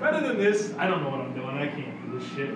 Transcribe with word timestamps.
Better 0.00 0.20
than 0.20 0.38
this, 0.38 0.74
I 0.78 0.86
don't 0.86 1.02
know 1.02 1.10
what 1.10 1.20
I'm 1.20 1.34
doing. 1.34 1.58
I 1.58 1.66
can't 1.66 2.12
do 2.12 2.18
this 2.18 2.28
shit. 2.32 2.54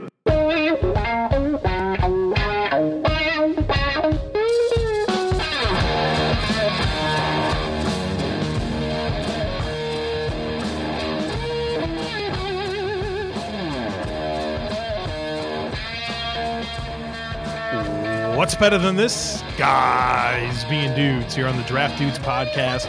What's 18.37 18.55
better 18.55 18.79
than 18.79 18.97
this? 18.97 19.43
Guys 19.59 20.65
being 20.65 20.95
dudes 20.95 21.35
here 21.35 21.47
on 21.49 21.57
the 21.57 21.63
Draft 21.65 21.99
Dudes 21.99 22.19
podcast, 22.19 22.87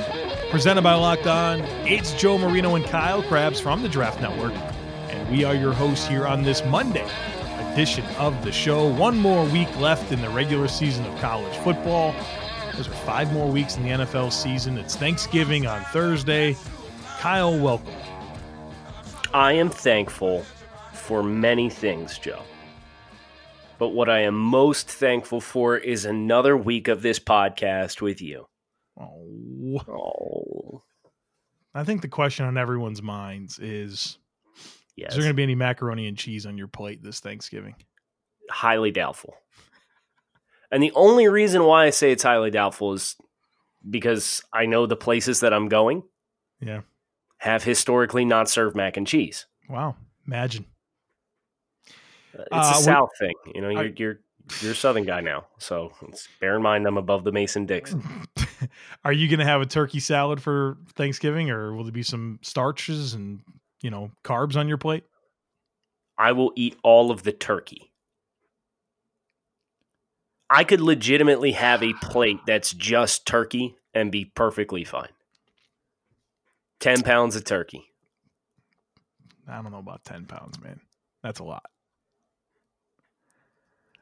presented 0.53 0.83
by 0.83 0.93
Locked 0.93 1.25
On. 1.25 1.61
It's 1.87 2.13
Joe 2.13 2.37
Marino 2.37 2.75
and 2.75 2.85
Kyle 2.85 3.23
Crabbs 3.23 3.59
from 3.59 3.81
the 3.81 3.89
Draft 3.89 4.21
Network, 4.21 4.53
and 5.09 5.31
we 5.31 5.43
are 5.43 5.55
your 5.55 5.73
hosts 5.73 6.07
here 6.07 6.27
on 6.27 6.43
this 6.43 6.63
Monday 6.65 7.09
edition 7.71 8.05
of 8.19 8.39
the 8.45 8.51
show. 8.51 8.87
One 8.87 9.17
more 9.17 9.45
week 9.45 9.75
left 9.79 10.11
in 10.11 10.21
the 10.21 10.29
regular 10.29 10.67
season 10.67 11.07
of 11.07 11.19
college 11.19 11.57
football. 11.57 12.13
Those 12.75 12.87
are 12.87 12.91
five 12.91 13.33
more 13.33 13.51
weeks 13.51 13.77
in 13.77 13.83
the 13.83 13.89
NFL 13.89 14.31
season. 14.31 14.77
It's 14.77 14.95
Thanksgiving 14.95 15.65
on 15.65 15.81
Thursday. 15.85 16.55
Kyle, 17.19 17.57
welcome. 17.57 17.95
I 19.33 19.53
am 19.53 19.71
thankful 19.71 20.45
for 20.93 21.23
many 21.23 21.67
things, 21.71 22.19
Joe. 22.19 22.43
But 23.79 23.89
what 23.89 24.07
I 24.07 24.19
am 24.19 24.35
most 24.35 24.87
thankful 24.87 25.41
for 25.41 25.77
is 25.77 26.05
another 26.05 26.55
week 26.55 26.89
of 26.89 27.01
this 27.01 27.17
podcast 27.17 28.01
with 28.01 28.21
you. 28.21 28.45
Oh, 28.99 29.23
Oh, 29.87 30.83
I 31.75 31.83
think 31.83 32.01
the 32.01 32.07
question 32.07 32.45
on 32.45 32.57
everyone's 32.57 33.01
minds 33.01 33.59
is: 33.59 34.17
yes. 34.95 35.09
Is 35.11 35.15
there 35.15 35.23
going 35.23 35.33
to 35.33 35.37
be 35.37 35.43
any 35.43 35.55
macaroni 35.55 36.07
and 36.07 36.17
cheese 36.17 36.45
on 36.45 36.57
your 36.57 36.67
plate 36.67 37.01
this 37.03 37.19
Thanksgiving? 37.19 37.75
highly 38.49 38.91
doubtful. 38.91 39.35
And 40.69 40.83
the 40.83 40.91
only 40.95 41.27
reason 41.29 41.63
why 41.63 41.85
I 41.85 41.89
say 41.91 42.11
it's 42.11 42.23
highly 42.23 42.51
doubtful 42.51 42.93
is 42.93 43.15
because 43.89 44.43
I 44.51 44.65
know 44.65 44.85
the 44.85 44.95
places 44.97 45.39
that 45.39 45.53
I'm 45.53 45.69
going 45.69 46.03
Yeah. 46.59 46.81
have 47.37 47.63
historically 47.63 48.25
not 48.25 48.49
served 48.49 48.75
mac 48.75 48.97
and 48.97 49.07
cheese. 49.07 49.45
Wow. 49.69 49.95
Imagine. 50.27 50.65
It's 52.33 52.47
Uh, 52.51 52.73
a 52.75 52.81
South 52.81 53.09
thing, 53.17 53.33
you 53.55 53.61
know. 53.61 53.69
You're 53.69 53.79
I- 53.81 53.93
you're 53.95 54.19
you're 54.61 54.71
a 54.73 54.75
Southern 54.75 55.05
guy 55.05 55.21
now, 55.21 55.45
so 55.57 55.93
it's, 56.09 56.27
bear 56.41 56.57
in 56.57 56.61
mind 56.61 56.85
I'm 56.85 56.97
above 56.97 57.23
the 57.23 57.31
Mason 57.31 57.65
Dixon. 57.65 58.03
Are 59.05 59.13
you 59.13 59.27
going 59.27 59.39
to 59.39 59.45
have 59.45 59.61
a 59.61 59.65
turkey 59.65 59.99
salad 59.99 60.41
for 60.41 60.77
Thanksgiving, 60.95 61.49
or 61.49 61.73
will 61.73 61.83
there 61.83 61.91
be 61.91 62.03
some 62.03 62.39
starches 62.41 63.13
and 63.13 63.41
you 63.81 63.89
know 63.89 64.11
carbs 64.23 64.55
on 64.55 64.67
your 64.67 64.77
plate? 64.77 65.03
I 66.17 66.31
will 66.31 66.51
eat 66.55 66.77
all 66.83 67.11
of 67.11 67.23
the 67.23 67.31
turkey. 67.31 67.91
I 70.49 70.63
could 70.63 70.81
legitimately 70.81 71.53
have 71.53 71.81
a 71.81 71.93
plate 71.93 72.39
that's 72.45 72.73
just 72.73 73.25
turkey 73.25 73.75
and 73.93 74.11
be 74.11 74.25
perfectly 74.25 74.83
fine. 74.83 75.09
10 76.79 77.01
pounds 77.01 77.35
of 77.35 77.43
turkey. 77.43 77.93
I 79.47 79.61
don't 79.61 79.71
know 79.71 79.79
about 79.79 80.03
ten 80.03 80.25
pounds, 80.25 80.59
man. 80.61 80.79
That's 81.21 81.39
a 81.39 81.43
lot. 81.43 81.65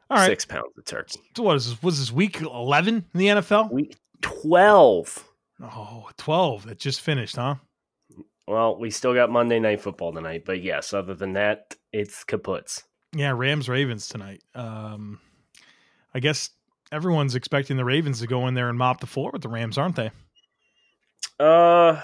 All 0.09 0.17
right. 0.17 0.27
Six 0.27 0.45
pounds 0.45 0.77
of 0.77 0.85
turkey. 0.85 1.21
So 1.35 1.43
what 1.43 1.55
is 1.55 1.69
this? 1.69 1.83
Was 1.83 1.99
this 1.99 2.11
week 2.11 2.41
eleven 2.41 3.05
in 3.13 3.19
the 3.19 3.27
NFL? 3.27 3.71
Week 3.71 3.95
12. 4.21 5.27
Oh, 5.63 6.09
12. 6.17 6.65
That 6.65 6.79
just 6.79 7.01
finished, 7.01 7.35
huh? 7.35 7.55
Well, 8.47 8.77
we 8.77 8.89
still 8.89 9.13
got 9.13 9.29
Monday 9.29 9.59
Night 9.59 9.81
Football 9.81 10.13
tonight, 10.13 10.43
but 10.45 10.61
yes, 10.61 10.93
other 10.93 11.13
than 11.13 11.33
that, 11.33 11.75
it's 11.93 12.23
kaputs. 12.23 12.83
Yeah, 13.15 13.33
Rams 13.35 13.69
Ravens 13.69 14.07
tonight. 14.07 14.41
Um, 14.55 15.19
I 16.13 16.19
guess 16.19 16.49
everyone's 16.91 17.35
expecting 17.35 17.77
the 17.77 17.85
Ravens 17.85 18.19
to 18.19 18.27
go 18.27 18.47
in 18.47 18.53
there 18.53 18.69
and 18.69 18.77
mop 18.77 18.99
the 18.99 19.07
floor 19.07 19.31
with 19.31 19.41
the 19.41 19.49
Rams, 19.49 19.77
aren't 19.77 19.95
they? 19.95 20.11
Uh, 21.39 22.01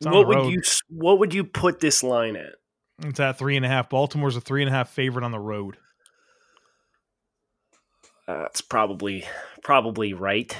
what 0.00 0.26
would 0.26 0.52
you 0.52 0.62
what 0.88 1.18
would 1.18 1.34
you 1.34 1.44
put 1.44 1.80
this 1.80 2.02
line 2.02 2.36
at? 2.36 2.54
It's 3.04 3.20
at 3.20 3.38
three 3.38 3.56
and 3.56 3.64
a 3.64 3.68
half. 3.68 3.90
Baltimore's 3.90 4.36
a 4.36 4.40
three 4.40 4.62
and 4.62 4.68
a 4.68 4.72
half 4.72 4.90
favorite 4.90 5.24
on 5.24 5.30
the 5.30 5.40
road. 5.40 5.76
Uh, 8.32 8.44
it's 8.46 8.60
probably 8.60 9.24
probably 9.62 10.14
right. 10.14 10.56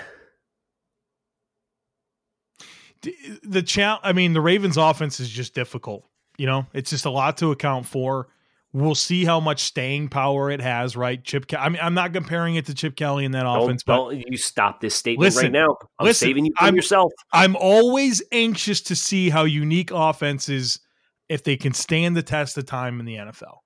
The 3.43 3.63
chal 3.63 3.99
I 4.03 4.13
mean, 4.13 4.33
the 4.33 4.41
Ravens' 4.41 4.77
offense 4.77 5.21
is 5.21 5.29
just 5.29 5.55
difficult. 5.55 6.05
You 6.37 6.47
know, 6.47 6.67
it's 6.73 6.91
just 6.91 7.05
a 7.05 7.11
lot 7.11 7.37
to 7.39 7.51
account 7.51 7.87
for. 7.87 8.29
We'll 8.75 8.95
see 8.95 9.25
how 9.25 9.39
much 9.39 9.63
staying 9.63 10.09
power 10.09 10.51
it 10.51 10.61
has, 10.61 10.97
right? 10.97 11.23
Chip. 11.23 11.47
Ke- 11.47 11.59
I 11.59 11.69
mean, 11.69 11.81
I'm 11.83 11.93
not 11.95 12.13
comparing 12.15 12.55
it 12.55 12.67
to 12.67 12.75
Chip 12.75 12.97
Kelly 12.97 13.25
in 13.25 13.33
that 13.33 13.43
Don't, 13.43 13.65
offense, 13.65 13.83
but 13.83 13.97
don't 13.97 14.25
you 14.31 14.39
stop 14.39 14.81
this 14.81 14.95
statement 14.95 15.35
Listen, 15.35 15.45
right 15.45 15.53
now. 15.53 15.77
I'm 15.99 16.07
listen, 16.07 16.29
saving 16.29 16.47
you 16.47 16.53
from 16.59 16.67
I'm- 16.67 16.77
yourself. 16.77 17.13
I'm 17.33 17.55
always 17.57 18.23
anxious 18.33 18.81
to 18.83 18.97
see 18.97 19.29
how 19.31 19.45
unique 19.45 19.91
offenses, 19.93 20.81
if 21.29 21.45
they 21.45 21.57
can 21.57 21.75
stand 21.75 22.17
the 22.17 22.23
test 22.23 22.57
of 22.57 22.65
time 22.67 22.99
in 23.01 23.05
the 23.07 23.17
NFL. 23.17 23.59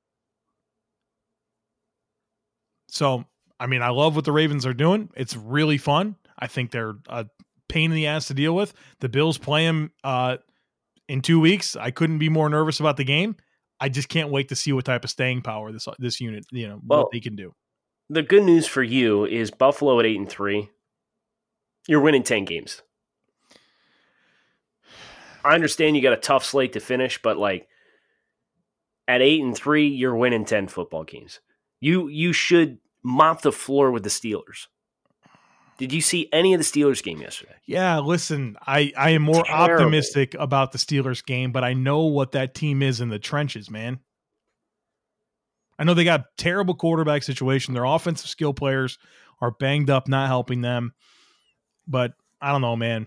So, 2.88 3.24
I 3.58 3.66
mean, 3.66 3.82
I 3.82 3.88
love 3.88 4.16
what 4.16 4.24
the 4.24 4.32
Ravens 4.32 4.66
are 4.66 4.74
doing. 4.74 5.10
It's 5.16 5.36
really 5.36 5.78
fun. 5.78 6.16
I 6.38 6.46
think 6.46 6.70
they're 6.70 6.94
a 7.08 7.26
pain 7.68 7.90
in 7.90 7.94
the 7.94 8.06
ass 8.06 8.28
to 8.28 8.34
deal 8.34 8.54
with. 8.54 8.74
The 9.00 9.08
Bills 9.08 9.38
play 9.38 9.64
them 9.64 9.92
uh, 10.04 10.36
in 11.08 11.22
two 11.22 11.40
weeks. 11.40 11.76
I 11.76 11.90
couldn't 11.90 12.18
be 12.18 12.28
more 12.28 12.48
nervous 12.48 12.80
about 12.80 12.96
the 12.96 13.04
game. 13.04 13.36
I 13.80 13.88
just 13.88 14.08
can't 14.08 14.30
wait 14.30 14.48
to 14.48 14.56
see 14.56 14.72
what 14.72 14.84
type 14.84 15.04
of 15.04 15.10
staying 15.10 15.42
power 15.42 15.72
this 15.72 15.86
this 15.98 16.20
unit, 16.20 16.44
you 16.50 16.68
know, 16.68 16.80
Well, 16.86 17.02
what 17.02 17.12
they 17.12 17.20
can 17.20 17.36
do. 17.36 17.54
The 18.08 18.22
good 18.22 18.44
news 18.44 18.66
for 18.66 18.82
you 18.82 19.26
is 19.26 19.50
Buffalo 19.50 19.98
at 20.00 20.06
eight 20.06 20.18
and 20.18 20.28
three. 20.28 20.70
You're 21.86 22.00
winning 22.00 22.22
ten 22.22 22.44
games. 22.44 22.82
I 25.44 25.54
understand 25.54 25.96
you 25.96 26.02
got 26.02 26.12
a 26.12 26.16
tough 26.16 26.44
slate 26.44 26.72
to 26.72 26.80
finish, 26.80 27.20
but 27.22 27.36
like 27.36 27.68
at 29.06 29.22
eight 29.22 29.42
and 29.42 29.54
three, 29.54 29.88
you're 29.88 30.16
winning 30.16 30.44
ten 30.44 30.68
football 30.68 31.04
games. 31.04 31.40
You 31.80 32.08
you 32.08 32.32
should 32.32 32.78
mop 33.06 33.42
the 33.42 33.52
floor 33.52 33.90
with 33.92 34.02
the 34.02 34.08
Steelers. 34.10 34.66
Did 35.78 35.92
you 35.92 36.00
see 36.00 36.28
any 36.32 36.54
of 36.54 36.58
the 36.60 36.64
Steelers 36.64 37.02
game 37.02 37.20
yesterday? 37.20 37.54
Yeah, 37.66 37.98
listen, 38.00 38.56
I, 38.66 38.92
I 38.96 39.10
am 39.10 39.22
more 39.22 39.44
Terrible. 39.44 39.74
optimistic 39.84 40.34
about 40.34 40.72
the 40.72 40.78
Steelers 40.78 41.24
game, 41.24 41.52
but 41.52 41.62
I 41.64 41.74
know 41.74 42.06
what 42.06 42.32
that 42.32 42.54
team 42.54 42.82
is 42.82 43.00
in 43.00 43.10
the 43.10 43.18
trenches, 43.18 43.70
man. 43.70 44.00
I 45.78 45.84
know 45.84 45.92
they 45.94 46.04
got 46.04 46.24
terrible 46.38 46.74
quarterback 46.74 47.22
situation. 47.22 47.74
Their 47.74 47.84
offensive 47.84 48.28
skill 48.30 48.54
players 48.54 48.98
are 49.42 49.50
banged 49.50 49.90
up, 49.90 50.08
not 50.08 50.28
helping 50.28 50.62
them. 50.62 50.92
But 51.86 52.12
I 52.40 52.50
don't 52.52 52.62
know, 52.62 52.74
man. 52.76 53.06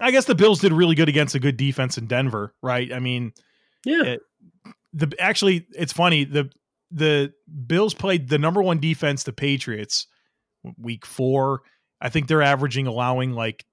I 0.00 0.10
guess 0.10 0.26
the 0.26 0.34
Bills 0.34 0.60
did 0.60 0.72
really 0.72 0.94
good 0.94 1.08
against 1.08 1.34
a 1.34 1.40
good 1.40 1.56
defense 1.56 1.96
in 1.98 2.06
Denver, 2.06 2.54
right? 2.62 2.92
I 2.92 2.98
mean, 3.00 3.32
Yeah. 3.84 4.02
it- 4.04 4.20
the 4.94 5.12
actually 5.18 5.66
it's 5.74 5.92
funny 5.92 6.24
the 6.24 6.50
the 6.90 7.32
Bills 7.66 7.94
played 7.94 8.28
the 8.28 8.38
number 8.38 8.62
one 8.62 8.80
defense, 8.80 9.24
the 9.24 9.32
Patriots, 9.32 10.06
week 10.76 11.04
four. 11.06 11.62
I 12.00 12.08
think 12.08 12.28
they're 12.28 12.42
averaging 12.42 12.86
allowing 12.86 13.32
like 13.32 13.64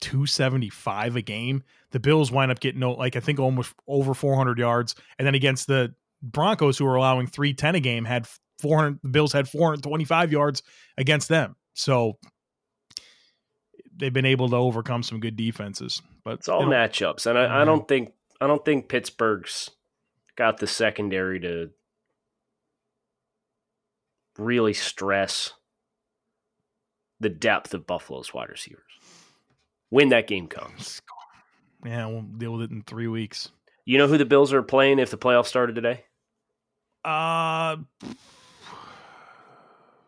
275 0.00 1.16
a 1.16 1.22
game. 1.22 1.62
The 1.90 2.00
Bills 2.00 2.30
wind 2.30 2.50
up 2.50 2.60
getting 2.60 2.80
like 2.80 3.16
I 3.16 3.20
think 3.20 3.38
almost 3.38 3.74
over 3.86 4.14
400 4.14 4.58
yards, 4.58 4.94
and 5.18 5.26
then 5.26 5.34
against 5.34 5.66
the 5.66 5.94
Broncos, 6.22 6.78
who 6.78 6.86
are 6.86 6.96
allowing 6.96 7.26
310 7.26 7.74
a 7.76 7.80
game, 7.80 8.04
had 8.04 8.26
400. 8.60 9.00
The 9.02 9.08
Bills 9.08 9.32
had 9.32 9.48
425 9.48 10.32
yards 10.32 10.62
against 10.96 11.28
them. 11.28 11.56
So 11.74 12.18
they've 13.96 14.12
been 14.12 14.26
able 14.26 14.48
to 14.50 14.56
overcome 14.56 15.02
some 15.02 15.20
good 15.20 15.36
defenses. 15.36 16.02
But 16.24 16.40
It's 16.40 16.48
all 16.48 16.64
matchups, 16.64 17.26
and 17.26 17.38
I, 17.38 17.62
I 17.62 17.64
don't 17.64 17.86
think 17.86 18.12
I 18.40 18.46
don't 18.46 18.64
think 18.64 18.88
Pittsburgh's 18.88 19.70
got 20.36 20.58
the 20.58 20.66
secondary 20.66 21.40
to 21.40 21.70
really 24.38 24.72
stress 24.72 25.52
the 27.20 27.28
depth 27.28 27.74
of 27.74 27.86
Buffalo's 27.86 28.32
wide 28.32 28.48
receivers 28.48 28.82
when 29.90 30.08
that 30.10 30.26
game 30.26 30.46
comes. 30.46 31.02
Yeah, 31.84 32.06
we'll 32.06 32.22
deal 32.22 32.52
with 32.52 32.62
it 32.62 32.70
in 32.70 32.82
three 32.82 33.08
weeks. 33.08 33.50
You 33.84 33.98
know 33.98 34.06
who 34.06 34.18
the 34.18 34.24
Bills 34.24 34.52
are 34.52 34.62
playing 34.62 34.98
if 34.98 35.10
the 35.10 35.18
playoffs 35.18 35.46
started 35.46 35.74
today? 35.74 36.04
Uh, 37.04 37.76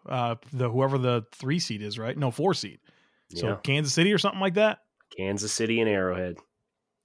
uh, 0.08 0.34
the 0.52 0.68
whoever 0.68 0.98
the 0.98 1.24
three 1.32 1.58
seed 1.58 1.82
is, 1.82 1.98
right? 1.98 2.16
No, 2.16 2.30
four 2.30 2.54
seed. 2.54 2.80
So 3.34 3.48
Yeah. 3.48 3.56
Kansas 3.62 3.94
City 3.94 4.12
or 4.12 4.18
something 4.18 4.40
like 4.40 4.54
that. 4.54 4.80
Kansas 5.16 5.52
City 5.52 5.80
and 5.80 5.88
Arrowhead. 5.88 6.36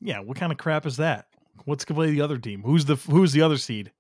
Yeah, 0.02 0.20
what 0.20 0.38
kind 0.38 0.52
of 0.52 0.58
crap 0.58 0.86
is 0.86 0.98
that? 0.98 1.28
What's 1.66 1.86
gonna 1.86 1.98
play 1.98 2.12
the 2.12 2.22
other 2.22 2.38
team? 2.38 2.62
Who's 2.64 2.86
the 2.86 2.96
who's 2.96 3.32
the 3.32 3.42
other 3.42 3.58
seed? 3.58 3.92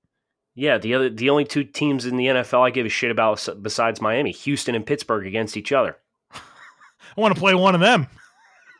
Yeah, 0.55 0.77
the 0.77 0.93
other 0.95 1.09
the 1.09 1.29
only 1.29 1.43
two 1.43 1.63
teams 1.65 2.05
in 2.05 2.15
the 2.15 2.27
NFL 2.27 2.65
I 2.65 2.69
give 2.69 2.85
a 2.85 2.89
shit 2.89 3.11
about 3.11 3.45
besides 3.61 3.99
Miami, 4.01 4.31
Houston 4.31 4.73
and 4.73 4.85
Pittsburgh 4.85 5.27
against 5.27 5.57
each 5.57 5.71
other. 5.73 5.97
I 6.33 6.39
want 7.21 7.33
to 7.35 7.39
play 7.39 7.53
one 7.53 7.75
of 7.75 7.81
them. 7.81 8.07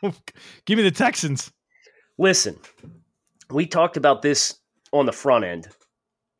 Give 0.64 0.76
me 0.76 0.82
the 0.82 0.90
Texans. 0.90 1.52
Listen, 2.18 2.58
we 3.50 3.66
talked 3.66 3.96
about 3.96 4.22
this 4.22 4.56
on 4.92 5.06
the 5.06 5.12
front 5.12 5.44
end 5.44 5.68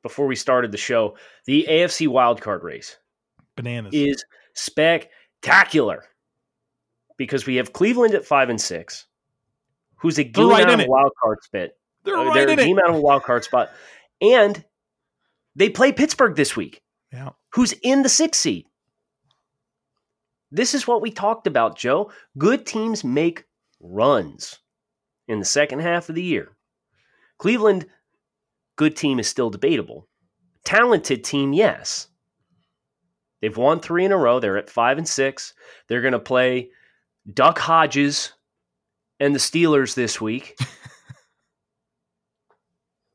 before 0.02 0.26
we 0.26 0.36
started 0.36 0.72
the 0.72 0.78
show. 0.78 1.16
The 1.46 1.66
AFC 1.68 2.08
wildcard 2.08 2.62
race 2.62 2.96
Bananas. 3.56 3.92
is 3.94 4.24
spectacular 4.54 6.04
because 7.16 7.46
we 7.46 7.56
have 7.56 7.72
Cleveland 7.72 8.14
at 8.14 8.24
five 8.24 8.48
and 8.48 8.60
six, 8.60 9.06
who's 9.96 10.18
a 10.18 10.24
game 10.24 10.48
right 10.48 10.66
out 10.66 10.80
of 10.80 10.86
a 10.86 10.88
wild 10.88 11.12
card 11.22 11.38
spit. 11.42 11.76
They're 12.04 12.16
Uh, 12.16 12.24
right 12.26 12.34
they're 12.34 12.42
in 12.48 12.58
a 12.58 12.62
it. 12.62 12.66
game 12.66 12.78
out 12.78 12.90
of 12.90 12.96
a 12.96 13.00
wild 13.00 13.22
card 13.22 13.44
spot, 13.44 13.70
and 14.20 14.64
they 15.56 15.68
play 15.70 15.90
Pittsburgh 15.90 16.36
this 16.36 16.54
week, 16.56 16.82
Yeah. 17.12 17.30
who's 17.54 17.72
in 17.82 18.02
the 18.02 18.08
sixth 18.08 18.40
seed. 18.40 18.66
This 20.52 20.74
is 20.74 20.86
what 20.86 21.02
we 21.02 21.10
talked 21.10 21.46
about, 21.46 21.76
Joe. 21.76 22.12
Good 22.38 22.66
teams 22.66 23.02
make 23.02 23.44
runs 23.80 24.58
in 25.26 25.38
the 25.40 25.44
second 25.44 25.80
half 25.80 26.08
of 26.08 26.14
the 26.14 26.22
year. 26.22 26.56
Cleveland, 27.38 27.86
good 28.76 28.96
team 28.96 29.18
is 29.18 29.28
still 29.28 29.50
debatable. 29.50 30.06
Talented 30.64 31.24
team, 31.24 31.52
yes. 31.52 32.08
They've 33.40 33.56
won 33.56 33.80
three 33.80 34.04
in 34.04 34.12
a 34.12 34.16
row. 34.16 34.40
They're 34.40 34.56
at 34.56 34.70
five 34.70 34.98
and 34.98 35.08
six. 35.08 35.52
They're 35.88 36.00
going 36.00 36.12
to 36.12 36.18
play 36.18 36.70
Duck 37.32 37.58
Hodges 37.58 38.32
and 39.20 39.34
the 39.34 39.38
Steelers 39.38 39.94
this 39.94 40.20
week. 40.20 40.56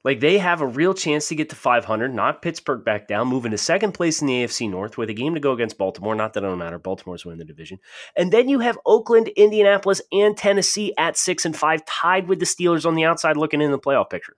like 0.03 0.19
they 0.19 0.39
have 0.39 0.61
a 0.61 0.67
real 0.67 0.93
chance 0.93 1.27
to 1.27 1.35
get 1.35 1.49
to 1.49 1.55
500, 1.55 2.13
not 2.13 2.41
Pittsburgh 2.41 2.83
back 2.83 3.07
down, 3.07 3.27
moving 3.27 3.51
to 3.51 3.57
second 3.57 3.91
place 3.91 4.19
in 4.21 4.27
the 4.27 4.43
AFC 4.43 4.69
North 4.69 4.97
with 4.97 5.09
a 5.09 5.13
game 5.13 5.35
to 5.35 5.39
go 5.39 5.51
against 5.51 5.77
Baltimore. 5.77 6.15
Not 6.15 6.33
that 6.33 6.43
it 6.43 6.47
don't 6.47 6.57
matter. 6.57 6.79
Baltimore's 6.79 7.23
winning 7.23 7.39
the 7.39 7.45
division. 7.45 7.79
And 8.15 8.31
then 8.31 8.49
you 8.49 8.59
have 8.59 8.79
Oakland, 8.85 9.27
Indianapolis, 9.29 10.01
and 10.11 10.35
Tennessee 10.35 10.93
at 10.97 11.17
six 11.17 11.45
and 11.45 11.55
five, 11.55 11.85
tied 11.85 12.27
with 12.27 12.39
the 12.39 12.45
Steelers 12.45 12.85
on 12.85 12.95
the 12.95 13.05
outside 13.05 13.37
looking 13.37 13.61
in 13.61 13.71
the 13.71 13.79
playoff 13.79 14.09
picture. 14.09 14.35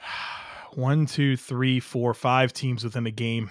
One, 0.74 1.06
two, 1.06 1.36
three, 1.36 1.78
four, 1.78 2.12
five 2.12 2.52
teams 2.52 2.82
within 2.82 3.06
a 3.06 3.12
game. 3.12 3.50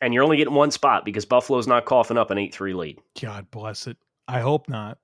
And 0.00 0.12
you're 0.14 0.24
only 0.24 0.36
getting 0.36 0.54
one 0.54 0.72
spot 0.72 1.04
because 1.04 1.24
Buffalo's 1.24 1.68
not 1.68 1.84
coughing 1.84 2.18
up 2.18 2.32
an 2.32 2.38
8 2.38 2.52
3 2.52 2.74
lead. 2.74 2.98
God 3.20 3.50
bless 3.52 3.86
it. 3.86 3.96
I 4.26 4.40
hope 4.40 4.68
not. 4.68 4.98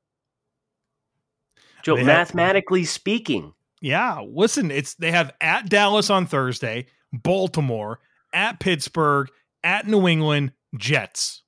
Joe, 1.82 1.94
They 1.94 2.00
have- 2.00 2.06
mathematically 2.06 2.84
speaking, 2.84 3.52
Yeah, 3.80 4.20
listen, 4.26 4.70
it's 4.70 4.94
they 4.94 5.10
have 5.12 5.32
at 5.40 5.68
Dallas 5.68 6.10
on 6.10 6.26
Thursday, 6.26 6.86
Baltimore, 7.12 8.00
at 8.32 8.60
Pittsburgh, 8.60 9.28
at 9.64 9.86
New 9.86 10.06
England, 10.08 10.52
Jets. 10.76 11.42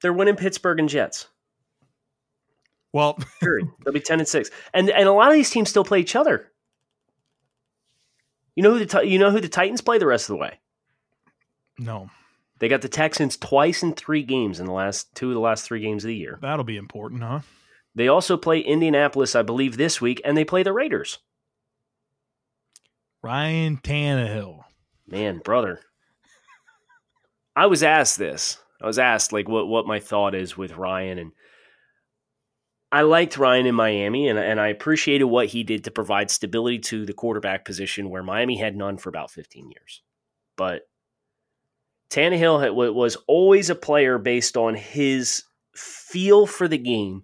they're 0.00 0.12
winning 0.12 0.36
Pittsburgh 0.36 0.80
and 0.80 0.88
Jets. 0.88 1.26
Well, 2.92 3.18
Period. 3.40 3.68
They'll 3.84 3.94
be 3.94 4.00
10 4.00 4.18
and 4.20 4.28
6. 4.28 4.50
And 4.74 4.90
and 4.90 5.08
a 5.08 5.12
lot 5.12 5.28
of 5.28 5.34
these 5.34 5.48
teams 5.50 5.70
still 5.70 5.84
play 5.84 6.00
each 6.00 6.16
other. 6.16 6.50
You 8.56 8.62
know 8.62 8.76
who 8.76 8.84
the 8.84 9.00
you 9.06 9.18
know 9.18 9.30
who 9.30 9.40
the 9.40 9.48
Titans 9.48 9.80
play 9.80 9.98
the 9.98 10.06
rest 10.06 10.28
of 10.28 10.34
the 10.34 10.40
way? 10.40 10.58
no, 11.78 12.10
They 12.58 12.68
got 12.68 12.82
the 12.82 12.88
Texans 12.88 13.36
twice 13.38 13.82
in 13.82 13.94
3 13.94 14.22
games 14.22 14.60
in 14.60 14.66
the 14.66 14.72
last 14.72 15.12
two 15.14 15.28
of 15.28 15.34
the 15.34 15.40
last 15.40 15.64
3 15.64 15.80
games 15.80 16.04
of 16.04 16.08
the 16.08 16.16
year. 16.16 16.38
that'll 16.42 16.64
be 16.64 16.76
important, 16.76 17.22
huh? 17.22 17.40
They 17.94 18.08
also 18.08 18.36
play 18.36 18.60
Indianapolis, 18.60 19.34
I 19.34 19.42
believe, 19.42 19.76
this 19.76 20.00
week, 20.00 20.20
and 20.24 20.36
they 20.36 20.44
play 20.44 20.62
the 20.62 20.72
Raiders. 20.72 21.18
Ryan 23.22 23.76
Tannehill. 23.76 24.64
Man, 25.06 25.38
brother. 25.38 25.80
I 27.54 27.66
was 27.66 27.82
asked 27.82 28.18
this. 28.18 28.58
I 28.80 28.86
was 28.86 28.98
asked 28.98 29.32
like 29.32 29.48
what 29.48 29.68
what 29.68 29.86
my 29.86 30.00
thought 30.00 30.34
is 30.34 30.56
with 30.56 30.76
Ryan 30.76 31.18
and 31.18 31.32
I 32.90 33.02
liked 33.02 33.38
Ryan 33.38 33.66
in 33.66 33.74
Miami 33.74 34.28
and, 34.28 34.38
and 34.38 34.60
I 34.60 34.68
appreciated 34.68 35.24
what 35.24 35.46
he 35.46 35.62
did 35.62 35.84
to 35.84 35.90
provide 35.90 36.30
stability 36.30 36.78
to 36.80 37.06
the 37.06 37.14
quarterback 37.14 37.64
position 37.64 38.10
where 38.10 38.22
Miami 38.22 38.58
had 38.58 38.76
none 38.76 38.98
for 38.98 39.08
about 39.08 39.30
15 39.30 39.70
years. 39.70 40.02
But 40.56 40.82
Tannehill 42.10 42.62
had, 42.62 42.72
was 42.72 43.16
always 43.26 43.70
a 43.70 43.74
player 43.74 44.18
based 44.18 44.58
on 44.58 44.74
his 44.74 45.44
feel 45.74 46.46
for 46.46 46.68
the 46.68 46.76
game 46.76 47.22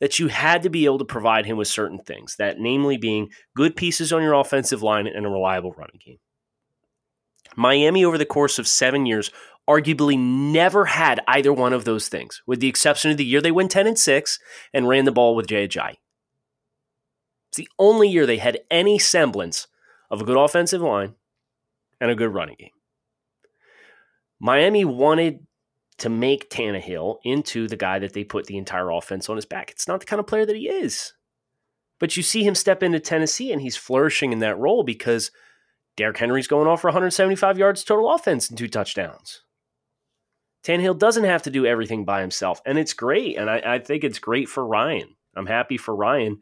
that 0.00 0.18
you 0.18 0.28
had 0.28 0.62
to 0.62 0.70
be 0.70 0.84
able 0.84 0.98
to 0.98 1.04
provide 1.04 1.46
him 1.46 1.56
with 1.56 1.68
certain 1.68 1.98
things, 1.98 2.36
that 2.36 2.58
namely 2.58 2.96
being 2.96 3.28
good 3.56 3.76
pieces 3.76 4.12
on 4.12 4.22
your 4.22 4.34
offensive 4.34 4.82
line 4.82 5.06
and 5.06 5.26
a 5.26 5.30
reliable 5.30 5.72
running 5.72 6.00
game. 6.04 6.18
Miami, 7.56 8.04
over 8.04 8.18
the 8.18 8.26
course 8.26 8.58
of 8.58 8.68
seven 8.68 9.06
years, 9.06 9.30
arguably 9.68 10.18
never 10.18 10.86
had 10.86 11.20
either 11.26 11.52
one 11.52 11.72
of 11.72 11.84
those 11.84 12.08
things, 12.08 12.42
with 12.46 12.60
the 12.60 12.68
exception 12.68 13.10
of 13.10 13.16
the 13.16 13.24
year 13.24 13.40
they 13.40 13.50
went 13.50 13.70
10 13.70 13.86
and 13.86 13.98
6 13.98 14.38
and 14.72 14.88
ran 14.88 15.04
the 15.04 15.12
ball 15.12 15.34
with 15.34 15.48
Jay 15.48 15.66
Ajayi. 15.66 15.94
It's 17.50 17.56
the 17.56 17.68
only 17.78 18.08
year 18.08 18.26
they 18.26 18.38
had 18.38 18.60
any 18.70 18.98
semblance 18.98 19.66
of 20.10 20.20
a 20.20 20.24
good 20.24 20.36
offensive 20.36 20.80
line 20.80 21.14
and 22.00 22.10
a 22.10 22.14
good 22.14 22.32
running 22.32 22.56
game. 22.58 22.70
Miami 24.40 24.84
wanted 24.84 25.46
to 25.98 26.08
make 26.08 26.50
Tannehill 26.50 27.18
into 27.24 27.66
the 27.66 27.76
guy 27.76 27.98
that 27.98 28.12
they 28.12 28.24
put 28.24 28.46
the 28.46 28.56
entire 28.56 28.90
offense 28.90 29.28
on 29.28 29.36
his 29.36 29.44
back. 29.44 29.70
It's 29.70 29.88
not 29.88 30.00
the 30.00 30.06
kind 30.06 30.20
of 30.20 30.26
player 30.26 30.46
that 30.46 30.56
he 30.56 30.68
is. 30.68 31.12
But 31.98 32.16
you 32.16 32.22
see 32.22 32.44
him 32.44 32.54
step 32.54 32.82
into 32.82 33.00
Tennessee 33.00 33.52
and 33.52 33.60
he's 33.60 33.76
flourishing 33.76 34.32
in 34.32 34.38
that 34.38 34.58
role 34.58 34.84
because 34.84 35.32
Derrick 35.96 36.18
Henry's 36.18 36.46
going 36.46 36.68
off 36.68 36.80
for 36.80 36.88
175 36.88 37.58
yards 37.58 37.82
total 37.82 38.12
offense 38.12 38.48
and 38.48 38.56
two 38.56 38.68
touchdowns. 38.68 39.42
Tannehill 40.64 40.98
doesn't 40.98 41.24
have 41.24 41.42
to 41.42 41.50
do 41.50 41.66
everything 41.66 42.04
by 42.04 42.20
himself, 42.20 42.60
and 42.66 42.78
it's 42.78 42.92
great. 42.92 43.36
And 43.36 43.48
I, 43.48 43.62
I 43.64 43.78
think 43.78 44.04
it's 44.04 44.18
great 44.18 44.48
for 44.48 44.66
Ryan. 44.66 45.16
I'm 45.34 45.46
happy 45.46 45.76
for 45.76 45.94
Ryan. 45.94 46.40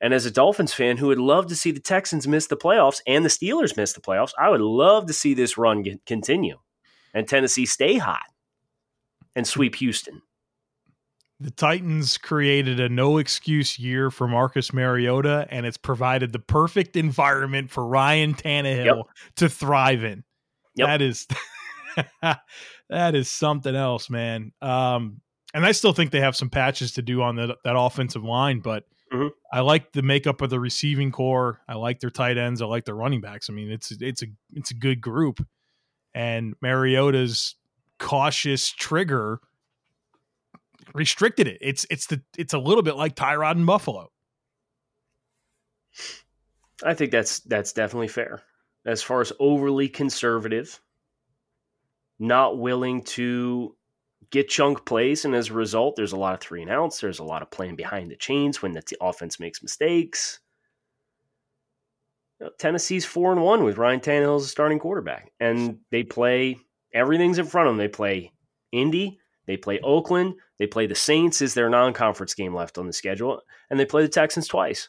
And 0.00 0.14
as 0.14 0.26
a 0.26 0.30
Dolphins 0.30 0.72
fan 0.72 0.96
who 0.96 1.08
would 1.08 1.18
love 1.18 1.46
to 1.48 1.56
see 1.56 1.70
the 1.70 1.80
Texans 1.80 2.26
miss 2.26 2.46
the 2.46 2.56
playoffs 2.56 3.00
and 3.06 3.24
the 3.24 3.28
Steelers 3.28 3.76
miss 3.76 3.92
the 3.92 4.00
playoffs, 4.00 4.32
I 4.38 4.48
would 4.48 4.60
love 4.60 5.06
to 5.06 5.12
see 5.12 5.34
this 5.34 5.58
run 5.58 5.84
continue 6.06 6.58
and 7.14 7.28
Tennessee 7.28 7.66
stay 7.66 7.98
hot 7.98 8.22
and 9.36 9.46
sweep 9.46 9.76
Houston. 9.76 10.22
The 11.40 11.50
Titans 11.50 12.18
created 12.18 12.78
a 12.78 12.88
no 12.88 13.18
excuse 13.18 13.78
year 13.78 14.10
for 14.12 14.28
Marcus 14.28 14.72
Mariota, 14.72 15.46
and 15.50 15.66
it's 15.66 15.76
provided 15.76 16.32
the 16.32 16.38
perfect 16.38 16.94
environment 16.96 17.70
for 17.70 17.84
Ryan 17.86 18.34
Tannehill 18.34 19.04
to 19.36 19.48
thrive 19.48 20.04
in. 20.04 20.22
Yep. 20.76 20.86
That 20.88 21.02
is 21.02 21.26
that 22.88 23.14
is 23.14 23.30
something 23.30 23.74
else, 23.74 24.08
man. 24.08 24.52
Um, 24.62 25.20
and 25.52 25.66
I 25.66 25.72
still 25.72 25.92
think 25.92 26.12
they 26.12 26.20
have 26.20 26.36
some 26.36 26.48
patches 26.48 26.92
to 26.92 27.02
do 27.02 27.22
on 27.22 27.36
the, 27.36 27.56
that 27.64 27.76
offensive 27.76 28.24
line, 28.24 28.60
but 28.60 28.84
Mhm. 29.12 29.30
I 29.52 29.60
like 29.60 29.92
the 29.92 30.00
makeup 30.00 30.40
of 30.40 30.48
the 30.48 30.58
receiving 30.58 31.12
corps. 31.12 31.60
I 31.68 31.74
like 31.74 32.00
their 32.00 32.08
tight 32.08 32.38
ends. 32.38 32.62
I 32.62 32.64
like 32.64 32.86
their 32.86 32.94
running 32.94 33.20
backs. 33.20 33.50
I 33.50 33.52
mean, 33.52 33.70
it's 33.70 33.90
it's 34.00 34.22
a 34.22 34.26
it's 34.54 34.70
a 34.70 34.74
good 34.74 35.02
group, 35.02 35.46
and 36.14 36.54
Mariota's 36.62 37.56
cautious 38.02 38.68
trigger 38.68 39.40
restricted 40.92 41.46
it. 41.46 41.58
It's 41.60 41.86
it's 41.88 42.06
the 42.06 42.20
it's 42.36 42.52
a 42.52 42.58
little 42.58 42.82
bit 42.82 42.96
like 42.96 43.14
Tyrod 43.14 43.52
and 43.52 43.64
Buffalo. 43.66 44.10
I 46.84 46.94
think 46.94 47.12
that's 47.12 47.40
that's 47.40 47.72
definitely 47.72 48.08
fair. 48.08 48.42
As 48.84 49.02
far 49.02 49.20
as 49.20 49.32
overly 49.38 49.88
conservative, 49.88 50.80
not 52.18 52.58
willing 52.58 53.04
to 53.04 53.76
get 54.30 54.48
chunk 54.48 54.84
plays, 54.84 55.24
and 55.24 55.34
as 55.34 55.50
a 55.50 55.54
result, 55.54 55.94
there's 55.94 56.12
a 56.12 56.16
lot 56.16 56.34
of 56.34 56.40
three 56.40 56.62
and 56.62 56.70
outs. 56.70 57.00
There's 57.00 57.20
a 57.20 57.24
lot 57.24 57.42
of 57.42 57.50
playing 57.52 57.76
behind 57.76 58.10
the 58.10 58.16
chains 58.16 58.60
when 58.60 58.72
the 58.72 58.82
offense 59.00 59.38
makes 59.38 59.62
mistakes. 59.62 60.40
Tennessee's 62.58 63.04
four 63.04 63.30
and 63.30 63.42
one 63.42 63.62
with 63.62 63.78
Ryan 63.78 64.00
Tannehill 64.00 64.36
as 64.36 64.44
a 64.44 64.48
starting 64.48 64.80
quarterback, 64.80 65.30
and 65.38 65.78
they 65.92 66.02
play 66.02 66.58
everything's 66.94 67.38
in 67.38 67.46
front 67.46 67.68
of 67.68 67.72
them. 67.72 67.78
They 67.78 67.88
play 67.88 68.32
Indy, 68.72 69.18
they 69.46 69.56
play 69.56 69.80
Oakland, 69.80 70.34
they 70.58 70.66
play 70.66 70.86
the 70.86 70.94
Saints 70.94 71.42
is 71.42 71.54
their 71.54 71.68
non-conference 71.68 72.34
game 72.34 72.54
left 72.54 72.78
on 72.78 72.86
the 72.86 72.92
schedule, 72.92 73.40
and 73.70 73.78
they 73.78 73.84
play 73.84 74.02
the 74.02 74.08
Texans 74.08 74.48
twice. 74.48 74.88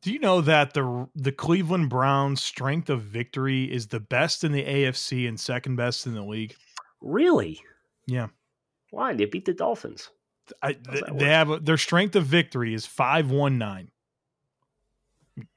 Do 0.00 0.12
you 0.12 0.20
know 0.20 0.40
that 0.42 0.74
the 0.74 1.08
the 1.16 1.32
Cleveland 1.32 1.90
Browns' 1.90 2.42
strength 2.42 2.88
of 2.88 3.02
victory 3.02 3.64
is 3.64 3.88
the 3.88 4.00
best 4.00 4.44
in 4.44 4.52
the 4.52 4.64
AFC 4.64 5.28
and 5.28 5.38
second 5.38 5.76
best 5.76 6.06
in 6.06 6.14
the 6.14 6.22
league? 6.22 6.54
Really? 7.00 7.60
Yeah. 8.06 8.28
Why? 8.90 9.14
They 9.14 9.24
beat 9.24 9.44
the 9.44 9.52
Dolphins. 9.52 10.10
I, 10.62 10.72
th- 10.72 11.04
they 11.12 11.26
have 11.26 11.50
a, 11.50 11.58
their 11.58 11.76
strength 11.76 12.16
of 12.16 12.24
victory 12.24 12.74
is 12.74 12.86
five 12.86 13.30
one 13.30 13.58
nine. 13.58 13.90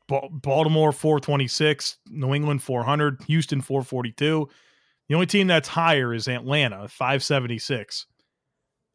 Baltimore 0.08 0.92
four 0.92 1.20
twenty 1.20 1.48
six, 1.48 1.98
New 2.10 2.34
England 2.34 2.64
four 2.64 2.84
hundred, 2.84 3.24
Houston 3.28 3.62
four 3.62 3.84
forty 3.84 4.12
two. 4.12 4.50
The 5.12 5.16
only 5.16 5.28
team 5.28 5.48
that's 5.48 5.68
higher 5.68 6.14
is 6.14 6.30
Atlanta 6.30 6.88
five 6.88 7.22
seventy 7.22 7.60
six. 7.60 8.06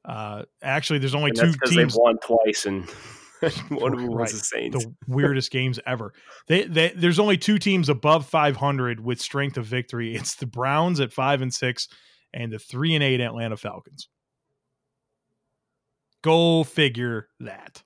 Uh, 0.02 0.44
actually, 0.62 0.98
there's 0.98 1.14
only 1.14 1.30
two 1.30 1.52
teams. 1.66 1.92
they've 1.92 1.94
won 1.94 2.16
twice, 2.20 2.64
and 2.64 2.88
one 3.68 3.92
of 3.92 4.00
them 4.00 4.08
was 4.08 4.32
the 4.32 4.38
Saints. 4.38 4.82
the 4.82 4.94
weirdest 5.06 5.50
games 5.50 5.78
ever. 5.86 6.14
They, 6.48 6.64
they 6.64 6.94
there's 6.96 7.18
only 7.18 7.36
two 7.36 7.58
teams 7.58 7.90
above 7.90 8.24
500 8.24 8.98
with 8.98 9.20
strength 9.20 9.58
of 9.58 9.66
victory. 9.66 10.14
It's 10.16 10.36
the 10.36 10.46
Browns 10.46 11.00
at 11.00 11.12
five 11.12 11.42
and 11.42 11.52
six, 11.52 11.86
and 12.32 12.50
the 12.50 12.58
three 12.58 12.94
and 12.94 13.04
eight 13.04 13.20
Atlanta 13.20 13.58
Falcons. 13.58 14.08
Go 16.24 16.64
figure 16.64 17.28
that. 17.40 17.82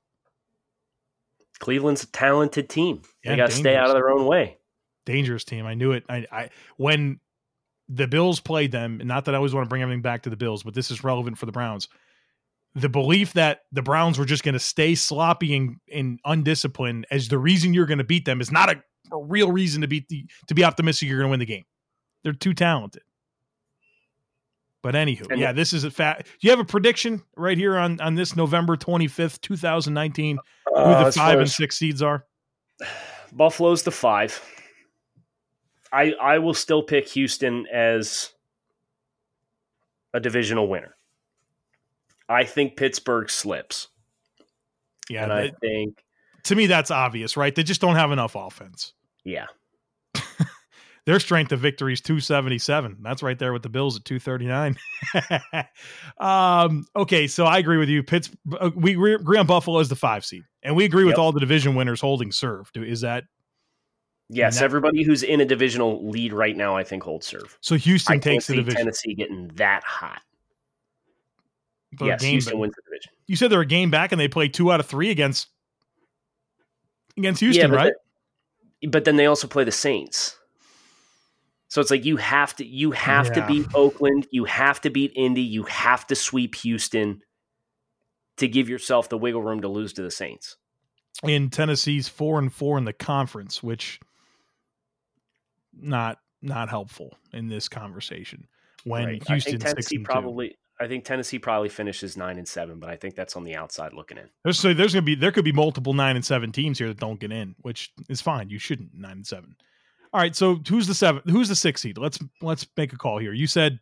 Cleveland's 1.59 2.05
a 2.05 2.13
talented 2.13 2.69
team. 2.69 3.03
Yeah, 3.25 3.33
they 3.33 3.37
got 3.39 3.51
to 3.51 3.57
stay 3.57 3.75
out 3.75 3.89
of 3.89 3.95
their 3.95 4.09
own 4.09 4.25
way. 4.25 4.59
Dangerous 5.05 5.43
team. 5.43 5.67
I 5.67 5.75
knew 5.75 5.91
it. 5.91 6.05
I, 6.09 6.27
I 6.31 6.51
when 6.77 7.19
the 7.93 8.07
Bills 8.07 8.39
played 8.39 8.71
them, 8.71 9.01
and 9.01 9.09
not 9.09 9.25
that 9.25 9.35
I 9.35 9.37
always 9.39 9.53
want 9.53 9.65
to 9.65 9.69
bring 9.69 9.83
everything 9.83 10.01
back 10.03 10.23
to 10.23 10.31
the 10.31 10.37
Bills, 10.37 10.63
but 10.63 10.75
this 10.75 10.91
is 10.93 11.03
relevant 11.03 11.37
for 11.39 11.47
the 11.47 11.53
Browns. 11.53 11.89
The 12.77 12.89
belief 12.89 13.33
that 13.33 13.63
the 13.73 13.83
Browns 13.83 14.17
were 14.17 14.25
just 14.25 14.45
going 14.45 14.53
to 14.53 14.61
stay 14.61 14.95
sloppy 14.95 15.57
and, 15.57 15.77
and 15.93 16.21
undisciplined 16.25 17.05
as 17.11 17.27
the 17.27 17.39
reason 17.39 17.75
you're 17.75 17.87
going 17.87 17.99
to 17.99 18.05
beat 18.05 18.25
them 18.25 18.41
is 18.41 18.53
not 18.53 18.71
a, 18.71 18.81
a 19.13 19.21
real 19.21 19.51
reason 19.51 19.81
to 19.81 19.89
beat 19.89 20.07
the 20.09 20.25
to 20.47 20.55
be 20.55 20.63
optimistic 20.63 21.09
you're 21.09 21.19
going 21.19 21.27
to 21.29 21.31
win 21.33 21.41
the 21.41 21.47
game. 21.47 21.65
They're 22.23 22.33
too 22.33 22.55
talented. 22.55 23.03
But 24.83 24.95
anywho, 24.95 25.31
And- 25.31 25.41
yeah, 25.41 25.51
this 25.53 25.73
is 25.73 25.83
a 25.85 25.91
fact. 25.91 26.27
Do 26.27 26.33
you 26.43 26.51
have 26.51 26.61
a 26.61 26.65
prediction 26.65 27.23
right 27.37 27.59
here 27.59 27.77
on 27.77 28.01
on 28.01 28.15
this 28.15 28.37
November 28.37 28.77
twenty 28.77 29.09
fifth, 29.09 29.41
two 29.41 29.57
thousand 29.57 29.95
nineteen, 29.95 30.39
who 30.69 30.75
Uh, 30.77 31.05
the 31.05 31.13
five 31.13 31.41
and 31.41 31.51
six 31.51 31.77
seeds 31.77 32.03
are? 32.03 32.25
Buffalo's 33.33 33.83
the 33.83 33.91
five. 33.91 34.41
I 35.93 36.13
I 36.21 36.39
will 36.39 36.55
still 36.55 36.83
pick 36.83 37.09
Houston 37.09 37.67
as 37.73 38.31
a 40.15 40.21
divisional 40.21 40.69
winner. 40.69 40.97
I 42.29 42.45
think 42.45 42.77
Pittsburgh 42.77 43.29
slips, 43.29 43.89
Yeah, 45.09 45.25
and 45.25 45.33
I 45.33 45.51
think 45.61 46.03
to 46.45 46.55
me 46.55 46.67
that's 46.67 46.91
obvious, 46.91 47.37
right? 47.37 47.55
They 47.55 47.63
just 47.65 47.81
don't 47.81 47.97
have 47.97 48.13
enough 48.13 48.37
offense. 48.37 48.93
yeah, 49.25 49.47
Their 51.07 51.19
strength 51.19 51.51
of 51.51 51.59
victory 51.61 51.93
is 51.95 52.01
277. 52.03 52.99
That's 53.03 53.23
right 53.23 53.39
there 53.39 53.53
with 53.53 53.63
the 53.63 53.69
Bills 53.69 53.97
at 53.97 54.05
239. 54.05 54.77
um, 56.21 56.87
okay, 56.95 57.27
so 57.27 57.47
I 57.47 57.59
agree 57.59 57.79
with 57.79 57.89
you. 57.89 58.03
Pitts, 58.03 58.31
uh, 58.61 58.71
we 58.77 58.93
agree 58.93 59.15
agree 59.15 59.39
on 59.39 59.47
Buffalo 59.47 59.81
as 59.81 59.89
the 59.89 59.97
five 59.97 60.25
seed, 60.25 60.45
and 60.63 60.77
we 60.77 60.85
agree 60.85 61.05
with 61.05 61.17
all 61.17 61.33
the 61.33 61.41
division 61.41 61.75
winners 61.75 62.01
holding 62.01 62.31
serve. 62.31 62.71
Is 62.77 63.01
that 63.01 63.25
yes. 64.31 64.59
that- 64.59 64.65
everybody 64.65 65.03
who's 65.03 65.23
in 65.23 65.41
a 65.41 65.45
divisional 65.45 66.09
lead 66.09 66.33
right 66.33 66.57
now, 66.57 66.77
I 66.77 66.85
think 66.85 67.03
holds 67.03 67.27
serve. 67.27 67.59
so? 67.61 67.75
Houston 67.77 68.13
I 68.13 68.15
can't 68.17 68.23
takes 68.25 68.47
the 68.47 68.53
see 68.55 68.57
division. 68.59 68.79
Tennessee 68.79 69.15
getting 69.15 69.49
that 69.57 69.85
hot. 69.85 70.23
Yes, 72.01 72.21
game 72.23 72.31
Houston 72.33 72.53
back. 72.55 72.61
wins 72.61 72.75
the 72.77 72.83
division. 72.91 73.13
You 73.27 73.37
said 73.37 73.51
they're 73.51 73.61
a 73.61 73.67
game 73.67 73.91
back, 73.91 74.13
and 74.13 74.21
they 74.21 74.29
play 74.29 74.49
two 74.49 74.71
out 74.73 74.79
of 74.81 74.87
three 74.87 75.11
against 75.11 75.49
against 77.17 77.41
Houston, 77.41 77.71
but 77.71 77.77
right? 77.77 77.93
the- 78.81 78.89
but 78.89 79.05
then 79.05 79.17
they 79.17 79.27
also 79.27 79.47
play 79.49 79.65
the 79.65 79.73
Saints. 79.73 80.37
So 81.69 81.81
it's 81.81 81.91
like 81.91 82.05
you 82.05 82.17
have 82.17 82.55
to 82.57 82.65
you 82.65 82.93
have 82.93 83.27
Yeah. 83.29 83.33
to 83.35 83.47
beat 83.47 83.67
Oakland, 83.75 84.27
you 84.31 84.45
have 84.45 84.81
to 84.83 84.91
beat 84.91 85.13
Indy, 85.15 85.43
you 85.43 85.65
have 85.65 86.07
to 86.09 86.15
sweep 86.15 86.55
Houston 86.57 87.23
to 88.39 88.49
give 88.49 88.69
yourself 88.69 89.09
the 89.09 89.19
wiggle 89.19 89.43
room 89.43 89.61
to 89.61 89.69
lose 89.69 89.93
to 89.95 90.03
the 90.03 90.11
Saints. 90.11 90.57
in 91.25 91.51
Tennessee's 91.51 92.09
four 92.09 92.39
and 92.39 92.53
four 92.55 92.79
in 92.79 92.85
the 92.87 92.93
conference, 92.95 93.63
which 93.63 94.01
not 95.79 96.19
not 96.43 96.69
helpful 96.69 97.17
in 97.33 97.49
this 97.49 97.69
conversation. 97.69 98.47
When 98.85 99.05
Right. 99.05 99.23
I 99.29 99.33
Houston 99.33 99.53
think 99.53 99.63
six 99.63 99.73
Tennessee 99.73 99.99
probably 99.99 100.57
I 100.81 100.89
think 100.89 101.05
Tennessee 101.05 101.39
probably 101.39 101.69
finishes 101.69 102.17
nine 102.17 102.39
and 102.39 102.49
seven, 102.49 102.79
but 102.79 102.89
I 102.89 102.97
think 102.97 103.15
that's 103.15 103.37
on 103.37 103.45
the 103.45 103.55
outside 103.55 103.93
looking 103.93 104.17
in. 104.17 104.31
There's 104.45 104.59
so 104.59 104.73
there's 104.73 104.95
gonna 104.95 105.03
be 105.03 105.15
there 105.15 105.31
could 105.31 105.45
be 105.45 105.53
multiple 105.53 105.93
nine 105.93 106.17
and 106.17 106.25
seven 106.25 106.53
teams 106.53 106.79
here 106.79 106.89
that 106.89 106.99
don't 106.99 107.21
get 107.21 107.31
in, 107.31 107.55
which 107.61 107.93
is 108.09 108.23
fine. 108.23 108.49
You 108.49 108.59
shouldn't 108.59 108.95
nine 108.95 109.13
and 109.13 109.27
seven. 109.27 109.57
All 110.13 110.21
right, 110.21 110.35
so 110.35 110.59
who's 110.69 110.87
the 110.87 110.95
seven? 110.95 111.23
Who's 111.27 111.49
the 111.49 111.55
six 111.55 111.83
seed? 111.83 111.99
Let's 111.99 112.19
let's 112.41 112.67
make 112.77 112.93
a 112.95 112.97
call 112.97 113.19
here. 113.19 113.33
You 113.33 113.47
said, 113.47 113.79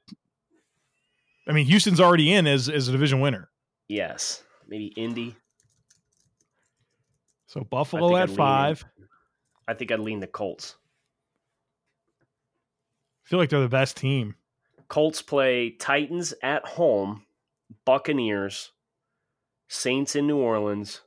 I 1.47 1.53
mean, 1.53 1.67
Houston's 1.67 2.01
already 2.01 2.33
in 2.33 2.47
as 2.49 2.69
as 2.69 2.89
a 2.89 2.93
division 2.93 3.21
winner. 3.21 3.49
Yes. 3.89 4.43
Maybe 4.67 4.87
Indy. 4.97 5.37
So 7.47 7.63
Buffalo 7.63 8.17
at 8.17 8.25
I'd 8.25 8.29
lean 8.29 8.37
five. 8.37 8.85
I 9.67 9.75
think 9.75 9.91
I'd 9.91 10.01
lean 10.01 10.21
the 10.21 10.27
Colts. 10.27 10.77
Feel 13.29 13.39
like 13.39 13.51
they're 13.51 13.61
the 13.61 13.69
best 13.69 13.99
team. 13.99 14.37
Colts 14.89 15.21
play 15.21 15.69
Titans 15.69 16.33
at 16.43 16.65
home, 16.65 17.27
Buccaneers, 17.85 18.73
Saints 19.69 20.17
in 20.17 20.27
New 20.27 20.39
Orleans, 20.39 21.03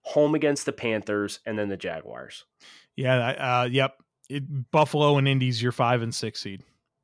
home 0.00 0.34
against 0.34 0.64
the 0.64 0.72
Panthers, 0.72 1.40
and 1.44 1.58
then 1.58 1.68
the 1.68 1.76
Jaguars. 1.76 2.46
Yeah, 2.96 3.16
uh, 3.18 3.68
yep. 3.70 3.96
It, 4.30 4.70
Buffalo 4.70 5.18
and 5.18 5.28
Indy's 5.28 5.62
your 5.62 5.72
five 5.72 6.00
and 6.00 6.14
six 6.14 6.40
seed. 6.40 6.62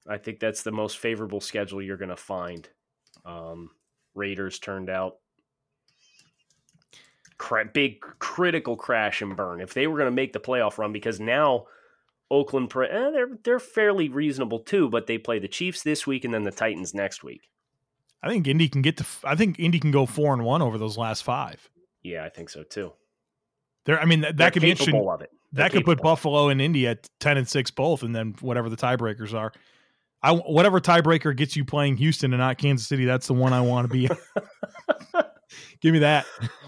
I 0.08 0.16
think 0.16 0.40
that's 0.40 0.62
the 0.62 0.72
most 0.72 0.96
favorable 0.96 1.42
schedule 1.42 1.82
you're 1.82 1.98
going 1.98 2.08
to 2.08 2.16
find. 2.16 2.66
Um, 3.26 3.72
Raiders 4.14 4.58
turned 4.58 4.88
out 4.88 5.16
cra- 7.36 7.66
big 7.66 8.00
critical 8.18 8.76
crash 8.76 9.20
and 9.20 9.36
burn. 9.36 9.60
If 9.60 9.74
they 9.74 9.86
were 9.86 9.98
going 9.98 10.10
to 10.10 10.16
make 10.16 10.32
the 10.32 10.40
playoff 10.40 10.78
run, 10.78 10.94
because 10.94 11.20
now 11.20 11.66
Oakland, 12.30 12.72
eh, 12.76 13.10
they're 13.10 13.38
they're 13.42 13.60
fairly 13.60 14.08
reasonable 14.08 14.60
too, 14.60 14.88
but 14.88 15.06
they 15.06 15.18
play 15.18 15.38
the 15.38 15.48
Chiefs 15.48 15.82
this 15.82 16.06
week 16.06 16.24
and 16.24 16.34
then 16.34 16.42
the 16.42 16.50
Titans 16.50 16.94
next 16.94 17.24
week. 17.24 17.48
I 18.22 18.28
think 18.28 18.46
Indy 18.46 18.68
can 18.68 18.82
get 18.82 18.96
to. 18.98 19.06
I 19.24 19.34
think 19.34 19.58
Indy 19.58 19.78
can 19.78 19.90
go 19.90 20.04
four 20.04 20.34
and 20.34 20.44
one 20.44 20.60
over 20.60 20.76
those 20.76 20.98
last 20.98 21.22
five. 21.22 21.68
Yeah, 22.02 22.24
I 22.24 22.28
think 22.28 22.50
so 22.50 22.62
too. 22.62 22.92
There, 23.86 23.98
I 23.98 24.04
mean, 24.04 24.20
that, 24.20 24.36
that 24.36 24.52
could 24.52 24.62
be 24.62 24.70
interesting. 24.70 24.96
of 24.96 25.22
it. 25.22 25.30
They're 25.52 25.64
That 25.64 25.72
could 25.72 25.84
put. 25.84 26.02
Buffalo 26.02 26.48
and 26.48 26.60
Indy 26.60 26.86
at 26.86 27.08
ten 27.20 27.38
and 27.38 27.48
six 27.48 27.70
both, 27.70 28.02
and 28.02 28.14
then 28.14 28.34
whatever 28.40 28.68
the 28.68 28.76
tiebreakers 28.76 29.32
are. 29.32 29.52
I 30.22 30.32
whatever 30.32 30.80
tiebreaker 30.80 31.34
gets 31.34 31.56
you 31.56 31.64
playing 31.64 31.96
Houston 31.98 32.32
and 32.32 32.40
not 32.40 32.58
Kansas 32.58 32.88
City, 32.88 33.04
that's 33.04 33.28
the 33.28 33.34
one 33.34 33.52
I 33.52 33.60
want 33.60 33.88
to 33.88 33.92
be. 33.92 34.08
Give 35.80 35.92
me 35.92 36.00
that. 36.00 36.26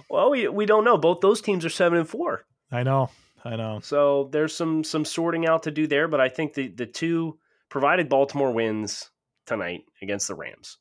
Well, 0.09 0.31
we 0.31 0.49
we 0.49 0.67
don't 0.67 0.85
know. 0.85 0.97
Both 0.97 1.21
those 1.21 1.40
teams 1.40 1.64
are 1.64 1.71
seven 1.71 1.99
and 1.99 2.09
four. 2.09 2.45
I 2.71 2.85
know. 2.85 3.11
I 3.44 3.56
know. 3.56 3.80
So 3.82 4.28
there's 4.32 4.54
some 4.54 4.85
some 4.85 5.04
sorting 5.04 5.47
out 5.47 5.62
to 5.64 5.70
do 5.70 5.87
there, 5.87 6.09
but 6.09 6.20
I 6.20 6.28
think 6.28 6.54
the 6.54 6.68
the 6.68 6.87
two 6.87 7.38
provided 7.68 8.09
Baltimore 8.09 8.52
wins 8.52 9.11
tonight 9.47 9.82
against 10.02 10.28
the 10.28 10.35
Rams, 10.35 10.78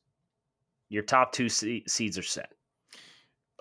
your 0.88 1.02
top 1.02 1.32
two 1.32 1.48
se- 1.48 1.84
seeds 1.86 2.18
are 2.18 2.22
set. 2.22 2.50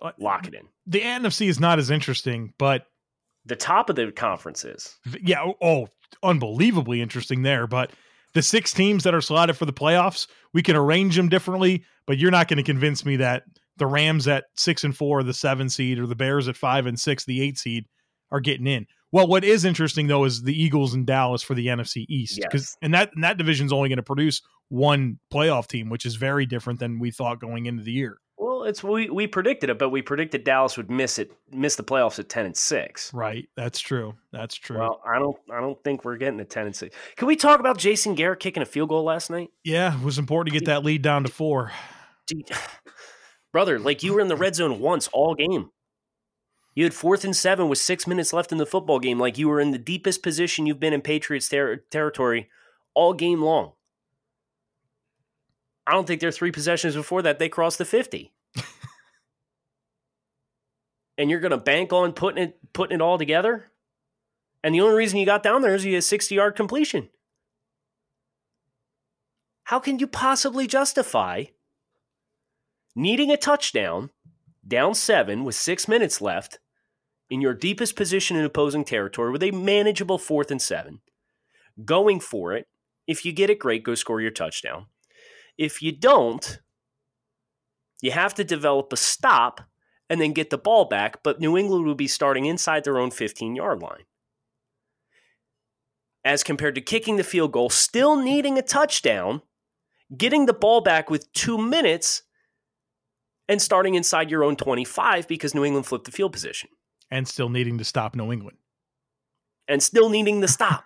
Uh, 0.02 0.12
Lock 0.20 0.48
it 0.48 0.54
in. 0.54 0.68
The 0.88 1.02
NFC 1.02 1.48
is 1.48 1.60
not 1.60 1.80
as 1.80 1.90
interesting, 1.90 2.54
but 2.58 2.86
The 3.46 3.56
top 3.56 3.90
of 3.90 3.96
the 3.96 4.12
conference 4.12 4.66
is 4.66 4.98
yeah, 5.22 5.44
oh, 5.44 5.56
oh, 5.62 5.88
unbelievably 6.24 7.02
interesting 7.02 7.42
there. 7.44 7.68
But 7.68 7.92
the 8.34 8.42
six 8.42 8.74
teams 8.74 9.04
that 9.04 9.16
are 9.16 9.22
slotted 9.22 9.58
for 9.58 9.66
the 9.66 9.74
playoffs, 9.74 10.28
we 10.54 10.62
can 10.62 10.76
arrange 10.76 11.16
them 11.16 11.30
differently, 11.30 11.84
but 12.06 12.18
you're 12.18 12.32
not 12.32 12.48
going 12.48 12.58
to 12.58 12.64
convince 12.64 13.06
me 13.06 13.16
that 13.18 13.44
the 13.78 13.88
Rams 13.88 14.28
at 14.28 14.46
six 14.56 14.84
and 14.84 14.96
four, 14.96 15.24
the 15.24 15.34
seven 15.34 15.70
seed, 15.70 16.00
or 16.00 16.06
the 16.06 16.16
Bears 16.16 16.48
at 16.48 16.58
five 16.58 16.86
and 16.86 17.00
six, 17.00 17.26
the 17.26 17.42
eight 17.42 17.58
seed, 17.58 17.86
are 18.32 18.40
getting 18.40 18.68
in. 18.68 18.86
Well, 19.12 19.28
what 19.28 19.44
is 19.44 19.66
interesting 19.66 20.08
though 20.08 20.24
is 20.26 20.44
the 20.44 20.54
Eagles 20.62 20.94
and 20.94 21.06
Dallas 21.06 21.42
for 21.42 21.56
the 21.56 21.68
NFC 21.68 22.06
East, 22.10 22.40
Yes. 22.54 22.78
and 22.82 22.94
that 22.94 23.12
and 23.16 23.24
that 23.24 23.38
division's 23.38 23.74
only 23.74 23.90
going 23.90 23.98
to 23.98 24.04
produce 24.04 24.42
one 24.70 25.18
playoff 25.34 25.68
team, 25.68 25.90
which 25.90 26.06
is 26.06 26.16
very 26.16 26.46
different 26.46 26.80
than 26.80 27.00
we 27.00 27.10
thought 27.12 27.40
going 27.42 27.66
into 27.66 27.82
the 27.82 27.92
year. 27.92 28.20
well, 28.38 28.64
it's 28.66 28.84
we 28.84 29.10
we 29.10 29.26
predicted 29.26 29.72
it, 29.72 29.80
but 29.80 29.90
we 29.90 30.04
predicted 30.04 30.44
Dallas 30.44 30.78
would 30.78 30.92
miss 30.92 31.18
it, 31.18 31.32
miss 31.52 31.76
the 31.76 31.84
playoffs 31.84 32.20
at 32.20 32.30
ten 32.30 32.46
and 32.46 32.56
six. 32.56 33.12
Right? 33.12 33.50
That's 33.58 33.80
true. 33.80 34.14
That's 34.32 34.54
true. 34.54 34.78
Well, 34.78 35.02
I 35.12 35.18
don't 35.18 35.36
I 35.52 35.60
don't 35.60 35.84
think 35.84 36.06
we're 36.06 36.18
getting 36.18 36.40
a 36.40 36.46
ten 36.46 36.68
and 36.68 36.76
six. 36.76 36.96
Can 37.16 37.28
we 37.28 37.36
talk 37.36 37.60
about 37.60 37.80
Jason 37.80 38.14
Garrett 38.14 38.40
kicking 38.40 38.62
a 38.62 38.66
field 38.68 38.90
goal 38.90 39.04
last 39.04 39.32
night? 39.32 39.50
yeah, 39.64 39.98
it 39.98 40.04
was 40.04 40.20
important 40.20 40.54
to 40.54 40.60
get 40.60 40.68
that 40.68 40.84
lead 40.86 41.02
down 41.02 41.24
to 41.24 41.32
four. 41.32 41.72
Brother, 43.52 43.80
like 43.80 44.04
you 44.04 44.14
were 44.14 44.22
in 44.22 44.28
the 44.28 44.36
red 44.36 44.54
zone 44.56 44.80
once 44.80 45.08
all 45.12 45.34
game. 45.34 45.72
You 46.76 46.84
had 46.84 46.94
fourth 46.94 47.26
and 47.26 47.36
seven 47.36 47.68
with 47.68 47.80
six 47.80 48.08
minutes 48.08 48.32
left 48.32 48.52
in 48.52 48.58
the 48.58 48.66
football 48.66 49.00
game. 49.00 49.20
Like 49.20 49.38
you 49.38 49.50
were 49.50 49.60
in 49.60 49.72
the 49.72 49.78
deepest 49.78 50.24
position 50.24 50.66
you've 50.66 50.80
been 50.80 50.94
in 50.94 51.02
Patriots 51.02 51.50
ter- 51.50 51.78
territory 51.78 52.50
all 52.94 53.14
game 53.14 53.42
long. 53.42 53.74
I 55.86 55.94
don't 55.94 56.06
think 56.06 56.22
there 56.22 56.30
are 56.30 56.34
three 56.34 56.52
possessions 56.52 56.96
before 56.96 57.22
that 57.24 57.40
they 57.40 57.50
crossed 57.50 57.80
the 57.80 57.86
50. 57.86 58.32
and 61.18 61.30
you're 61.30 61.40
going 61.40 61.52
to 61.52 61.58
bank 61.58 61.92
on 61.92 62.14
putting 62.14 62.44
it 62.44 62.60
putting 62.74 62.96
it 62.96 63.02
all 63.02 63.18
together? 63.18 63.72
And 64.64 64.76
the 64.76 64.82
only 64.82 64.96
reason 64.96 65.20
you 65.20 65.26
got 65.26 65.44
down 65.44 65.62
there 65.62 65.74
is 65.74 65.86
you 65.86 65.94
had 65.94 66.00
a 66.00 66.04
60 66.04 66.36
yard 66.36 66.56
completion. 66.56 67.10
How 69.64 69.80
can 69.80 70.00
you 70.00 70.08
possibly 70.08 70.68
justify 70.68 71.46
needing 72.96 73.32
a 73.32 73.38
touchdown, 73.38 74.10
down 74.68 74.94
seven 74.94 75.44
with 75.44 75.56
six 75.56 75.88
minutes 75.88 76.22
left, 76.22 76.60
in 77.30 77.42
your 77.42 77.54
deepest 77.54 77.96
position 77.96 78.38
in 78.38 78.46
opposing 78.46 78.84
territory 78.84 79.32
with 79.32 79.44
a 79.44 79.52
manageable 79.52 80.18
fourth 80.18 80.50
and 80.52 80.62
seven, 80.62 81.02
going 81.86 82.20
for 82.20 82.54
it. 82.54 82.68
If 83.08 83.26
you 83.26 83.32
get 83.32 83.50
it, 83.50 83.60
great, 83.60 83.84
go 83.84 83.96
score 83.96 84.22
your 84.22 84.32
touchdown. 84.32 84.88
If 85.58 85.82
you 85.82 85.92
don't, 85.92 86.60
you 88.02 88.12
have 88.12 88.34
to 88.36 88.44
develop 88.44 88.92
a 88.94 88.98
stop 88.98 89.62
and 90.10 90.20
then 90.20 90.34
get 90.34 90.50
the 90.50 90.58
ball 90.58 90.86
back, 90.86 91.22
but 91.22 91.40
New 91.40 91.58
England 91.58 91.86
will 91.86 91.96
be 91.96 92.08
starting 92.08 92.46
inside 92.46 92.84
their 92.84 92.98
own 92.98 93.12
15 93.12 93.56
yard 93.56 93.82
line. 93.82 94.06
As 96.26 96.44
compared 96.44 96.76
to 96.76 96.82
kicking 96.82 97.18
the 97.18 97.24
field 97.24 97.52
goal, 97.52 97.70
still 97.70 98.16
needing 98.16 98.58
a 98.58 98.62
touchdown, 98.62 99.42
getting 100.16 100.46
the 100.46 100.54
ball 100.54 100.82
back 100.82 101.10
with 101.10 101.32
two 101.34 101.58
minutes 101.58 102.24
and 103.50 103.62
starting 103.62 103.96
inside 103.96 104.32
your 104.32 104.46
own 104.46 104.56
25 104.56 105.28
because 105.28 105.54
New 105.54 105.66
England 105.66 105.86
flipped 105.88 106.06
the 106.06 106.12
field 106.12 106.32
position 106.32 106.70
and 107.12 107.28
still 107.28 107.50
needing 107.50 107.78
to 107.80 107.84
stop 107.84 108.16
New 108.16 108.32
England. 108.32 108.58
and 109.68 109.84
still 109.84 110.10
needing 110.10 110.40
to 110.40 110.48
stop. 110.58 110.86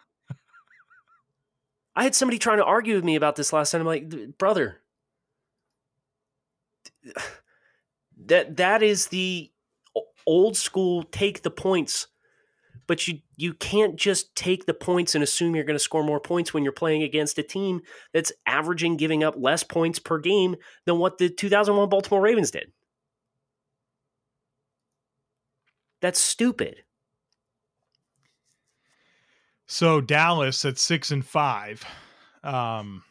I 1.95 2.03
had 2.03 2.15
somebody 2.15 2.39
trying 2.39 2.57
to 2.57 2.65
argue 2.65 2.95
with 2.95 3.03
me 3.03 3.15
about 3.15 3.35
this 3.35 3.53
last 3.53 3.73
night. 3.73 3.79
I'm 3.81 3.85
like, 3.85 4.37
brother, 4.39 4.77
that 8.25 8.57
that 8.57 8.81
is 8.81 9.07
the 9.07 9.51
old 10.25 10.55
school 10.57 11.03
take 11.03 11.43
the 11.43 11.51
points, 11.51 12.07
but 12.87 13.07
you 13.07 13.19
you 13.35 13.53
can't 13.53 13.95
just 13.95 14.35
take 14.35 14.65
the 14.65 14.73
points 14.73 15.15
and 15.15 15.23
assume 15.23 15.55
you're 15.55 15.63
going 15.63 15.77
to 15.77 15.83
score 15.83 16.03
more 16.03 16.19
points 16.19 16.53
when 16.53 16.63
you're 16.63 16.71
playing 16.71 17.03
against 17.03 17.37
a 17.37 17.43
team 17.43 17.81
that's 18.13 18.31
averaging 18.45 18.97
giving 18.97 19.23
up 19.23 19.35
less 19.37 19.63
points 19.63 19.99
per 19.99 20.19
game 20.19 20.55
than 20.85 20.97
what 20.97 21.17
the 21.17 21.29
2001 21.29 21.89
Baltimore 21.89 22.21
Ravens 22.21 22.51
did. 22.51 22.71
That's 26.01 26.19
stupid. 26.19 26.83
So 29.65 30.01
Dallas 30.01 30.65
at 30.65 30.77
six 30.77 31.11
and 31.11 31.25
five, 31.25 31.83
um, 32.43 33.03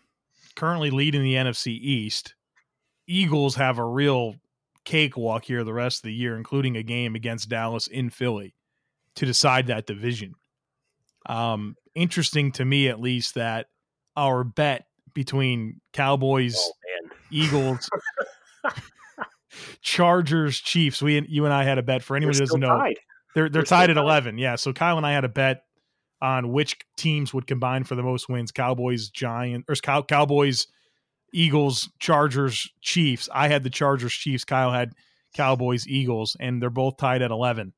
currently 0.55 0.91
leading 0.91 1.23
the 1.23 1.35
NFC 1.35 1.69
East. 1.69 2.35
Eagles 3.07 3.57
have 3.57 3.79
a 3.79 3.85
real 3.85 4.37
cakewalk 4.85 5.45
here 5.45 5.65
the 5.65 5.73
rest 5.73 6.01
of 6.01 6.05
the 6.05 6.13
year, 6.13 6.37
including 6.37 6.77
a 6.77 6.83
game 6.83 7.15
against 7.15 7.49
Dallas 7.49 7.87
in 7.87 8.11
Philly 8.11 8.55
to 9.17 9.27
decide 9.27 9.67
that 9.69 9.87
division. 9.87 10.35
Um, 11.27 11.77
interesting 11.95 12.53
to 12.53 12.65
me, 12.65 12.89
at 12.89 13.01
least, 13.01 13.35
that 13.37 13.67
our 14.17 14.45
bet 14.45 14.87
between 15.15 15.81
Cowboys, 15.93 16.57
Oh. 16.59 16.73
Eagles, 17.31 17.89
Chargers, 19.83 20.59
Chiefs. 20.59 21.03
We, 21.03 21.25
you 21.29 21.45
and 21.45 21.53
I 21.53 21.65
had 21.65 21.79
a 21.79 21.83
bet. 21.83 22.03
For 22.03 22.17
anyone 22.17 22.35
who 22.35 22.41
doesn't 22.41 22.61
know, 22.61 22.69
tied. 22.69 22.97
they're 23.35 23.49
they're 23.49 23.61
We're 23.61 23.67
tied 23.67 23.91
at 23.91 23.95
tied. 23.95 24.03
eleven. 24.03 24.39
Yeah. 24.39 24.57
So 24.57 24.73
Kyle 24.73 24.97
and 24.97 25.07
I 25.07 25.13
had 25.13 25.25
a 25.25 25.29
bet 25.29 25.63
on 26.21 26.53
which 26.53 26.77
teams 26.97 27.35
would 27.35 27.47
combine 27.47 27.85
for 27.85 27.95
the 27.95 28.03
most 28.03 28.29
wins: 28.29 28.51
Cowboys, 28.53 29.09
Giants, 29.11 29.67
or 29.69 29.75
Cow- 29.77 30.03
Cowboys, 30.03 30.67
Eagles, 31.33 31.91
Chargers, 31.99 32.69
Chiefs. 32.81 33.29
I 33.33 33.49
had 33.49 33.63
the 33.63 33.71
Chargers, 33.71 34.13
Chiefs. 34.13 34.45
Kyle 34.45 34.73
had 34.73 34.93
Cowboys, 35.35 35.87
Eagles, 35.87 36.37
and 36.41 36.61
they're 36.63 36.71
both 36.71 36.97
tied 36.97 37.23
at 37.23 37.31
eleven. 37.31 37.73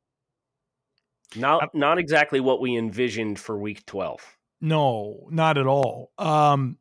Not 1.36 1.74
not 1.74 1.98
exactly 1.98 2.40
what 2.40 2.60
we 2.60 2.76
envisioned 2.76 3.38
for 3.38 3.58
week 3.58 3.84
12. 3.86 4.20
No, 4.60 5.26
not 5.30 5.58
at 5.58 5.66
all. 5.66 6.12
Um, 6.18 6.78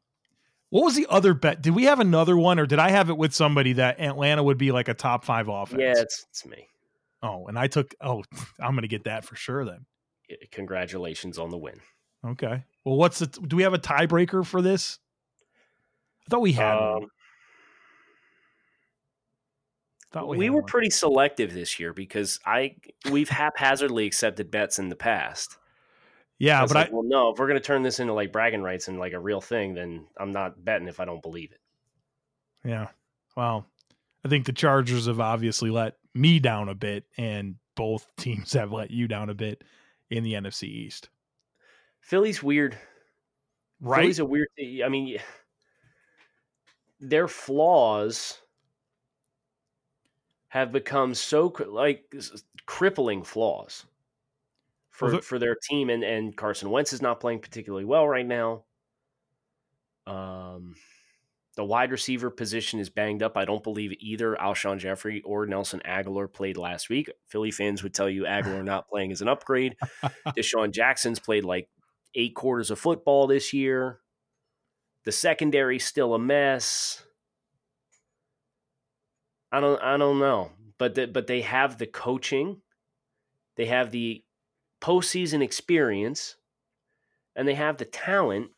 what 0.69 0.85
was 0.85 0.95
the 0.95 1.05
other 1.09 1.33
bet? 1.33 1.61
Did 1.61 1.75
we 1.75 1.83
have 1.83 1.99
another 1.99 2.37
one, 2.37 2.57
or 2.57 2.65
did 2.65 2.79
I 2.79 2.89
have 2.89 3.09
it 3.09 3.17
with 3.17 3.33
somebody 3.33 3.73
that 3.73 3.99
Atlanta 3.99 4.41
would 4.41 4.57
be 4.57 4.71
like 4.71 4.87
a 4.87 4.93
top 4.93 5.23
five 5.23 5.47
offense? 5.47 5.81
Yeah, 5.81 5.93
it's, 5.97 6.25
it's 6.29 6.45
me. 6.45 6.67
Oh, 7.21 7.45
and 7.47 7.59
I 7.59 7.67
took. 7.67 7.93
Oh, 8.01 8.23
I'm 8.59 8.71
going 8.71 8.81
to 8.81 8.87
get 8.87 9.03
that 9.03 9.25
for 9.25 9.35
sure 9.35 9.65
then. 9.65 9.85
Congratulations 10.51 11.37
on 11.37 11.49
the 11.51 11.57
win. 11.57 11.79
Okay. 12.25 12.63
Well, 12.85 12.95
what's 12.95 13.19
the? 13.19 13.27
Do 13.27 13.55
we 13.55 13.63
have 13.63 13.73
a 13.73 13.79
tiebreaker 13.79 14.45
for 14.45 14.61
this? 14.61 14.97
I 16.25 16.29
thought 16.29 16.41
we 16.41 16.53
had. 16.53 16.77
Um, 16.77 17.07
Thought 20.13 20.27
we 20.27 20.45
had 20.45 20.53
were 20.53 20.61
one. 20.61 20.67
pretty 20.67 20.91
selective 20.91 21.53
this 21.55 21.79
year 21.79 21.91
because 21.91 22.39
I 22.45 22.75
we've 23.09 23.29
haphazardly 23.29 24.05
accepted 24.05 24.51
bets 24.51 24.77
in 24.77 24.89
the 24.89 24.95
past. 24.95 25.57
Yeah, 26.37 26.61
but 26.67 26.75
like, 26.75 26.89
I. 26.89 26.93
well, 26.93 27.03
no, 27.03 27.31
if 27.31 27.39
we're 27.39 27.47
going 27.47 27.59
to 27.59 27.65
turn 27.65 27.81
this 27.81 27.99
into 27.99 28.13
like 28.13 28.31
bragging 28.31 28.61
rights 28.61 28.87
and 28.87 28.99
like 28.99 29.13
a 29.13 29.19
real 29.19 29.41
thing, 29.41 29.73
then 29.73 30.05
I'm 30.15 30.31
not 30.31 30.63
betting 30.63 30.87
if 30.87 30.99
I 30.99 31.05
don't 31.05 31.21
believe 31.21 31.51
it. 31.51 31.59
Yeah. 32.63 32.89
Well, 33.35 33.65
I 34.23 34.27
think 34.27 34.45
the 34.45 34.53
Chargers 34.53 35.07
have 35.07 35.19
obviously 35.19 35.71
let 35.71 35.97
me 36.13 36.39
down 36.39 36.69
a 36.69 36.75
bit, 36.75 37.05
and 37.17 37.55
both 37.75 38.05
teams 38.17 38.53
have 38.53 38.71
let 38.71 38.91
you 38.91 39.07
down 39.07 39.31
a 39.31 39.33
bit 39.33 39.63
in 40.11 40.23
the 40.23 40.33
NFC 40.33 40.65
East. 40.65 41.09
Philly's 42.01 42.43
weird. 42.43 42.77
Right. 43.81 44.01
Philly's 44.01 44.19
a 44.19 44.25
weird. 44.25 44.49
I 44.85 44.89
mean, 44.89 45.17
their 46.99 47.27
flaws 47.27 48.37
have 50.53 50.71
become 50.71 51.15
so 51.15 51.51
like 51.67 52.13
crippling 52.67 53.23
flaws 53.23 53.87
for 54.91 55.13
Well, 55.13 55.21
for 55.21 55.39
their 55.39 55.55
team, 55.55 55.89
and 55.89 56.03
and 56.03 56.37
Carson 56.37 56.69
Wentz 56.69 56.93
is 56.93 57.01
not 57.01 57.19
playing 57.19 57.39
particularly 57.39 57.85
well 57.85 58.07
right 58.07 58.25
now. 58.25 58.65
Um, 60.05 60.75
the 61.55 61.65
wide 61.65 61.91
receiver 61.91 62.29
position 62.29 62.79
is 62.79 62.91
banged 62.91 63.23
up. 63.23 63.35
I 63.35 63.45
don't 63.45 63.63
believe 63.63 63.93
either 63.99 64.35
Alshon 64.35 64.77
Jeffery 64.77 65.23
or 65.23 65.47
Nelson 65.47 65.81
Agholor 65.87 66.31
played 66.31 66.57
last 66.57 66.87
week. 66.87 67.09
Philly 67.25 67.49
fans 67.49 67.81
would 67.81 67.95
tell 67.95 68.07
you 68.09 68.25
Agholor 68.25 68.63
not 68.63 68.87
playing 68.87 69.09
is 69.09 69.23
an 69.23 69.29
upgrade. 69.29 69.75
DeSean 70.37 70.71
Jackson's 70.71 71.17
played 71.19 71.45
like 71.45 71.67
eight 72.13 72.35
quarters 72.35 72.69
of 72.69 72.77
football 72.77 73.25
this 73.25 73.53
year. 73.53 74.01
The 75.03 75.11
secondary's 75.11 75.83
still 75.87 76.13
a 76.13 76.19
mess. 76.19 77.03
I 79.53 79.59
don't 79.59 79.81
I 79.81 79.97
don't 79.97 80.19
know. 80.19 80.51
But 80.79 80.95
the, 80.95 81.05
but 81.05 81.27
they 81.27 81.41
have 81.41 81.77
the 81.77 81.85
coaching. 81.85 82.61
They 83.55 83.67
have 83.67 83.91
the 83.91 84.23
postseason 84.81 85.43
experience 85.43 86.35
and 87.35 87.47
they 87.47 87.53
have 87.53 87.77
the 87.77 87.85
talent 87.85 88.49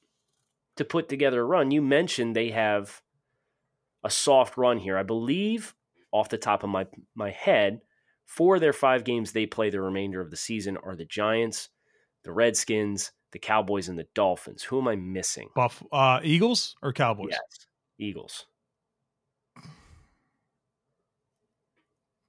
to 0.78 0.86
put 0.86 1.10
together 1.10 1.42
a 1.42 1.46
run. 1.46 1.70
You 1.70 1.82
mentioned 1.82 2.36
they 2.36 2.50
have 2.52 3.02
a 4.04 4.10
soft 4.10 4.58
run 4.58 4.78
here. 4.80 4.98
I 4.98 5.04
believe 5.04 5.76
off 6.12 6.30
the 6.30 6.38
top 6.38 6.64
of 6.64 6.70
my 6.70 6.88
my 7.14 7.32
head, 7.32 7.82
four 8.26 8.56
of 8.56 8.62
their 8.62 8.74
five 8.74 9.04
games 9.04 9.34
they 9.34 9.46
play 9.46 9.70
the 9.70 9.82
remainder 9.82 10.22
of 10.22 10.32
the 10.32 10.38
season 10.38 10.78
are 10.78 10.96
the 10.96 11.06
Giants, 11.06 11.70
the 12.24 12.32
Redskins, 12.32 13.12
the 13.34 13.40
Cowboys, 13.40 13.90
and 13.90 14.00
the 14.00 14.08
Dolphins. 14.16 14.64
Who 14.64 14.80
am 14.80 14.88
I 14.88 14.96
missing? 14.96 15.50
Buff 15.56 15.84
uh, 15.92 16.22
Eagles 16.24 16.78
or 16.82 16.94
Cowboys? 16.94 17.32
Yes, 17.32 17.68
Eagles. 18.00 18.46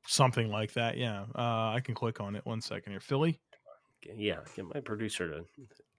Something 0.06 0.50
like 0.50 0.72
that. 0.74 0.96
Yeah. 0.96 1.24
Uh, 1.34 1.72
I 1.74 1.80
can 1.84 1.94
click 1.94 2.20
on 2.20 2.36
it. 2.36 2.44
One 2.46 2.60
second 2.60 2.92
here. 2.92 3.00
Philly. 3.00 3.40
Yeah, 4.14 4.38
get 4.54 4.64
my 4.72 4.80
producer 4.80 5.28
to 5.28 5.44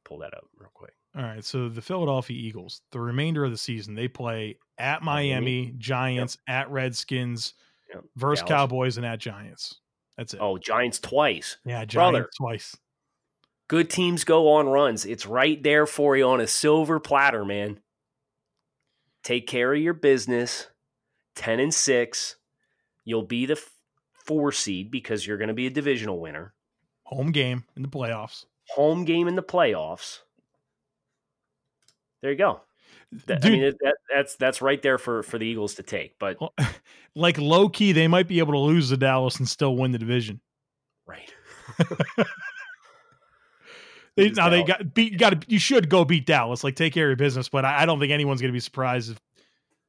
pull 0.05 0.19
that 0.19 0.33
up 0.33 0.45
real 0.57 0.69
quick. 0.73 0.93
All 1.15 1.23
right. 1.23 1.43
So 1.43 1.67
the 1.67 1.81
Philadelphia 1.81 2.37
Eagles, 2.37 2.81
the 2.91 2.99
remainder 3.01 3.43
of 3.43 3.51
the 3.51 3.57
season, 3.57 3.95
they 3.95 4.07
play 4.07 4.57
at 4.77 5.01
Miami, 5.03 5.73
Giants, 5.77 6.37
at 6.47 6.69
Redskins, 6.69 7.53
Yep. 7.93 8.03
versus 8.15 8.43
Dallas. 8.45 8.49
Cowboys, 8.49 8.97
and 8.97 9.05
at 9.05 9.19
Giants. 9.19 9.79
That's 10.17 10.33
it. 10.33 10.39
Oh, 10.41 10.57
Giants 10.57 10.99
twice. 10.99 11.57
yeah, 11.65 11.85
Giants 11.85 11.93
brother. 11.95 12.29
twice. 12.37 12.75
Good 13.69 13.89
teams 13.89 14.23
go 14.23 14.51
on 14.53 14.67
runs. 14.67 15.05
It's 15.05 15.25
right 15.25 15.61
there 15.61 15.85
for 15.85 16.15
you 16.17 16.25
on 16.27 16.39
a 16.41 16.47
silver 16.47 16.99
platter, 16.99 17.43
man. 17.45 17.79
Take 19.23 19.47
care 19.47 19.73
of 19.73 19.79
your 19.81 19.93
business. 19.93 20.67
10 21.35 21.59
and 21.59 21.73
6. 21.73 22.35
You'll 23.03 23.23
be 23.23 23.45
the 23.45 23.61
four 24.27 24.51
seed 24.51 24.91
because 24.91 25.25
you're 25.25 25.37
going 25.37 25.47
to 25.47 25.53
be 25.53 25.65
a 25.67 25.71
divisional 25.71 26.19
winner. 26.19 26.53
Home 27.05 27.31
game 27.31 27.63
in 27.75 27.81
the 27.81 27.87
playoffs. 27.87 28.45
Home 28.75 29.05
game 29.05 29.27
in 29.27 29.35
the 29.35 29.43
playoffs. 29.43 30.19
There 32.21 32.31
you 32.31 32.37
go. 32.37 32.61
That- 33.25 33.45
I 33.45 33.49
mean, 33.49 33.61
that, 33.61 33.95
that's 34.13 34.35
that's 34.35 34.61
right 34.61 34.81
there 34.81 34.97
for 34.97 35.23
for 35.23 35.37
the 35.37 35.45
Eagles 35.45 35.75
to 35.75 35.83
take. 35.83 36.19
But 36.19 36.37
like 37.15 37.37
low 37.37 37.69
key, 37.69 37.93
they 37.93 38.07
might 38.09 38.27
be 38.27 38.39
able 38.39 38.53
to 38.53 38.59
lose 38.59 38.89
to 38.89 38.97
Dallas 38.97 39.37
and 39.37 39.47
still 39.47 39.77
win 39.77 39.91
the 39.93 39.97
division. 39.97 40.41
right, 41.05 41.33
They, 44.17 44.31
now 44.31 44.49
they 44.49 44.63
got 44.63 44.93
beat. 44.95 45.13
You 45.13 45.17
got 45.19 45.41
to. 45.41 45.47
You 45.51 45.59
should 45.59 45.89
go 45.89 46.03
beat 46.03 46.25
Dallas. 46.25 46.63
Like 46.63 46.75
take 46.75 46.91
care 46.91 47.05
of 47.05 47.09
your 47.11 47.15
business. 47.17 47.49
But 47.49 47.65
I, 47.65 47.83
I 47.83 47.85
don't 47.85 47.99
think 47.99 48.11
anyone's 48.11 48.41
going 48.41 48.51
to 48.51 48.55
be 48.55 48.59
surprised 48.59 49.11
if 49.11 49.21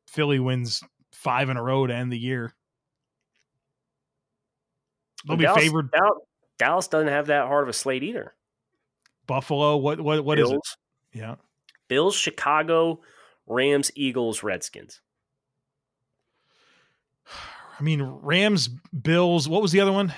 Philly 0.06 0.38
wins 0.38 0.82
five 1.12 1.48
in 1.48 1.56
a 1.56 1.62
row 1.62 1.86
to 1.86 1.94
end 1.94 2.12
the 2.12 2.18
year. 2.18 2.52
They'll 5.26 5.36
be 5.36 5.44
Dallas, 5.44 5.62
favored. 5.62 5.90
Dal- 5.90 6.26
Dallas 6.58 6.88
doesn't 6.88 7.08
have 7.08 7.26
that 7.26 7.46
hard 7.46 7.64
of 7.64 7.68
a 7.68 7.72
slate 7.72 8.02
either. 8.02 8.34
Buffalo. 9.26 9.76
What? 9.76 10.00
What? 10.00 10.24
What 10.24 10.38
is 10.38 10.48
Bills, 10.48 10.76
it? 11.12 11.18
Yeah. 11.18 11.34
Bills, 11.88 12.14
Chicago, 12.14 13.00
Rams, 13.46 13.90
Eagles, 13.94 14.42
Redskins. 14.42 15.00
I 17.78 17.82
mean, 17.82 18.02
Rams, 18.02 18.68
Bills. 18.68 19.48
What 19.48 19.62
was 19.62 19.72
the 19.72 19.80
other 19.80 19.92
one? 19.92 20.12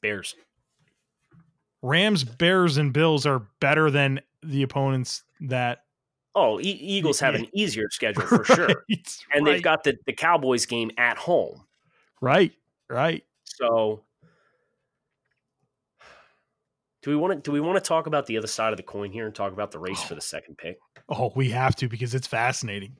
Bears. 0.00 0.34
Rams, 1.82 2.22
Bears, 2.24 2.76
and 2.76 2.92
Bills 2.92 3.26
are 3.26 3.42
better 3.60 3.90
than 3.90 4.20
the 4.42 4.62
opponents 4.62 5.24
that. 5.40 5.84
Oh, 6.34 6.60
e- 6.60 6.62
Eagles 6.64 7.20
have 7.20 7.34
an 7.34 7.46
easier 7.54 7.88
schedule 7.90 8.22
for 8.22 8.44
sure. 8.44 8.84
And 9.34 9.44
right, 9.44 9.44
they've 9.44 9.62
got 9.62 9.84
the, 9.84 9.96
the 10.06 10.12
Cowboys 10.12 10.64
game 10.66 10.90
at 10.96 11.16
home. 11.18 11.64
right, 12.20 12.52
right. 12.92 13.24
So 13.44 14.04
do 17.02 17.10
we 17.10 17.16
want 17.16 17.32
to 17.34 17.40
do 17.40 17.52
we 17.52 17.60
want 17.60 17.82
to 17.82 17.86
talk 17.86 18.06
about 18.06 18.26
the 18.26 18.38
other 18.38 18.46
side 18.46 18.72
of 18.72 18.76
the 18.76 18.82
coin 18.82 19.10
here 19.10 19.26
and 19.26 19.34
talk 19.34 19.52
about 19.52 19.72
the 19.72 19.78
race 19.78 20.02
for 20.02 20.14
oh. 20.14 20.16
the 20.16 20.22
second 20.22 20.56
pick? 20.56 20.78
Oh, 21.08 21.32
we 21.34 21.50
have 21.50 21.74
to 21.76 21.88
because 21.88 22.14
it's 22.14 22.26
fascinating. 22.26 22.96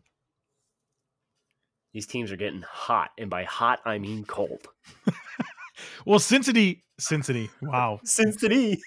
These 1.94 2.07
teams 2.07 2.33
are 2.33 2.37
getting 2.37 2.62
hot, 2.62 3.11
and 3.18 3.31
by 3.31 3.44
hot 3.44 3.81
I 3.85 3.98
mean 3.98 4.24
cold. 4.24 4.66
well, 6.07 6.18
Cincinnati, 6.18 6.83
Cincinnati, 6.98 7.50
wow, 7.61 8.00
Cincinnati, 8.05 8.81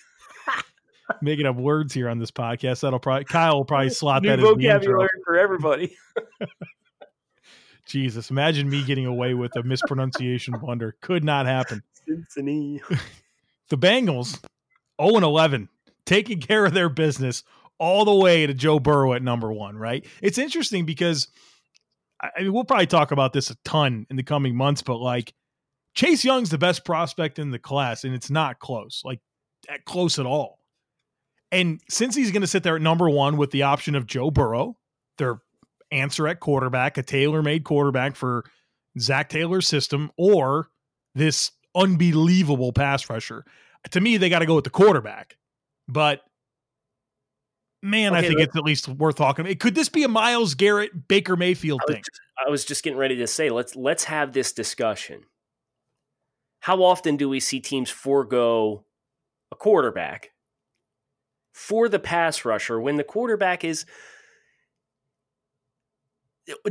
making 1.21 1.45
up 1.45 1.55
words 1.55 1.93
here 1.93 2.09
on 2.09 2.19
this 2.19 2.31
podcast. 2.31 2.81
That'll 2.81 2.99
probably 2.99 3.25
Kyle 3.25 3.57
will 3.57 3.65
probably 3.65 3.91
slot 3.91 4.23
New 4.23 4.29
that 4.29 4.39
as 4.39 4.43
the 4.43 4.49
intro. 4.49 4.71
vocabulary 4.73 5.09
for 5.23 5.37
everybody. 5.37 5.97
Jesus, 7.85 8.31
imagine 8.31 8.69
me 8.69 8.83
getting 8.83 9.05
away 9.05 9.33
with 9.33 9.55
a 9.55 9.63
mispronunciation 9.63 10.55
blunder. 10.59 10.95
Could 11.01 11.23
not 11.23 11.45
happen. 11.45 11.83
Cincinnati. 12.07 12.81
The 13.69 13.79
Bengals, 13.79 14.39
0 15.01 15.15
and 15.15 15.25
11, 15.25 15.69
taking 16.05 16.39
care 16.39 16.65
of 16.65 16.75
their 16.75 16.87
business 16.87 17.43
all 17.79 18.05
the 18.05 18.13
way 18.13 18.45
to 18.45 18.53
Joe 18.53 18.79
Burrow 18.79 19.13
at 19.13 19.23
number 19.23 19.51
one, 19.51 19.75
right? 19.75 20.05
It's 20.21 20.37
interesting 20.37 20.85
because 20.85 21.27
I 22.21 22.29
I 22.37 22.41
mean, 22.43 22.53
we'll 22.53 22.63
probably 22.63 22.85
talk 22.85 23.11
about 23.11 23.33
this 23.33 23.49
a 23.49 23.55
ton 23.65 24.05
in 24.11 24.17
the 24.17 24.23
coming 24.23 24.55
months, 24.55 24.83
but 24.83 24.97
like 24.97 25.33
Chase 25.95 26.23
Young's 26.23 26.49
the 26.49 26.57
best 26.57 26.85
prospect 26.85 27.39
in 27.39 27.51
the 27.51 27.59
class, 27.59 28.03
and 28.03 28.13
it's 28.13 28.29
not 28.29 28.59
close, 28.59 29.01
like 29.03 29.19
at 29.69 29.85
close 29.85 30.19
at 30.19 30.25
all. 30.25 30.59
And 31.51 31.79
since 31.89 32.15
he's 32.15 32.31
going 32.31 32.41
to 32.41 32.47
sit 32.47 32.63
there 32.63 32.75
at 32.75 32.81
number 32.81 33.09
one 33.09 33.37
with 33.37 33.51
the 33.51 33.63
option 33.63 33.95
of 33.95 34.05
Joe 34.05 34.29
Burrow, 34.29 34.77
their 35.17 35.39
answer 35.91 36.27
at 36.27 36.39
quarterback, 36.39 36.97
a 36.97 37.03
tailor 37.03 37.41
made 37.41 37.63
quarterback 37.63 38.15
for 38.15 38.45
Zac 38.99 39.29
Taylor's 39.29 39.67
system, 39.67 40.11
or 40.17 40.69
this 41.13 41.51
unbelievable 41.75 42.73
pass 42.73 43.09
rusher. 43.09 43.45
To 43.91 44.01
me, 44.01 44.17
they 44.17 44.29
got 44.29 44.39
to 44.39 44.45
go 44.45 44.55
with 44.55 44.63
the 44.63 44.69
quarterback. 44.69 45.37
But 45.87 46.21
man, 47.81 48.15
I 48.15 48.21
think 48.21 48.39
it's 48.39 48.55
at 48.55 48.63
least 48.63 48.87
worth 48.87 49.15
talking 49.15 49.45
about. 49.45 49.59
Could 49.59 49.75
this 49.75 49.89
be 49.89 50.03
a 50.03 50.07
Myles 50.07 50.55
Garrett 50.55 51.07
Baker 51.07 51.35
Mayfield 51.35 51.81
I 51.87 51.93
thing? 51.93 52.01
just, 52.01 52.21
I 52.47 52.49
was 52.49 52.65
just 52.65 52.83
getting 52.83 52.97
ready 52.97 53.17
to 53.17 53.27
say 53.27 53.49
let's 53.49 53.75
let's 53.75 54.05
have 54.05 54.33
this 54.33 54.51
discussion. 54.51 55.23
How 56.61 56.81
often 56.83 57.15
do 57.15 57.29
we 57.29 57.39
see 57.39 57.59
teams 57.59 57.91
forego 57.91 58.85
a 59.51 59.55
quarterback 59.55 60.31
for 61.53 61.87
the 61.87 61.99
pass 61.99 62.43
rusher 62.43 62.81
when 62.81 62.95
the 62.95 63.03
quarterback 63.03 63.63
is 63.63 63.85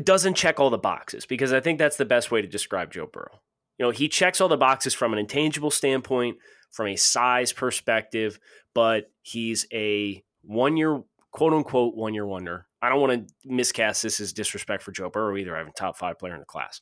doesn't 0.03 0.35
check 0.35 0.61
all 0.61 0.71
the 0.71 0.79
boxes? 0.79 1.27
Because 1.27 1.53
I 1.53 1.61
think 1.61 1.79
that's 1.79 1.97
the 1.97 2.05
best 2.05 2.31
way 2.31 2.41
to 2.43 2.49
describe 2.49 2.93
Joe 2.93 3.09
Burrow. 3.13 3.41
You 3.79 3.87
know, 3.87 3.91
he 3.91 4.09
checks 4.09 4.41
all 4.41 4.49
the 4.49 4.57
boxes 4.57 4.95
from 4.95 5.13
an 5.13 5.19
intangible 5.19 5.71
standpoint, 5.71 6.39
from 6.71 6.89
a 6.89 6.97
size 6.97 7.53
perspective, 7.53 8.39
but 8.75 9.11
he's 9.23 9.67
a 9.73 10.23
one 10.43 10.77
year, 10.77 11.03
quote 11.33 11.53
unquote, 11.53 11.97
one 11.97 12.15
year 12.15 12.27
wonder. 12.27 12.67
I 12.81 12.89
don't 12.89 13.01
want 13.01 13.29
to 13.29 13.35
miscast 13.45 14.03
this 14.03 14.21
as 14.21 14.33
disrespect 14.33 14.83
for 14.83 14.93
Joe 14.93 15.09
Burrow 15.09 15.37
either. 15.37 15.55
I 15.55 15.59
have 15.59 15.69
a 15.69 15.73
top 15.73 15.97
five 15.97 16.19
player 16.19 16.35
in 16.35 16.41
the 16.41 16.47
class. 16.47 16.81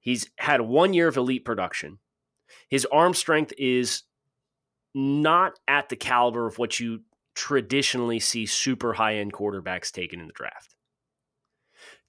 He's 0.00 0.28
had 0.38 0.62
one 0.62 0.94
year 0.94 1.08
of 1.08 1.16
elite 1.16 1.44
production. 1.44 1.98
His 2.68 2.86
arm 2.86 3.14
strength 3.14 3.52
is 3.58 4.02
not 4.94 5.58
at 5.68 5.88
the 5.88 5.96
caliber 5.96 6.46
of 6.46 6.58
what 6.58 6.80
you 6.80 7.02
traditionally 7.34 8.18
see 8.18 8.46
super 8.46 8.94
high 8.94 9.16
end 9.16 9.32
quarterbacks 9.32 9.90
taken 9.90 10.20
in 10.20 10.26
the 10.26 10.32
draft. 10.32 10.71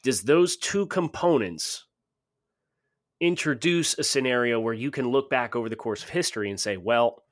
Does 0.04 0.24
those 0.24 0.58
two 0.58 0.86
components 0.88 1.86
introduce 3.22 3.98
a 3.98 4.04
scenario 4.04 4.60
where 4.60 4.74
you 4.74 4.92
can 4.92 5.10
look 5.10 5.30
back 5.30 5.56
over 5.56 5.70
the 5.70 5.78
course 5.78 6.04
of 6.04 6.10
history 6.10 6.50
and 6.50 6.60
say, 6.60 6.76
well, 6.76 7.24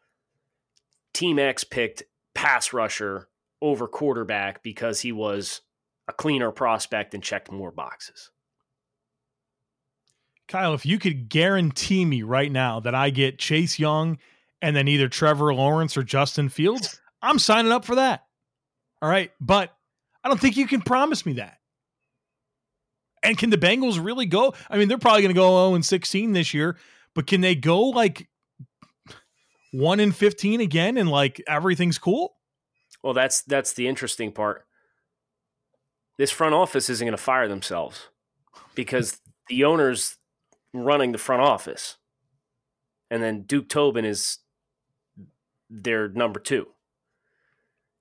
Team 1.14 1.38
X 1.38 1.66
picked 1.66 2.04
pass 2.34 2.72
rusher 2.72 3.28
over 3.62 3.88
quarterback 3.88 4.64
because 4.64 5.02
he 5.02 5.12
was 5.12 5.62
a 6.08 6.14
cleaner 6.14 6.52
prospect 6.52 7.14
and 7.14 7.22
checked 7.22 7.52
more 7.52 7.72
boxes? 7.72 8.32
Kyle, 10.48 10.74
if 10.74 10.86
you 10.86 10.98
could 10.98 11.30
guarantee 11.30 12.06
me 12.06 12.24
right 12.24 12.52
now 12.52 12.80
that 12.80 12.96
I 12.96 13.10
get 13.10 13.38
Chase 13.38 13.80
Young 13.80 14.18
and 14.62 14.76
then 14.76 14.88
either 14.88 15.08
Trevor 15.08 15.54
Lawrence 15.54 15.96
or 15.98 16.04
Justin 16.04 16.50
Fields, 16.50 17.00
I'm 17.22 17.40
signing 17.40 17.72
up 17.72 17.86
for 17.86 17.96
that. 17.96 18.26
All 19.02 19.10
right. 19.10 19.32
But 19.40 19.74
I 20.24 20.30
don't 20.30 20.40
think 20.40 20.58
you 20.58 20.68
can 20.68 20.82
promise 20.82 21.26
me 21.26 21.34
that. 21.34 21.58
And 23.24 23.38
can 23.38 23.50
the 23.50 23.58
Bengals 23.58 24.04
really 24.04 24.26
go? 24.26 24.54
I 24.70 24.78
mean, 24.78 24.88
they're 24.88 24.98
probably 24.98 25.22
going 25.22 25.34
to 25.34 25.40
go 25.40 25.68
0 25.68 25.76
and 25.76 25.86
16 25.86 26.34
this 26.34 26.54
year, 26.54 26.78
but 27.14 27.28
can 27.28 27.42
they 27.42 27.56
go 27.56 27.82
like 27.82 28.28
1 29.72 30.00
and 30.00 30.16
15 30.16 30.60
again 30.62 30.98
and 30.98 31.10
like 31.10 31.42
everything's 31.48 31.98
cool? 31.98 32.34
Well, 33.04 33.14
that's 33.14 33.42
that's 33.42 33.74
the 33.74 33.88
interesting 33.88 34.32
part. 34.32 34.66
This 36.18 36.32
front 36.32 36.54
office 36.54 36.90
isn't 36.90 37.06
going 37.06 37.18
to 37.18 37.22
fire 37.22 37.48
themselves 37.48 38.10
because 38.76 39.20
the 39.48 39.64
owner's 39.64 40.18
running 40.74 41.12
the 41.12 41.18
front 41.18 41.42
office, 41.42 41.98
and 43.10 43.24
then 43.24 43.42
Duke 43.42 43.70
Tobin 43.70 44.06
is 44.06 44.38
their 45.70 46.10
number 46.10 46.40
two. 46.40 46.68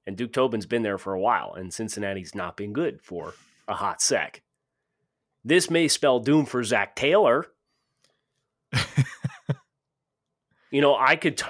And 0.07 0.17
Duke 0.17 0.33
Tobin's 0.33 0.67
been 0.67 0.83
there 0.83 0.99
for 0.99 1.15
a 1.15 1.21
while, 1.21 1.55
and 1.55 1.73
Cincinnati's 1.73 2.35
not 2.35 2.57
been 2.57 2.73
good 2.73 3.01
for 3.01 3.35
a 3.69 3.75
hot 3.75 4.03
sec. 4.03 4.43
This 5.45 5.71
may 5.71 5.89
spell 5.89 6.21
doom 6.21 6.47
for 6.47 6.63
Zac 6.63 6.95
Taylor. 6.97 7.47
you 10.71 10.81
know, 10.81 10.97
I 10.97 11.17
could, 11.17 11.39
t- 11.39 11.45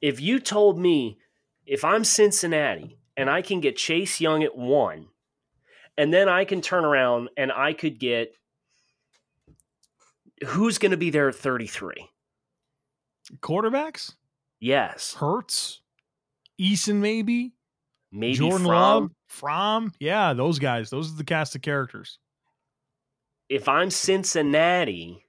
if 0.00 0.20
you 0.20 0.38
told 0.40 0.78
me 0.78 1.18
if 1.66 1.84
I'm 1.84 2.04
Cincinnati 2.04 2.98
and 3.16 3.30
I 3.30 3.42
can 3.42 3.60
get 3.60 3.76
Chase 3.76 4.20
Young 4.20 4.42
at 4.42 4.56
one, 4.56 5.06
and 5.96 6.12
then 6.12 6.28
I 6.28 6.44
can 6.44 6.60
turn 6.60 6.84
around 6.84 7.28
and 7.36 7.52
I 7.52 7.72
could 7.74 7.98
get 7.98 8.34
who's 10.46 10.78
going 10.78 10.90
to 10.90 10.96
be 10.96 11.10
there 11.10 11.28
at 11.28 11.34
33? 11.34 12.08
Quarterbacks? 13.40 14.14
Yes, 14.58 15.14
Hurts? 15.14 15.80
Eason, 16.60 16.96
maybe? 16.96 17.52
maybe 18.12 18.34
Jordan 18.34 18.58
from. 18.58 18.66
Love? 18.66 19.10
Fromm? 19.28 19.92
Yeah, 19.98 20.34
those 20.34 20.58
guys. 20.58 20.90
Those 20.90 21.12
are 21.12 21.16
the 21.16 21.24
cast 21.24 21.56
of 21.56 21.62
characters. 21.62 22.18
If 23.52 23.68
I'm 23.68 23.90
Cincinnati, 23.90 25.26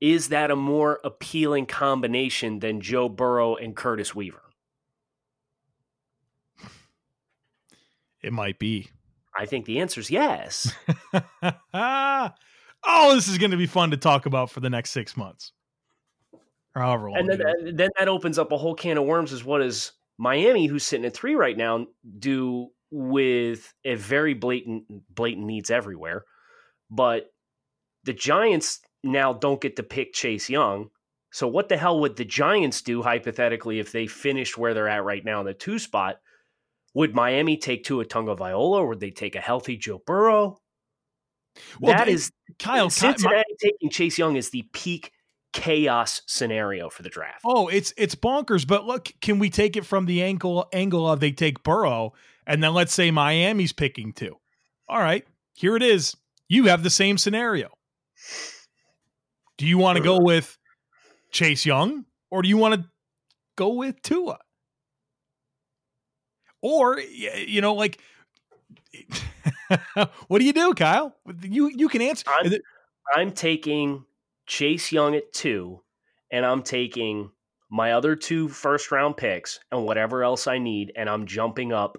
is 0.00 0.30
that 0.30 0.50
a 0.50 0.56
more 0.56 0.98
appealing 1.04 1.66
combination 1.66 2.58
than 2.58 2.80
Joe 2.80 3.08
Burrow 3.08 3.54
and 3.54 3.76
Curtis 3.76 4.12
Weaver? 4.12 4.42
It 8.20 8.32
might 8.32 8.58
be. 8.58 8.88
I 9.38 9.46
think 9.46 9.64
the 9.64 9.78
answer 9.78 10.00
is 10.00 10.10
yes. 10.10 10.74
oh, 11.72 12.34
this 13.14 13.28
is 13.28 13.38
going 13.38 13.52
to 13.52 13.56
be 13.56 13.66
fun 13.66 13.92
to 13.92 13.96
talk 13.96 14.26
about 14.26 14.50
for 14.50 14.58
the 14.58 14.70
next 14.70 14.90
six 14.90 15.16
months. 15.16 15.52
Or 16.74 16.82
however 16.82 17.12
long. 17.12 17.20
and 17.20 17.28
then, 17.28 17.76
then 17.76 17.90
that 17.96 18.08
opens 18.08 18.40
up 18.40 18.50
a 18.50 18.58
whole 18.58 18.74
can 18.74 18.98
of 18.98 19.04
worms. 19.04 19.32
Is 19.32 19.44
what 19.44 19.58
does 19.58 19.92
Miami, 20.18 20.66
who's 20.66 20.82
sitting 20.82 21.06
at 21.06 21.14
three 21.14 21.36
right 21.36 21.56
now, 21.56 21.86
do 22.18 22.70
with 22.90 23.72
a 23.84 23.94
very 23.94 24.34
blatant 24.34 24.84
blatant 25.14 25.46
needs 25.46 25.70
everywhere? 25.70 26.24
But 26.90 27.32
the 28.04 28.12
Giants 28.12 28.80
now 29.04 29.32
don't 29.32 29.60
get 29.60 29.76
to 29.76 29.82
pick 29.82 30.12
Chase 30.12 30.48
Young. 30.50 30.90
So 31.32 31.46
what 31.46 31.68
the 31.68 31.76
hell 31.76 32.00
would 32.00 32.16
the 32.16 32.24
Giants 32.24 32.82
do 32.82 33.02
hypothetically 33.02 33.78
if 33.78 33.92
they 33.92 34.06
finished 34.06 34.58
where 34.58 34.74
they're 34.74 34.88
at 34.88 35.04
right 35.04 35.24
now 35.24 35.40
in 35.40 35.46
the 35.46 35.54
two 35.54 35.78
spot? 35.78 36.20
Would 36.94 37.14
Miami 37.14 37.56
take 37.56 37.84
Tua 37.84 38.04
Tagovailoa 38.04 38.80
or 38.80 38.88
would 38.88 39.00
they 39.00 39.12
take 39.12 39.36
a 39.36 39.40
healthy 39.40 39.76
Joe 39.76 40.02
Burrow? 40.04 40.58
Well, 41.78 41.96
that 41.96 42.04
th- 42.04 42.14
is 42.14 42.32
Kyle. 42.58 42.90
Cincinnati 42.90 43.36
my- 43.36 43.54
taking 43.60 43.90
Chase 43.90 44.18
Young 44.18 44.36
is 44.36 44.50
the 44.50 44.62
peak 44.72 45.12
chaos 45.52 46.22
scenario 46.26 46.88
for 46.88 47.02
the 47.02 47.08
draft. 47.08 47.40
oh, 47.44 47.68
it's 47.68 47.92
it's 47.96 48.14
bonkers. 48.14 48.66
But 48.66 48.86
look, 48.86 49.12
can 49.20 49.38
we 49.38 49.50
take 49.50 49.76
it 49.76 49.84
from 49.84 50.06
the 50.06 50.22
angle 50.22 50.68
angle 50.72 51.08
of 51.08 51.20
they 51.20 51.32
take 51.32 51.62
Burrow, 51.62 52.12
and 52.46 52.62
then 52.62 52.74
let's 52.74 52.92
say 52.92 53.10
Miami's 53.10 53.72
picking 53.72 54.12
two. 54.12 54.36
All 54.88 54.98
right, 54.98 55.24
here 55.54 55.76
it 55.76 55.82
is. 55.82 56.16
You 56.48 56.66
have 56.66 56.82
the 56.82 56.90
same 56.90 57.16
scenario. 57.16 57.70
Do 59.56 59.66
you 59.66 59.78
want 59.78 59.98
to 59.98 60.02
go 60.02 60.16
uh. 60.16 60.22
with 60.22 60.58
Chase 61.30 61.64
Young, 61.64 62.06
or 62.30 62.42
do 62.42 62.48
you 62.48 62.56
want 62.56 62.74
to 62.74 62.88
go 63.56 63.74
with 63.74 64.00
Tua? 64.02 64.38
Or 66.62 66.98
you 66.98 67.60
know, 67.60 67.74
like, 67.74 68.00
what 70.28 70.38
do 70.38 70.44
you 70.44 70.52
do, 70.52 70.74
Kyle? 70.74 71.14
You 71.42 71.68
you 71.68 71.88
can 71.88 72.02
answer. 72.02 72.24
I'm, 72.28 72.52
I'm 73.14 73.32
taking 73.32 74.04
Chase 74.46 74.92
Young 74.92 75.14
at 75.14 75.32
two, 75.32 75.80
and 76.30 76.44
I'm 76.44 76.62
taking 76.62 77.30
my 77.70 77.92
other 77.92 78.16
two 78.16 78.48
first 78.48 78.90
round 78.90 79.16
picks 79.16 79.60
and 79.70 79.84
whatever 79.84 80.24
else 80.24 80.46
I 80.46 80.58
need, 80.58 80.92
and 80.96 81.08
I'm 81.08 81.26
jumping 81.26 81.72
up 81.72 81.98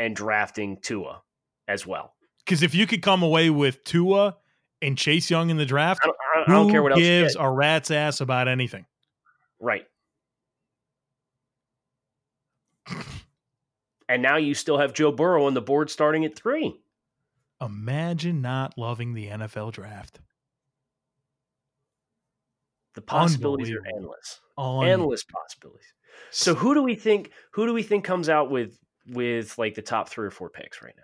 and 0.00 0.16
drafting 0.16 0.78
Tua 0.78 1.22
as 1.68 1.86
well. 1.86 2.14
Because 2.44 2.62
if 2.62 2.74
you 2.74 2.86
could 2.86 3.02
come 3.02 3.22
away 3.22 3.50
with 3.50 3.84
Tua 3.84 4.36
and 4.80 4.96
Chase 4.96 5.30
Young 5.30 5.50
in 5.50 5.58
the 5.58 5.66
draft, 5.66 6.00
I 6.02 6.06
don't, 6.06 6.16
I 6.34 6.50
don't 6.50 6.66
who 6.66 6.72
care 6.72 6.82
what 6.82 6.96
gives 6.96 7.36
a 7.38 7.48
rat's 7.48 7.90
ass 7.90 8.20
about 8.20 8.48
anything? 8.48 8.86
Right. 9.60 9.84
And 14.08 14.22
now 14.22 14.38
you 14.38 14.54
still 14.54 14.78
have 14.78 14.94
Joe 14.94 15.12
Burrow 15.12 15.44
on 15.44 15.54
the 15.54 15.60
board 15.60 15.90
starting 15.90 16.24
at 16.24 16.34
three. 16.34 16.74
Imagine 17.60 18.40
not 18.40 18.78
loving 18.78 19.12
the 19.12 19.28
NFL 19.28 19.70
draft. 19.72 20.18
The 22.94 23.02
possibilities 23.02 23.70
are 23.70 23.86
endless. 23.94 24.40
Endless 24.58 25.24
possibilities. 25.24 25.92
So 26.30 26.54
who 26.54 26.74
do 26.74 26.82
we 26.82 26.94
think 26.94 27.30
who 27.52 27.66
do 27.66 27.74
we 27.74 27.82
think 27.82 28.04
comes 28.04 28.28
out 28.28 28.50
with 28.50 28.78
with 29.10 29.58
like 29.58 29.74
the 29.74 29.82
top 29.82 30.08
3 30.08 30.26
or 30.26 30.30
4 30.30 30.50
picks 30.50 30.82
right 30.82 30.94
now? 30.96 31.02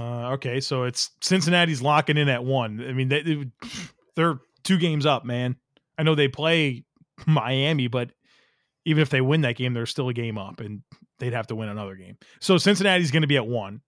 Uh, 0.00 0.32
okay, 0.32 0.60
so 0.60 0.84
it's 0.84 1.10
Cincinnati's 1.22 1.80
locking 1.80 2.16
in 2.16 2.28
at 2.28 2.44
one. 2.44 2.84
I 2.86 2.92
mean, 2.92 3.08
they, 3.08 3.22
they 3.22 3.44
they're 4.16 4.40
two 4.64 4.78
games 4.78 5.06
up, 5.06 5.24
man. 5.24 5.56
I 5.96 6.02
know 6.02 6.14
they 6.14 6.28
play 6.28 6.84
Miami, 7.26 7.88
but 7.88 8.10
even 8.84 9.02
if 9.02 9.10
they 9.10 9.20
win 9.20 9.42
that 9.42 9.56
game, 9.56 9.74
they're 9.74 9.86
still 9.86 10.08
a 10.08 10.14
game 10.14 10.38
up, 10.38 10.60
and 10.60 10.82
they'd 11.18 11.32
have 11.32 11.46
to 11.48 11.56
win 11.56 11.68
another 11.68 11.94
game. 11.94 12.16
So 12.40 12.58
Cincinnati's 12.58 13.10
going 13.10 13.22
to 13.22 13.28
be 13.28 13.36
at 13.36 13.46
one. 13.46 13.80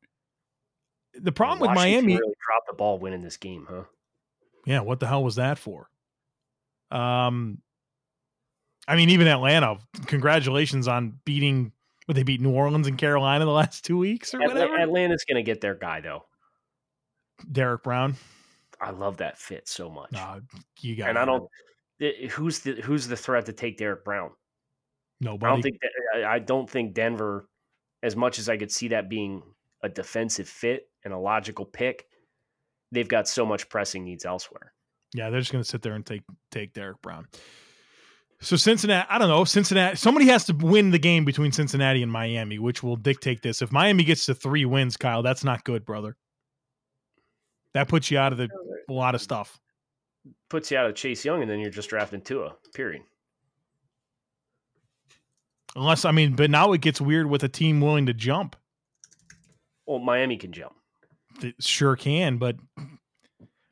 The 1.15 1.33
problem 1.33 1.61
with 1.61 1.75
Miami, 1.75 2.15
really 2.15 2.35
dropped 2.47 2.69
the 2.69 2.77
ball 2.77 2.99
winning 2.99 3.23
this 3.23 3.37
game, 3.37 3.67
huh? 3.69 3.83
yeah, 4.65 4.81
what 4.81 5.01
the 5.01 5.07
hell 5.07 5.25
was 5.25 5.37
that 5.37 5.59
for? 5.59 5.89
Um, 6.91 7.59
I 8.87 8.97
mean, 8.97 9.11
even 9.11 9.27
Atlanta. 9.27 9.79
Congratulations 10.07 10.89
on 10.89 11.19
beating. 11.25 11.73
What 12.11 12.17
they 12.17 12.25
beat 12.25 12.41
New 12.41 12.51
Orleans 12.51 12.89
and 12.89 12.99
Carolina 12.99 13.45
the 13.45 13.53
last 13.53 13.85
two 13.85 13.97
weeks 13.97 14.35
or 14.35 14.41
whatever. 14.41 14.75
Atlanta's 14.75 15.25
going 15.25 15.37
to 15.37 15.49
get 15.49 15.61
their 15.61 15.77
guy 15.77 16.01
though. 16.01 16.25
Derrick 17.53 17.85
Brown. 17.85 18.17
I 18.81 18.91
love 18.91 19.19
that 19.19 19.39
fit 19.39 19.69
so 19.69 19.89
much. 19.89 20.11
Nah, 20.11 20.41
you 20.81 20.97
got 20.97 21.11
and 21.11 21.17
I 21.17 21.25
don't 21.25 21.49
who's 22.33 22.59
the 22.59 22.81
who's 22.81 23.07
the 23.07 23.17
threat 23.17 23.47
to 23.47 23.53
take 23.53 23.79
Derrick 23.79 24.05
Brown? 24.05 24.33
nobody. 25.21 25.47
I 25.47 25.55
don't 25.55 25.63
think 25.63 25.77
that, 25.83 26.25
I 26.25 26.39
don't 26.41 26.69
think 26.69 26.95
Denver, 26.95 27.49
as 28.03 28.17
much 28.17 28.41
as 28.41 28.49
I 28.49 28.57
could 28.57 28.73
see 28.73 28.89
that 28.89 29.09
being 29.09 29.45
a 29.85 29.89
defensive 29.89 30.49
fit 30.49 30.91
and 31.05 31.15
a 31.15 31.19
logical 31.19 31.65
pick, 31.65 32.07
they've 32.91 33.07
got 33.07 33.29
so 33.29 33.47
much 33.47 33.69
pressing 33.69 34.03
needs 34.03 34.25
elsewhere. 34.25 34.73
Yeah, 35.15 35.31
they're 35.31 35.39
just 35.39 35.53
going 35.53 35.63
to 35.63 35.71
sit 35.71 35.83
there 35.83 35.95
and 35.95 36.05
take 36.05 36.23
take 36.51 36.73
Derrick 36.73 37.01
Brown. 37.03 37.29
So 38.43 38.57
Cincinnati, 38.57 39.07
I 39.11 39.19
don't 39.19 39.29
know. 39.29 39.45
Cincinnati, 39.45 39.97
somebody 39.97 40.27
has 40.27 40.45
to 40.47 40.55
win 40.55 40.91
the 40.91 40.99
game 40.99 41.25
between 41.27 41.53
Cincinnati 41.53 42.03
and 42.03 42.11
Miami, 42.11 42.59
which 42.59 42.83
will 42.83 42.97
dictate 42.97 43.43
this. 43.43 43.61
If 43.61 43.71
Miami 43.71 44.03
gets 44.03 44.25
to 44.27 44.35
three 44.35 44.65
wins, 44.65 44.97
Kyle, 44.97 45.23
that's 45.23 45.45
not 45.45 45.63
good, 45.65 45.85
brother. 45.85 46.17
That 47.75 47.87
puts 47.89 48.11
you 48.11 48.19
out 48.19 48.33
of 48.33 48.39
the 48.39 48.49
a 48.89 48.93
lot 48.93 49.15
of 49.15 49.21
stuff. 49.21 49.61
Puts 50.49 50.71
you 50.71 50.79
out 50.79 50.87
of 50.87 50.95
Chase 50.95 51.25
Young, 51.25 51.43
and 51.43 51.51
then 51.51 51.61
you're 51.61 51.71
just 51.71 51.91
drafting 51.91 52.23
Tua. 52.23 52.57
Period. 52.75 53.03
Unless 55.77 56.05
I 56.05 56.11
mean, 56.11 56.35
but 56.35 56.51
now 56.51 56.73
it 56.73 56.81
gets 56.81 57.01
weird 57.01 57.27
with 57.29 57.45
a 57.45 57.49
team 57.49 57.81
willing 57.81 58.07
to 58.07 58.15
jump. 58.15 58.57
Well, 59.87 59.99
Miami 59.99 60.37
can 60.37 60.53
jump. 60.53 60.75
They 61.41 61.55
sure 61.61 61.95
can, 61.95 62.39
but 62.39 62.57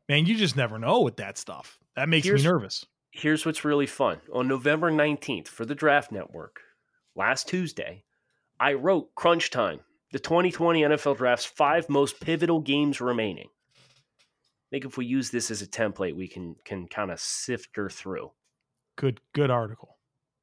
man, 0.09 0.27
you 0.27 0.37
just 0.37 0.57
never 0.57 0.79
know 0.79 1.01
with 1.01 1.17
that 1.17 1.39
stuff. 1.39 1.79
That 1.97 2.09
makes 2.09 2.27
Here's- 2.27 2.43
me 2.43 2.49
nervous. 2.49 2.85
Here's 3.19 3.45
what's 3.45 3.65
really 3.65 3.87
fun. 3.87 4.21
On 4.33 4.47
November 4.47 4.93
19th 4.93 5.49
for 5.49 5.65
the 5.65 5.75
Draft 5.75 6.13
Network, 6.13 6.61
last 7.17 7.49
Tuesday, 7.49 8.05
I 8.61 8.75
wrote 8.75 9.13
Crunch 9.17 9.51
Time, 9.51 9.81
the 10.13 10.21
2020 10.21 10.83
NFL 10.83 11.17
Draft's 11.17 11.45
five 11.45 11.89
most 11.89 12.21
pivotal 12.21 12.61
games 12.61 13.01
remaining. 13.01 13.49
I 13.77 14.69
think 14.71 14.85
if 14.85 14.97
we 14.97 15.05
use 15.05 15.31
this 15.31 15.51
as 15.51 15.63
a 15.63 15.67
template, 15.67 16.15
we 16.15 16.29
can 16.29 16.55
can 16.65 16.87
kind 16.87 17.11
of 17.11 17.19
sift 17.19 17.71
her 17.75 17.91
through. 17.91 18.31
Good, 18.95 19.21
good 19.35 19.51
article. 19.51 19.99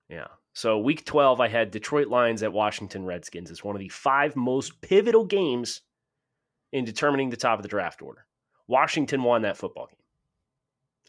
Yeah. 0.10 0.28
So 0.52 0.78
week 0.78 1.06
12, 1.06 1.40
I 1.40 1.48
had 1.48 1.72
Detroit 1.72 2.10
Lions 2.10 2.44
at 2.44 2.52
Washington 2.52 3.06
Redskins 3.06 3.52
as 3.52 3.64
one 3.64 3.78
of 3.78 3.80
the 3.80 3.88
five 3.88 4.36
most 4.36 4.82
pivotal 4.82 5.24
games 5.24 5.80
in 6.74 6.84
determining 6.84 7.30
the 7.30 7.38
top 7.38 7.58
of 7.58 7.64
the 7.64 7.70
draft 7.70 8.02
order. 8.02 8.26
Washington 8.68 9.24
won 9.24 9.44
that 9.44 9.56
football 9.56 9.88
game. 9.88 10.05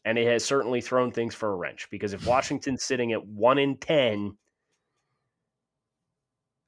And 0.07 0.17
it 0.17 0.27
has 0.27 0.45
certainly 0.45 0.81
thrown 0.81 1.11
things 1.11 1.35
for 1.35 1.53
a 1.53 1.57
wrench 1.57 1.89
because 1.91 2.15
if 2.15 2.27
Washington's 2.29 2.83
sitting 2.83 3.13
at 3.13 3.27
1 3.27 3.59
in 3.59 3.77
10, 3.77 4.37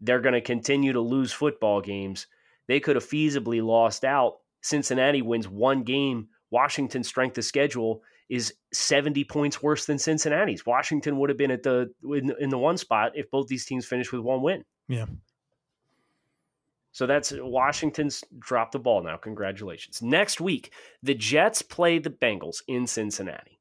they're 0.00 0.20
going 0.20 0.34
to 0.34 0.40
continue 0.42 0.92
to 0.92 1.00
lose 1.00 1.32
football 1.32 1.80
games. 1.80 2.26
They 2.66 2.80
could 2.80 2.96
have 2.96 3.08
feasibly 3.08 3.64
lost 3.64 4.04
out. 4.04 4.38
Cincinnati 4.60 5.22
wins 5.22 5.48
one 5.48 5.84
game. 5.84 6.28
Washington's 6.50 7.08
strength 7.08 7.38
of 7.38 7.44
schedule 7.44 8.02
is 8.28 8.52
70 8.72 9.24
points 9.24 9.62
worse 9.62 9.86
than 9.86 9.98
Cincinnati's. 9.98 10.66
Washington 10.66 11.18
would 11.18 11.30
have 11.30 11.38
been 11.38 11.50
at 11.50 11.62
the 11.62 11.90
in, 12.04 12.34
in 12.40 12.50
the 12.50 12.58
one 12.58 12.76
spot 12.76 13.12
if 13.14 13.30
both 13.30 13.48
these 13.48 13.64
teams 13.64 13.86
finished 13.86 14.12
with 14.12 14.20
one 14.20 14.42
win. 14.42 14.64
Yeah. 14.88 15.06
So 16.98 17.06
that's 17.06 17.32
Washington's 17.32 18.24
dropped 18.40 18.72
the 18.72 18.80
ball 18.80 19.04
now. 19.04 19.16
Congratulations. 19.16 20.02
Next 20.02 20.40
week, 20.40 20.72
the 21.00 21.14
Jets 21.14 21.62
play 21.62 22.00
the 22.00 22.10
Bengals 22.10 22.60
in 22.66 22.88
Cincinnati. 22.88 23.60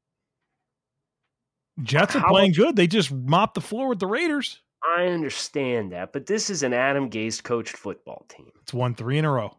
Jets 1.83 2.15
are 2.15 2.21
How 2.21 2.29
playing 2.29 2.53
good. 2.53 2.75
They 2.75 2.87
just 2.87 3.11
mopped 3.11 3.53
the 3.53 3.61
floor 3.61 3.89
with 3.89 3.99
the 3.99 4.07
Raiders. 4.07 4.59
I 4.83 5.05
understand 5.05 5.91
that, 5.91 6.13
but 6.13 6.25
this 6.25 6.49
is 6.49 6.63
an 6.63 6.73
Adam 6.73 7.11
Gase 7.11 7.43
coached 7.43 7.77
football 7.77 8.25
team. 8.27 8.49
It's 8.63 8.73
won 8.73 8.95
three 8.95 9.19
in 9.19 9.25
a 9.25 9.31
row. 9.31 9.55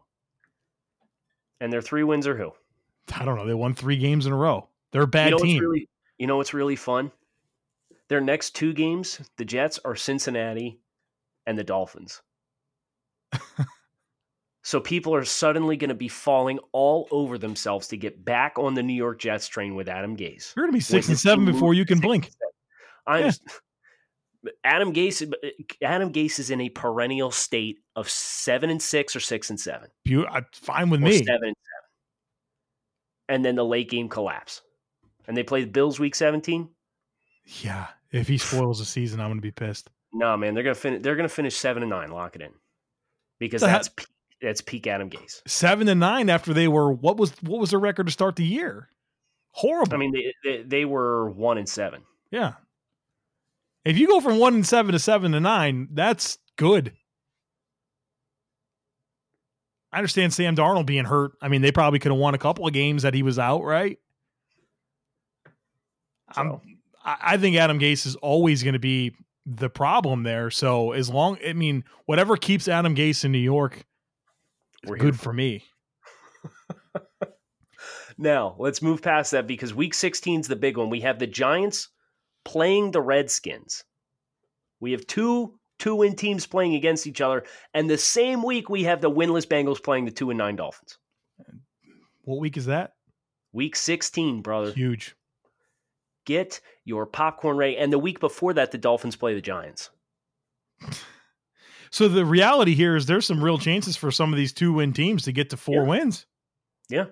And 1.61 1.71
their 1.71 1.81
three 1.81 2.03
wins 2.03 2.27
are 2.27 2.35
who? 2.35 2.51
I 3.15 3.23
don't 3.23 3.37
know. 3.37 3.47
They 3.47 3.53
won 3.53 3.75
three 3.75 3.95
games 3.95 4.25
in 4.25 4.33
a 4.33 4.37
row. 4.37 4.67
They're 4.91 5.03
a 5.03 5.07
bad 5.07 5.29
you 5.29 5.37
know 5.37 5.37
team. 5.37 5.63
Really, 5.63 5.87
you 6.17 6.27
know 6.27 6.35
what's 6.35 6.53
really 6.53 6.75
fun? 6.75 7.13
Their 8.09 8.19
next 8.19 8.57
two 8.57 8.73
games, 8.73 9.21
the 9.37 9.45
Jets 9.45 9.79
are 9.85 9.95
Cincinnati 9.95 10.81
and 11.45 11.57
the 11.57 11.63
Dolphins. 11.63 12.21
So 14.63 14.79
people 14.79 15.13
are 15.15 15.25
suddenly 15.25 15.77
going 15.77 15.89
to 15.89 15.95
be 15.95 16.07
falling 16.07 16.59
all 16.71 17.07
over 17.11 17.37
themselves 17.37 17.87
to 17.89 17.97
get 17.97 18.23
back 18.23 18.57
on 18.57 18.73
the 18.73 18.83
New 18.83 18.93
York 18.93 19.19
Jets 19.19 19.47
train 19.47 19.75
with 19.75 19.87
Adam 19.87 20.15
Gase. 20.15 20.55
You're 20.55 20.65
going 20.65 20.71
to 20.73 20.77
be 20.77 20.81
six 20.81 21.07
when 21.07 21.13
and 21.13 21.19
seven 21.19 21.45
before 21.45 21.73
you 21.73 21.85
can 21.85 21.99
blink. 21.99 22.31
I'm 23.07 23.25
Yeah. 23.25 23.31
Adam 24.63 24.93
Gase. 24.93 25.21
Uh, 25.21 25.47
Adam 25.81 26.13
Gase 26.13 26.39
is 26.39 26.49
in 26.49 26.61
a 26.61 26.69
perennial 26.69 27.29
state 27.29 27.79
of 27.97 28.09
seven 28.09 28.69
and 28.69 28.81
six 28.81 29.13
or 29.15 29.19
six 29.19 29.49
and 29.49 29.59
seven. 29.59 29.89
You, 30.05 30.23
uh, 30.25 30.39
I, 30.39 30.41
fine 30.53 30.89
with 30.89 31.01
or 31.01 31.05
me. 31.05 31.17
seven 31.17 31.27
and 31.27 31.55
seven. 31.55 31.55
And 33.27 33.45
then 33.45 33.55
the 33.55 33.65
late 33.65 33.89
game 33.89 34.07
collapse. 34.07 34.61
And 35.27 35.35
they 35.35 35.43
play 35.43 35.61
the 35.61 35.69
Bills 35.69 35.99
week 35.99 36.15
17. 36.15 36.69
Yeah. 37.61 37.87
If 38.11 38.27
he 38.27 38.37
spoils 38.37 38.79
the 38.79 38.85
season, 38.85 39.19
I'm 39.19 39.27
going 39.27 39.37
to 39.37 39.41
be 39.41 39.51
pissed. 39.51 39.89
No, 40.13 40.35
man, 40.37 40.53
they're 40.53 40.63
gonna 40.63 40.75
finish. 40.75 41.01
They're 41.01 41.15
gonna 41.15 41.29
finish 41.29 41.55
seven 41.55 41.83
and 41.83 41.89
nine. 41.89 42.11
Lock 42.11 42.35
it 42.35 42.41
in, 42.41 42.51
because 43.39 43.61
that's 43.61 43.89
peak, 43.89 44.07
that's 44.41 44.61
peak 44.61 44.87
Adam 44.87 45.09
Gase. 45.09 45.41
Seven 45.47 45.87
to 45.87 45.95
nine 45.95 46.29
after 46.29 46.53
they 46.53 46.67
were 46.67 46.91
what 46.91 47.17
was 47.17 47.31
what 47.41 47.59
was 47.59 47.71
their 47.71 47.79
record 47.79 48.07
to 48.07 48.11
start 48.11 48.35
the 48.35 48.45
year? 48.45 48.89
Horrible. 49.51 49.93
I 49.93 49.97
mean, 49.97 50.13
they, 50.13 50.33
they 50.43 50.63
they 50.63 50.85
were 50.85 51.29
one 51.31 51.57
and 51.57 51.67
seven. 51.67 52.03
yeah. 52.31 52.53
If 53.85 53.97
you 53.97 54.07
go 54.07 54.19
from 54.19 54.37
one 54.39 54.53
and 54.55 54.67
seven 54.67 54.91
to 54.91 54.99
seven 54.99 55.31
to 55.31 55.39
nine, 55.39 55.87
that's 55.93 56.37
good. 56.57 56.91
I 59.91 59.97
understand 59.97 60.33
Sam 60.33 60.55
Darnold 60.55 60.85
being 60.85 61.05
hurt. 61.05 61.31
I 61.41 61.47
mean, 61.47 61.61
they 61.61 61.71
probably 61.71 61.97
could 61.97 62.11
have 62.11 62.19
won 62.19 62.35
a 62.35 62.37
couple 62.37 62.67
of 62.67 62.73
games 62.73 63.03
that 63.03 63.13
he 63.13 63.23
was 63.23 63.39
out, 63.39 63.63
right? 63.63 63.97
So, 66.33 66.41
I'm, 66.41 66.61
I 67.03 67.17
I 67.21 67.37
think 67.37 67.55
Adam 67.55 67.79
Gase 67.79 68.05
is 68.05 68.15
always 68.17 68.61
going 68.61 68.73
to 68.73 68.79
be 68.79 69.15
the 69.45 69.69
problem 69.69 70.23
there. 70.23 70.49
So 70.49 70.91
as 70.91 71.09
long, 71.09 71.37
I 71.45 71.53
mean, 71.53 71.83
whatever 72.05 72.37
keeps 72.37 72.67
Adam 72.67 72.95
Gase 72.95 73.25
in 73.25 73.31
New 73.31 73.37
York, 73.37 73.85
is 74.83 74.89
We're 74.89 74.97
good 74.97 75.15
for 75.15 75.25
for 75.25 75.33
me. 75.33 75.65
now 78.17 78.55
let's 78.59 78.81
move 78.81 79.01
past 79.01 79.31
that 79.31 79.47
because 79.47 79.73
week 79.73 79.93
16 79.93 80.41
is 80.41 80.47
the 80.47 80.55
big 80.55 80.77
one. 80.77 80.89
We 80.89 81.01
have 81.01 81.19
the 81.19 81.27
Giants 81.27 81.89
playing 82.45 82.91
the 82.91 83.01
Redskins. 83.01 83.83
We 84.79 84.91
have 84.93 85.05
two 85.07 85.55
two 85.79 85.95
win 85.95 86.15
teams 86.15 86.45
playing 86.45 86.75
against 86.75 87.07
each 87.07 87.21
other, 87.21 87.43
and 87.73 87.89
the 87.89 87.97
same 87.97 88.43
week 88.43 88.69
we 88.69 88.83
have 88.83 89.01
the 89.01 89.11
winless 89.11 89.47
Bengals 89.47 89.83
playing 89.83 90.05
the 90.05 90.11
two 90.11 90.29
and 90.29 90.37
nine 90.37 90.55
Dolphins. 90.55 90.97
What 92.23 92.39
week 92.39 92.57
is 92.57 92.67
that? 92.67 92.93
Week 93.51 93.75
16, 93.75 94.41
brother. 94.41 94.71
Huge. 94.71 95.15
Get 96.29 96.61
your 96.85 97.07
popcorn 97.07 97.57
ready. 97.57 97.75
And 97.75 97.91
the 97.91 97.97
week 97.97 98.19
before 98.19 98.53
that, 98.53 98.71
the 98.71 98.77
Dolphins 98.77 99.15
play 99.15 99.33
the 99.33 99.41
Giants. 99.41 99.89
So 101.89 102.07
the 102.07 102.23
reality 102.23 102.75
here 102.75 102.95
is 102.95 103.07
there's 103.07 103.25
some 103.25 103.43
real 103.43 103.57
chances 103.57 103.97
for 103.97 104.11
some 104.11 104.31
of 104.31 104.37
these 104.37 104.53
two 104.53 104.71
win 104.73 104.93
teams 104.93 105.23
to 105.23 105.31
get 105.31 105.49
to 105.49 105.57
four 105.57 105.81
Yeah. 105.81 105.89
wins. 105.89 106.27
Yeah. 106.87 107.05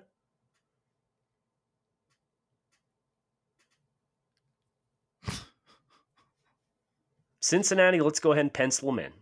Cincinnati, 7.40 8.00
let's 8.00 8.20
go 8.20 8.32
ahead 8.32 8.44
and 8.44 8.52
pencil 8.52 8.90
them 8.90 8.98
in. 9.00 9.12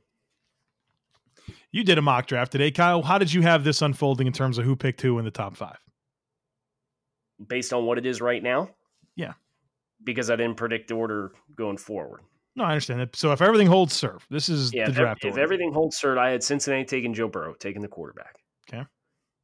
You 1.70 1.84
did 1.84 1.96
a 1.96 2.02
mock 2.02 2.26
draft 2.26 2.52
today, 2.52 2.70
Kyle. 2.70 3.02
How 3.02 3.16
did 3.16 3.32
you 3.32 3.40
have 3.42 3.64
this 3.64 3.80
unfolding 3.80 4.26
in 4.26 4.32
terms 4.34 4.58
of 4.58 4.64
who 4.66 4.76
picked 4.76 5.00
who 5.00 5.18
in 5.18 5.24
the 5.24 5.30
top 5.30 5.56
five? 5.56 5.78
Based 7.46 7.72
on 7.72 7.86
what 7.86 7.96
it 7.96 8.04
is 8.04 8.20
right 8.20 8.42
now? 8.42 8.68
Yeah. 9.14 9.32
Because 10.04 10.30
I 10.30 10.36
didn't 10.36 10.56
predict 10.56 10.88
the 10.88 10.94
order 10.94 11.32
going 11.56 11.78
forward. 11.78 12.20
No, 12.54 12.64
I 12.64 12.70
understand 12.70 13.00
that. 13.00 13.16
So 13.16 13.32
if 13.32 13.42
everything 13.42 13.66
holds 13.66 13.94
serve, 13.94 14.24
this 14.30 14.48
is 14.48 14.72
Yeah, 14.72 14.84
the 14.86 14.90
if, 14.90 14.96
draft 14.96 15.24
if 15.24 15.32
order. 15.32 15.42
everything 15.42 15.72
holds 15.72 16.00
cert, 16.00 16.16
I 16.18 16.30
had 16.30 16.42
Cincinnati 16.42 16.84
taking 16.84 17.12
Joe 17.12 17.28
Burrow, 17.28 17.54
taking 17.54 17.82
the 17.82 17.88
quarterback. 17.88 18.36
Okay. 18.72 18.84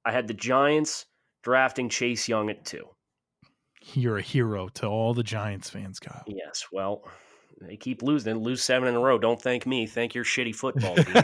I 0.05 0.13
had 0.13 0.27
the 0.29 0.35
Giants 0.35 1.07
drafting 1.43 1.89
Chase 1.89 2.29
Young 2.29 2.49
at 2.51 2.65
two. 2.65 2.89
You're 3.95 4.19
a 4.19 4.23
hero 4.23 4.69
to 4.75 4.87
all 4.87 5.13
the 5.13 5.23
Giants 5.23 5.69
fans, 5.69 5.99
Kyle. 5.99 6.23
Yes, 6.27 6.67
well, 6.73 7.03
they 7.61 7.77
keep 7.77 8.03
losing. 8.03 8.33
They 8.33 8.39
lose 8.41 8.63
seven 8.63 8.89
in 8.89 8.95
a 8.95 9.01
row. 9.01 9.19
Don't 9.19 9.41
thank 9.43 9.67
me. 9.67 9.87
Thank 9.87 10.15
your 10.15 10.25
shitty 10.25 10.55
football 10.55 10.95
team. 10.97 11.23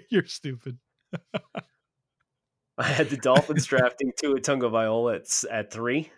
You're 0.10 0.26
stupid. 0.26 0.78
I 2.78 2.84
had 2.84 3.10
the 3.10 3.16
Dolphins 3.16 3.66
drafting 3.66 4.12
Tua 4.16 4.40
Tagovailoa 4.40 5.16
at, 5.16 5.50
at 5.52 5.70
three. 5.72 6.10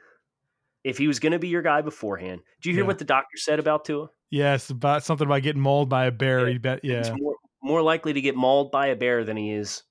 If 0.84 0.98
he 0.98 1.08
was 1.08 1.18
going 1.18 1.32
to 1.32 1.38
be 1.38 1.48
your 1.48 1.62
guy 1.62 1.80
beforehand, 1.80 2.42
do 2.60 2.68
you 2.68 2.74
hear 2.74 2.84
Yeah. 2.84 2.88
what 2.88 2.98
the 2.98 3.04
doctor 3.06 3.36
said 3.36 3.58
about 3.58 3.84
Tua? 3.86 4.10
Yes, 4.30 4.68
about 4.70 5.02
something 5.02 5.26
about 5.26 5.42
getting 5.42 5.62
mauled 5.62 5.88
by 5.88 6.06
a 6.06 6.10
bear. 6.10 6.48
Yeah, 6.48 6.58
bet. 6.58 6.80
He's 6.82 7.10
more, 7.16 7.36
more 7.62 7.82
likely 7.82 8.12
to 8.12 8.20
get 8.20 8.36
mauled 8.36 8.70
by 8.70 8.88
a 8.88 8.96
bear 8.96 9.24
than 9.24 9.36
he 9.36 9.52
is 9.52 9.82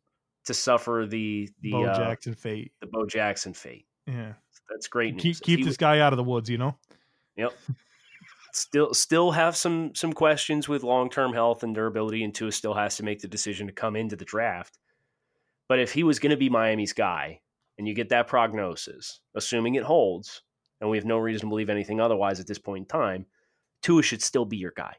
to 0.46 0.54
suffer 0.54 1.06
the 1.10 1.50
the 1.62 1.72
Bo 1.72 1.86
uh, 1.86 1.98
Jackson 1.98 2.34
fate. 2.36 2.72
the 2.82 2.88
Bo 2.88 3.06
Jackson 3.06 3.54
fate. 3.54 3.86
Yeah, 4.06 4.34
That's 4.70 4.88
great 4.88 5.18
keep 5.18 5.36
If 5.38 5.42
keep 5.42 5.64
this 5.66 5.78
guy 5.78 6.00
out 6.00 6.14
of 6.14 6.18
the 6.18 6.24
woods. 6.24 6.50
You 6.50 6.58
know. 6.58 6.78
Yep. 7.38 7.54
Still, 8.56 8.94
still 8.94 9.32
have 9.32 9.56
some 9.56 9.96
some 9.96 10.14
questions 10.14 10.70
with 10.70 10.84
long 10.84 11.10
term 11.10 11.34
health 11.34 11.64
and 11.64 11.74
durability, 11.74 12.24
and 12.24 12.36
Tua 12.36 12.52
still 12.52 12.76
has 12.76 12.98
to 12.98 13.04
make 13.04 13.20
the 13.20 13.28
decision 13.28 13.66
to 13.66 13.74
come 13.74 13.96
into 13.96 14.16
the 14.16 14.26
draft. 14.26 14.78
But 15.68 15.80
if 15.80 15.92
he 15.94 16.04
was 16.04 16.20
going 16.20 16.30
to 16.32 16.38
be 16.38 16.50
Miami's 16.50 16.94
guy, 16.94 17.40
and 17.80 17.88
you 17.88 17.96
get 17.96 18.10
that 18.10 18.28
prognosis, 18.28 19.22
assuming 19.34 19.74
it 19.74 19.84
holds, 19.84 20.44
and 20.84 20.92
we 20.92 20.98
have 20.98 21.06
no 21.06 21.18
reason 21.18 21.48
to 21.48 21.48
believe 21.48 21.70
anything 21.70 22.02
otherwise 22.02 22.42
at 22.42 22.46
this 22.46 22.60
point 22.60 22.82
in 22.82 22.86
time, 22.86 23.26
Tua 23.82 24.04
should 24.04 24.22
still 24.22 24.44
be 24.44 24.58
your 24.58 24.74
guy. 24.76 24.94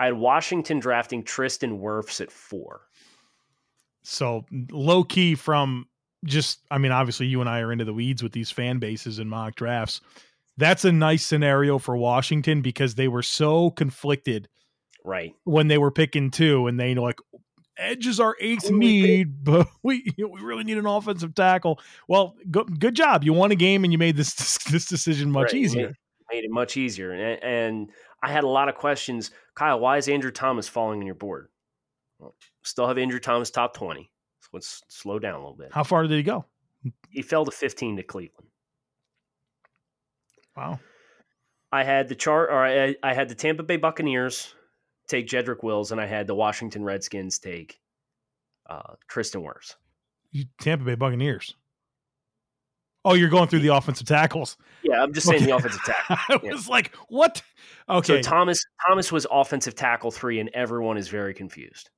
I 0.00 0.06
had 0.06 0.14
Washington 0.14 0.78
drafting 0.78 1.22
Tristan 1.22 1.78
Wirfs 1.78 2.22
at 2.22 2.32
four. 2.32 2.80
So 4.02 4.46
low 4.70 5.04
key 5.04 5.34
from 5.34 5.86
just, 6.24 6.60
I 6.70 6.78
mean, 6.78 6.92
obviously 6.92 7.26
you 7.26 7.40
and 7.42 7.48
I 7.48 7.60
are 7.60 7.70
into 7.70 7.84
the 7.84 7.92
weeds 7.92 8.22
with 8.22 8.32
these 8.32 8.50
fan 8.50 8.78
bases 8.78 9.18
and 9.18 9.28
mock 9.28 9.54
drafts. 9.54 10.00
That's 10.56 10.86
a 10.86 10.92
nice 10.92 11.26
scenario 11.26 11.76
for 11.76 11.94
Washington 11.94 12.62
because 12.62 12.94
they 12.94 13.08
were 13.08 13.22
so 13.22 13.70
conflicted 13.72 14.48
Right. 15.04 15.34
when 15.44 15.68
they 15.68 15.76
were 15.76 15.90
picking 15.90 16.30
two, 16.30 16.68
and 16.68 16.80
they 16.80 16.94
like 16.94 17.18
edge 17.78 18.06
is 18.06 18.20
our 18.20 18.36
eighth 18.40 18.64
Who 18.64 18.70
do 18.70 18.78
we 18.78 19.02
need, 19.02 19.44
but 19.44 19.68
we 19.82 20.12
we 20.18 20.40
really 20.40 20.64
need 20.64 20.78
an 20.78 20.86
offensive 20.86 21.34
tackle. 21.34 21.80
Well, 22.08 22.36
good 22.50 22.80
good 22.80 22.94
job. 22.94 23.24
You 23.24 23.32
won 23.32 23.50
a 23.52 23.56
game 23.56 23.84
and 23.84 23.92
you 23.92 23.98
made 23.98 24.16
this 24.16 24.34
this 24.70 24.86
decision 24.86 25.30
much 25.30 25.52
Right, 25.52 25.62
easier. 25.62 25.86
Made, 25.86 25.94
made 26.36 26.44
it 26.44 26.50
much 26.50 26.76
easier. 26.76 27.12
And, 27.12 27.42
and 27.42 27.90
I 28.22 28.30
had 28.30 28.44
a 28.44 28.48
lot 28.48 28.68
of 28.68 28.74
questions. 28.74 29.30
Kyle, 29.54 29.80
why 29.80 29.96
is 29.96 30.08
Andrew 30.08 30.30
Thomas 30.30 30.68
falling 30.68 31.00
on 31.00 31.06
your 31.06 31.14
board? 31.14 31.48
Well, 32.18 32.34
still 32.62 32.88
have 32.88 32.98
Andrew 32.98 33.20
Thomas 33.20 33.50
top 33.50 33.74
20. 33.74 34.10
So 34.40 34.48
let's 34.52 34.82
slow 34.88 35.18
down 35.18 35.34
a 35.34 35.38
little 35.38 35.56
bit. 35.56 35.68
How 35.72 35.84
far 35.84 36.02
did 36.02 36.12
he 36.12 36.22
go? 36.22 36.44
He 37.10 37.22
fell 37.22 37.44
to 37.44 37.50
15 37.50 37.96
to 37.96 38.02
Cleveland. 38.02 38.48
Wow. 40.56 40.80
I 41.70 41.84
had 41.84 42.08
the 42.08 42.14
chart, 42.14 42.50
or 42.50 42.64
I, 42.64 42.96
I 43.02 43.14
had 43.14 43.28
the 43.28 43.34
Tampa 43.34 43.62
Bay 43.62 43.76
Buccaneers 43.76 44.54
take 45.08 45.26
Jedrick 45.26 45.62
Wills, 45.62 45.92
and 45.92 46.00
I 46.00 46.06
had 46.06 46.26
the 46.26 46.34
Washington 46.34 46.84
Redskins 46.84 47.38
take 47.38 47.80
uh, 48.68 48.94
Tristan 49.08 49.42
Wirfs. 49.42 49.74
You 50.30 50.44
Tampa 50.60 50.84
Bay 50.84 50.94
Buccaneers. 50.94 51.54
Oh, 53.04 53.14
you're 53.14 53.30
going 53.30 53.48
through 53.48 53.60
the 53.60 53.74
offensive 53.74 54.06
tackles. 54.06 54.56
Yeah, 54.82 55.02
I'm 55.02 55.12
just 55.14 55.26
saying 55.26 55.42
Okay. 55.42 55.50
the 55.50 55.56
offensive 55.56 55.82
tackle. 55.86 56.16
I 56.28 56.40
Yeah. 56.44 56.52
was 56.52 56.68
like, 56.68 56.94
what? 57.08 57.40
Okay. 57.88 58.06
So 58.06 58.20
Thomas 58.22 58.58
Thomas 58.86 59.10
was 59.10 59.26
offensive 59.30 59.74
tackle 59.74 60.10
three, 60.10 60.40
and 60.40 60.50
everyone 60.52 60.98
is 60.98 61.08
very 61.08 61.32
confused. 61.32 61.88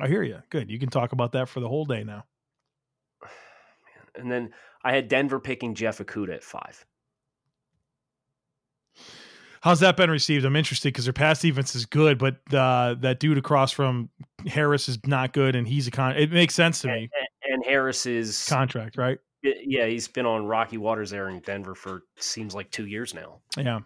I 0.00 0.08
hear 0.08 0.22
you. 0.24 0.40
Good. 0.50 0.70
You 0.70 0.78
can 0.80 0.88
talk 0.88 1.12
about 1.12 1.32
that 1.32 1.48
for 1.48 1.60
the 1.60 1.68
whole 1.68 1.84
day 1.84 2.02
now. 2.04 2.24
And 4.16 4.30
then 4.30 4.50
I 4.84 4.92
had 4.94 5.08
Denver 5.08 5.40
picking 5.40 5.74
Jeff 5.74 5.98
Okudah 5.98 6.34
at 6.36 6.44
five. 6.44 6.84
How's 9.64 9.80
that 9.80 9.96
been 9.96 10.10
received? 10.10 10.44
I'm 10.44 10.56
interested 10.56 10.88
because 10.88 11.04
their 11.06 11.14
pass 11.14 11.40
defense 11.40 11.74
is 11.74 11.86
good, 11.86 12.18
but 12.18 12.36
uh, 12.52 12.96
that 13.00 13.18
dude 13.18 13.38
across 13.38 13.72
from 13.72 14.10
Harris 14.46 14.90
is 14.90 14.98
not 15.06 15.32
good, 15.32 15.56
and 15.56 15.66
he's 15.66 15.88
a 15.88 15.90
con. 15.90 16.14
It 16.18 16.30
makes 16.30 16.54
sense 16.54 16.80
to 16.82 16.88
me. 16.88 17.08
And, 17.42 17.54
and 17.54 17.64
Harris 17.64 18.04
is 18.04 18.44
Contract, 18.46 18.98
right? 18.98 19.16
yeah, 19.42 19.86
he's 19.86 20.06
been 20.06 20.26
on 20.26 20.44
rocky 20.44 20.76
waters 20.76 21.08
there 21.08 21.30
in 21.30 21.40
Denver 21.40 21.74
for 21.74 22.02
seems 22.18 22.54
like 22.54 22.70
two 22.70 22.84
years 22.86 23.14
now. 23.14 23.38
Yeah. 23.56 23.80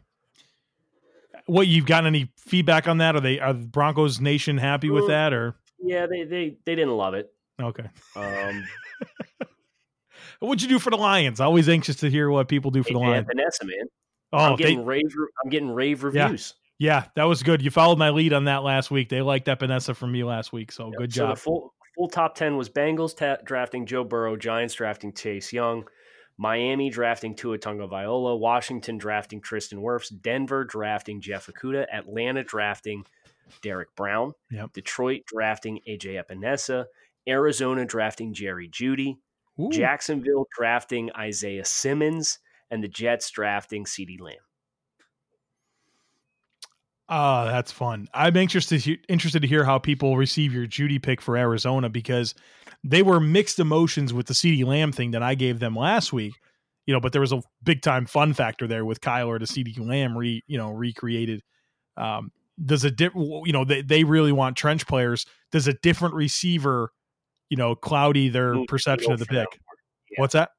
What 1.47 1.69
you've 1.69 1.87
gotten 1.87 2.09
any 2.09 2.33
feedback 2.37 2.89
on 2.89 2.99
that? 2.99 3.15
Are 3.15 3.21
they 3.21 3.39
are 3.39 3.53
the 3.53 3.65
Broncos 3.65 4.21
Nation 4.21 4.59
happy 4.59 4.91
with 4.91 5.05
Mm. 5.05 5.09
that 5.09 5.33
or 5.33 5.55
Yeah, 5.79 6.07
they 6.07 6.25
they 6.25 6.57
they 6.67 6.75
didn't 6.75 6.97
love 6.97 7.15
it. 7.15 7.33
okay? 7.63 7.87
Um, 8.17 8.65
What'd 10.41 10.61
you 10.61 10.69
do 10.69 10.81
for 10.81 10.91
the 10.91 10.97
Lions? 10.97 11.39
Always 11.41 11.69
anxious 11.69 11.95
to 11.97 12.11
hear 12.11 12.31
what 12.31 12.49
people 12.49 12.73
do 12.73 12.83
for 12.83 12.93
the 12.95 12.99
Lions. 12.99 13.29
Epenesa, 13.29 13.65
man, 13.65 13.87
Oh, 14.33 14.39
I'm 14.39 14.57
they, 14.57 14.65
getting 14.65 14.85
rave. 14.85 15.03
I'm 15.43 15.51
getting 15.51 15.71
rave 15.71 16.05
reviews. 16.05 16.55
yeah, 16.79 17.07
that 17.17 17.25
was 17.25 17.43
good. 17.43 17.63
You 17.63 17.71
followed 17.71 17.99
my 17.99 18.11
lead 18.11 18.33
on 18.33 18.45
that 18.45 18.63
last 18.63 18.91
week. 18.91 19.09
They 19.09 19.23
liked 19.23 19.47
that 19.47 19.59
Epenesa 19.61 19.97
from 19.97 20.13
me 20.13 20.25
last 20.25 20.53
week, 20.53 20.71
so 20.73 20.91
good 20.97 21.13
So 21.13 21.23
the 21.23 21.29
job. 21.29 21.39
full 21.39 21.75
full 21.97 22.09
top 22.09 22.35
ten 22.35 22.57
was 22.57 22.69
Bengals 22.69 23.17
ta- 23.17 23.39
drafting 23.45 23.87
Joe 23.87 24.05
Burrow, 24.05 24.37
Giants 24.37 24.75
drafting 24.75 25.13
Chase 25.15 25.53
Young, 25.53 25.87
Miami 26.37 26.91
drafting 26.91 27.35
Tua 27.35 27.59
Tagovailoa, 27.59 28.39
Washington 28.39 28.99
drafting 28.99 29.41
Tristan 29.41 29.81
Wirfs, 29.81 30.13
Denver 30.23 30.65
drafting 30.65 31.21
Jeff 31.21 31.47
Okudah, 31.47 31.87
Atlanta 31.93 32.45
drafting 32.45 33.05
Derrick 33.63 33.89
Brown, 33.97 34.35
Yep. 34.51 34.75
Detroit 34.75 35.23
drafting 35.27 35.81
AJ 35.89 36.23
Epenesa, 36.23 36.85
Arizona 37.27 37.85
drafting 37.87 38.35
Jerry 38.35 38.69
Jeudy, 38.69 39.17
Ooh. 39.59 39.71
Jacksonville 39.73 40.47
drafting 40.57 41.11
Isaiah 41.17 41.65
Simmons, 41.65 42.39
and 42.71 42.83
the 42.83 42.89
Jets 42.89 43.31
drafting 43.31 43.85
CeeDee 43.85 44.21
Lamb. 44.21 44.37
Ah, 47.09 47.47
that's 47.47 47.73
fun. 47.73 48.07
I'm 48.13 48.37
interested 48.37 48.83
to, 48.83 48.99
interested 49.09 49.41
to 49.41 49.49
hear 49.49 49.65
how 49.65 49.79
people 49.79 50.17
receive 50.17 50.53
your 50.53 50.67
Jeudy 50.67 51.03
pick 51.03 51.23
for 51.23 51.39
Arizona 51.39 51.89
because 51.89 52.35
they 52.85 53.03
were 53.03 53.19
mixed 53.19 53.59
emotions 53.59 54.13
with 54.13 54.27
the 54.27 54.35
CeeDee 54.35 54.65
Lamb 54.65 54.93
thing 54.93 55.13
that 55.13 55.23
I 55.23 55.35
gave 55.35 55.59
them 55.59 55.75
last 55.75 56.13
week. 56.13 56.35
You 56.87 56.95
know, 56.95 57.01
but 57.01 57.13
there 57.13 57.21
was 57.21 57.33
a 57.33 57.43
big 57.63 57.83
time 57.83 58.07
fun 58.07 58.35
factor 58.35 58.67
there 58.67 58.85
with 58.85 59.01
Kyler 59.01 59.39
to 59.39 59.47
CeeDee 59.47 59.79
Lamb 59.79 60.17
re 60.17 60.43
you 60.47 60.59
know 60.59 60.71
recreated. 60.71 61.43
Um, 61.97 62.31
does 62.63 62.85
a 62.85 62.91
diff, 62.91 63.13
you 63.15 63.53
know 63.53 63.65
they 63.65 63.83
they 63.83 64.05
really 64.05 64.33
want 64.33 64.57
trench 64.57 64.87
players. 64.87 65.27
Does 65.53 65.67
a 65.67 65.75
different 65.75 66.15
receiver, 66.15 66.91
you 67.51 67.57
know, 67.57 67.75
cloudy 67.75 68.29
their 68.29 68.65
perception 68.67 69.13
of 69.13 69.19
the 69.19 69.27
pick? 69.27 69.47
Yeah. 70.11 70.17
What's 70.17 70.33
that? 70.33 70.51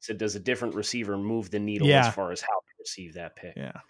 So 0.00 0.14
does 0.14 0.34
a 0.34 0.40
different 0.40 0.74
receiver 0.74 1.16
move 1.16 1.50
the 1.50 1.58
needle 1.58 1.88
Yeah. 1.88 2.08
as 2.08 2.14
far 2.14 2.32
as 2.32 2.40
how 2.40 2.48
to 2.48 2.74
receive 2.78 3.14
that 3.14 3.36
pick? 3.36 3.54
Yeah, 3.56 3.80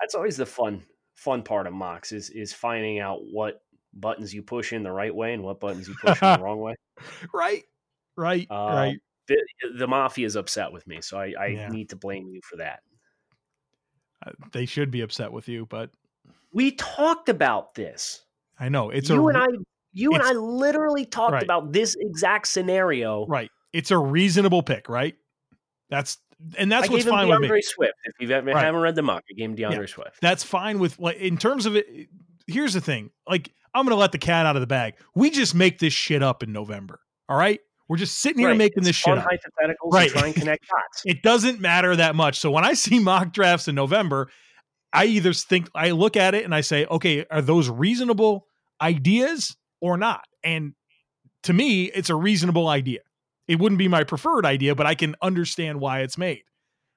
That's 0.00 0.14
always 0.14 0.36
the 0.36 0.46
fun 0.46 0.84
fun 1.14 1.42
part 1.42 1.66
of 1.66 1.72
mocks 1.72 2.12
is 2.12 2.30
is 2.30 2.52
finding 2.52 2.98
out 3.00 3.20
what 3.32 3.62
buttons 3.94 4.32
you 4.34 4.42
push 4.42 4.72
in 4.72 4.82
the 4.82 4.92
right 4.92 5.14
way 5.14 5.32
and 5.32 5.42
what 5.42 5.60
buttons 5.60 5.88
you 5.88 5.94
push 6.00 6.22
in 6.22 6.28
the 6.32 6.38
wrong 6.42 6.60
way. 6.60 6.74
right, 7.34 7.64
right, 8.16 8.46
Uh, 8.50 8.74
right. 8.74 8.98
The, 9.28 9.44
the 9.76 9.88
mafia 9.88 10.24
is 10.26 10.36
upset 10.36 10.70
with 10.72 10.86
me, 10.86 11.00
so 11.00 11.18
I, 11.18 11.34
I 11.38 11.48
Yeah. 11.48 11.68
need 11.70 11.88
to 11.90 11.96
blame 11.96 12.28
you 12.28 12.40
for 12.48 12.56
that. 12.58 12.80
Uh, 14.24 14.32
They 14.52 14.66
should 14.66 14.90
be 14.90 15.00
upset 15.00 15.32
with 15.32 15.48
you, 15.48 15.66
but 15.66 15.90
We 16.52 16.72
talked 16.72 17.28
about 17.28 17.74
this. 17.74 18.24
I 18.58 18.68
know 18.68 18.90
it's 18.90 19.08
you 19.10 19.26
a 19.26 19.28
and 19.28 19.36
I 19.38 19.46
you 19.92 20.14
and 20.14 20.22
I 20.22 20.32
literally 20.32 21.06
talked 21.06 21.32
Right. 21.32 21.42
about 21.42 21.72
this 21.72 21.96
exact 21.98 22.48
scenario. 22.48 23.26
Right. 23.26 23.50
It's 23.72 23.90
a 23.90 23.98
reasonable 23.98 24.62
pick, 24.62 24.88
right? 24.88 25.16
That's 25.90 26.18
and 26.58 26.70
that's 26.70 26.88
I 26.88 26.92
what's 26.92 27.04
fine 27.04 27.28
with 27.28 27.40
DeAndre. 27.40 27.62
Swift. 27.62 27.94
If 28.04 28.14
you 28.20 28.32
haven't 28.34 28.54
Right. 28.54 28.64
haven't 28.64 28.80
read 28.80 28.94
the 28.94 29.02
mock, 29.02 29.22
I 29.30 29.34
gave 29.34 29.50
him 29.50 29.56
DeAndre 29.56 29.80
Yeah. 29.80 29.86
Swift. 29.86 30.20
That's 30.20 30.42
fine 30.44 30.78
with 30.78 30.98
like 30.98 31.16
in 31.16 31.38
terms 31.38 31.66
of 31.66 31.76
it. 31.76 31.86
Here's 32.46 32.74
the 32.74 32.80
thing. 32.80 33.10
Like 33.28 33.50
I'm 33.74 33.84
gonna 33.84 33.96
let 33.96 34.12
the 34.12 34.18
cat 34.18 34.46
out 34.46 34.56
of 34.56 34.60
the 34.60 34.66
bag. 34.66 34.94
We 35.14 35.30
just 35.30 35.54
make 35.54 35.78
this 35.78 35.92
shit 35.92 36.22
up 36.22 36.42
in 36.42 36.52
November. 36.52 37.00
All 37.28 37.36
right. 37.38 37.60
We're 37.88 37.96
just 37.98 38.18
sitting 38.20 38.40
here 38.40 38.48
Right. 38.48 38.58
making 38.58 38.78
It's 38.78 38.88
this 38.88 38.96
shit 38.96 39.16
up. 39.16 39.24
hypotheticals 39.24 39.92
Right. 39.92 40.10
and 40.10 40.18
try 40.18 40.26
and 40.28 40.34
connect 40.42 40.66
dots. 40.68 41.02
It 41.04 41.22
doesn't 41.22 41.60
matter 41.60 41.94
that 41.96 42.14
much. 42.16 42.38
So 42.40 42.50
when 42.50 42.64
I 42.64 42.72
see 42.74 42.98
mock 42.98 43.32
drafts 43.32 43.68
in 43.68 43.74
November, 43.76 44.28
I 44.92 45.04
either 45.06 45.32
think 45.32 45.68
I 45.74 45.90
look 45.92 46.16
at 46.16 46.34
it 46.34 46.44
and 46.44 46.54
I 46.54 46.62
say, 46.62 46.86
okay, 46.86 47.24
are 47.30 47.42
those 47.42 47.68
reasonable 47.68 48.46
ideas 48.80 49.56
or 49.80 49.96
not? 49.96 50.24
And 50.42 50.72
to 51.44 51.52
me, 51.52 51.84
it's 51.84 52.10
a 52.10 52.14
reasonable 52.16 52.68
idea. 52.68 53.00
It 53.48 53.58
wouldn't 53.58 53.78
be 53.78 53.88
my 53.88 54.04
preferred 54.04 54.44
idea, 54.44 54.74
but 54.74 54.86
I 54.86 54.94
can 54.94 55.14
understand 55.22 55.80
why 55.80 56.00
it's 56.00 56.18
made. 56.18 56.42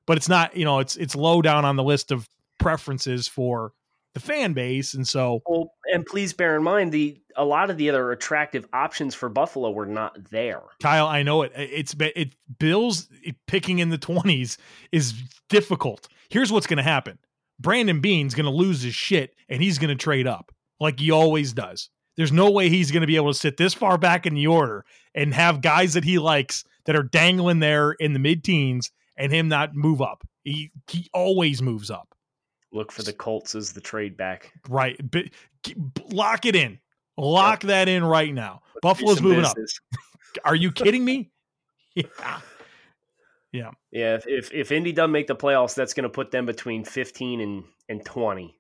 But 0.06 0.18
it's 0.18 0.30
not, 0.30 0.56
you 0.58 0.66
know, 0.66 0.80
it's 0.80 0.96
it's 0.98 1.16
low 1.16 1.42
down 1.42 1.66
on 1.66 1.76
the 1.76 1.84
list 1.84 2.12
of 2.12 2.28
preferences 2.58 3.28
for 3.28 3.74
the 4.14 4.20
fan 4.20 4.54
base, 4.54 4.94
and 4.94 5.08
so 5.08 5.42
Well, 5.46 5.72
and 5.94 6.06
please 6.06 6.34
bear 6.34 6.56
in 6.56 6.64
mind 6.64 6.92
the 6.92 7.22
a 7.36 7.46
lot 7.46 7.70
of 7.70 7.78
the 7.78 7.90
other 7.90 8.12
attractive 8.12 8.68
options 8.74 9.14
for 9.16 9.30
Buffalo 9.30 9.72
were 9.72 9.86
not 9.86 10.30
there. 10.32 10.64
Kyle, 10.82 11.08
I 11.08 11.24
know 11.24 11.44
it. 11.44 11.52
It's 11.56 11.96
it 12.00 12.36
Bills 12.58 13.08
picking 13.48 13.80
in 13.80 13.90
the 13.90 13.98
twenties 13.98 14.58
is 14.92 15.14
difficult. 15.50 16.08
Here's 16.30 16.52
what's 16.52 16.68
going 16.68 16.78
to 16.78 16.84
happen: 16.84 17.20
Brandon 17.60 18.02
Beane's 18.02 18.34
going 18.34 18.46
to 18.46 18.52
lose 18.52 18.82
his 18.82 18.96
shit, 18.96 19.36
and 19.48 19.62
he's 19.62 19.78
going 19.78 19.90
to 19.90 19.96
trade 19.96 20.28
up 20.28 20.52
like 20.80 21.00
he 21.00 21.12
always 21.12 21.54
does. 21.54 21.90
There's 22.20 22.34
no 22.34 22.52
way 22.52 22.68
he's 22.68 22.92
going 22.92 23.00
to 23.00 23.08
be 23.08 23.16
able 23.16 23.32
to 23.32 23.40
sit 23.40 23.56
this 23.56 23.74
far 23.74 23.98
back 23.98 24.26
in 24.26 24.34
the 24.34 24.46
order 24.46 24.84
and 25.16 25.34
have 25.34 25.62
guys 25.62 25.94
that 25.94 26.04
he 26.04 26.20
likes 26.20 26.66
that 26.84 26.94
are 26.98 27.04
dangling 27.04 27.60
there 27.60 27.94
in 27.94 28.12
the 28.12 28.20
mid 28.20 28.44
teens 28.44 28.92
and 29.16 29.32
him 29.32 29.48
not 29.48 29.74
move 29.74 30.02
up. 30.02 30.28
He 30.44 30.70
he 30.90 31.10
always 31.14 31.62
moves 31.62 31.90
up. 31.90 32.14
Look 32.74 32.92
for 32.92 33.04
the 33.04 33.14
Colts 33.14 33.56
as 33.56 33.72
the 33.72 33.80
trade 33.80 34.18
back. 34.18 34.52
Right. 34.68 35.00
But 35.10 35.28
lock 36.12 36.46
it 36.46 36.58
in. 36.58 36.80
Lock 37.16 37.64
yep. 37.64 37.70
that 37.70 37.88
in 37.88 38.04
right 38.04 38.34
now. 38.34 38.64
Let's 38.74 38.82
Buffalo's 38.82 39.22
moving 39.22 39.44
business. 39.44 39.80
up. 39.94 40.00
Are 40.44 40.56
you 40.56 40.74
kidding 40.74 41.06
me? 41.06 41.32
yeah. 41.96 42.42
Yeah. 43.54 43.72
Yeah. 43.94 44.16
If, 44.16 44.28
if, 44.28 44.54
if 44.54 44.72
Indy 44.74 44.92
doesn't 44.92 45.14
make 45.14 45.28
the 45.28 45.38
playoffs, 45.38 45.74
that's 45.74 45.94
going 45.94 46.04
to 46.04 46.10
put 46.10 46.32
them 46.32 46.46
between 46.46 46.84
15 46.84 47.40
and, 47.40 47.64
and 47.88 48.04
20. 48.04 48.60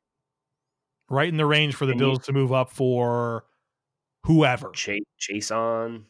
Right 1.09 1.27
in 1.27 1.35
the 1.35 1.45
range 1.45 1.75
for 1.75 1.85
the 1.85 1.91
and 1.91 1.99
Bills 1.99 2.19
you, 2.19 2.23
to 2.23 2.31
move 2.31 2.53
up 2.53 2.69
for 2.69 3.43
whoever. 4.23 4.71
Chase, 4.71 5.03
Chaisson. 5.19 6.03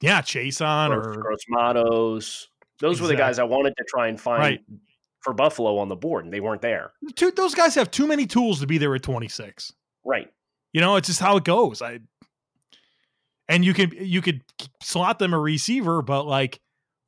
Yeah. 0.00 0.22
Chaisson 0.22 0.88
Gross, 0.88 1.16
or 1.16 1.20
Gross 1.20 1.40
Matos. 1.48 2.48
Those 2.80 2.92
exactly. 2.92 3.02
were 3.02 3.08
the 3.08 3.16
guys 3.16 3.38
I 3.38 3.44
wanted 3.44 3.74
to 3.76 3.84
try 3.88 4.08
and 4.08 4.20
find 4.20 4.40
right. 4.40 4.60
for 5.20 5.32
Buffalo 5.32 5.78
on 5.78 5.88
the 5.88 5.96
board, 5.96 6.24
and 6.24 6.34
they 6.34 6.40
weren't 6.40 6.62
there. 6.62 6.92
those 7.36 7.54
guys 7.54 7.74
have 7.76 7.90
too 7.90 8.06
many 8.06 8.26
tools 8.26 8.60
to 8.60 8.66
be 8.66 8.78
there 8.78 8.94
at 8.94 9.02
26. 9.02 9.72
Right. 10.04 10.28
You 10.72 10.80
know, 10.80 10.96
it's 10.96 11.06
just 11.06 11.20
how 11.20 11.36
it 11.36 11.44
goes. 11.44 11.80
I 11.80 12.00
and 13.48 13.64
you 13.64 13.74
can 13.74 13.92
you 13.98 14.22
could 14.22 14.42
slot 14.82 15.18
them 15.18 15.34
a 15.34 15.38
receiver, 15.38 16.02
but 16.02 16.26
like 16.26 16.60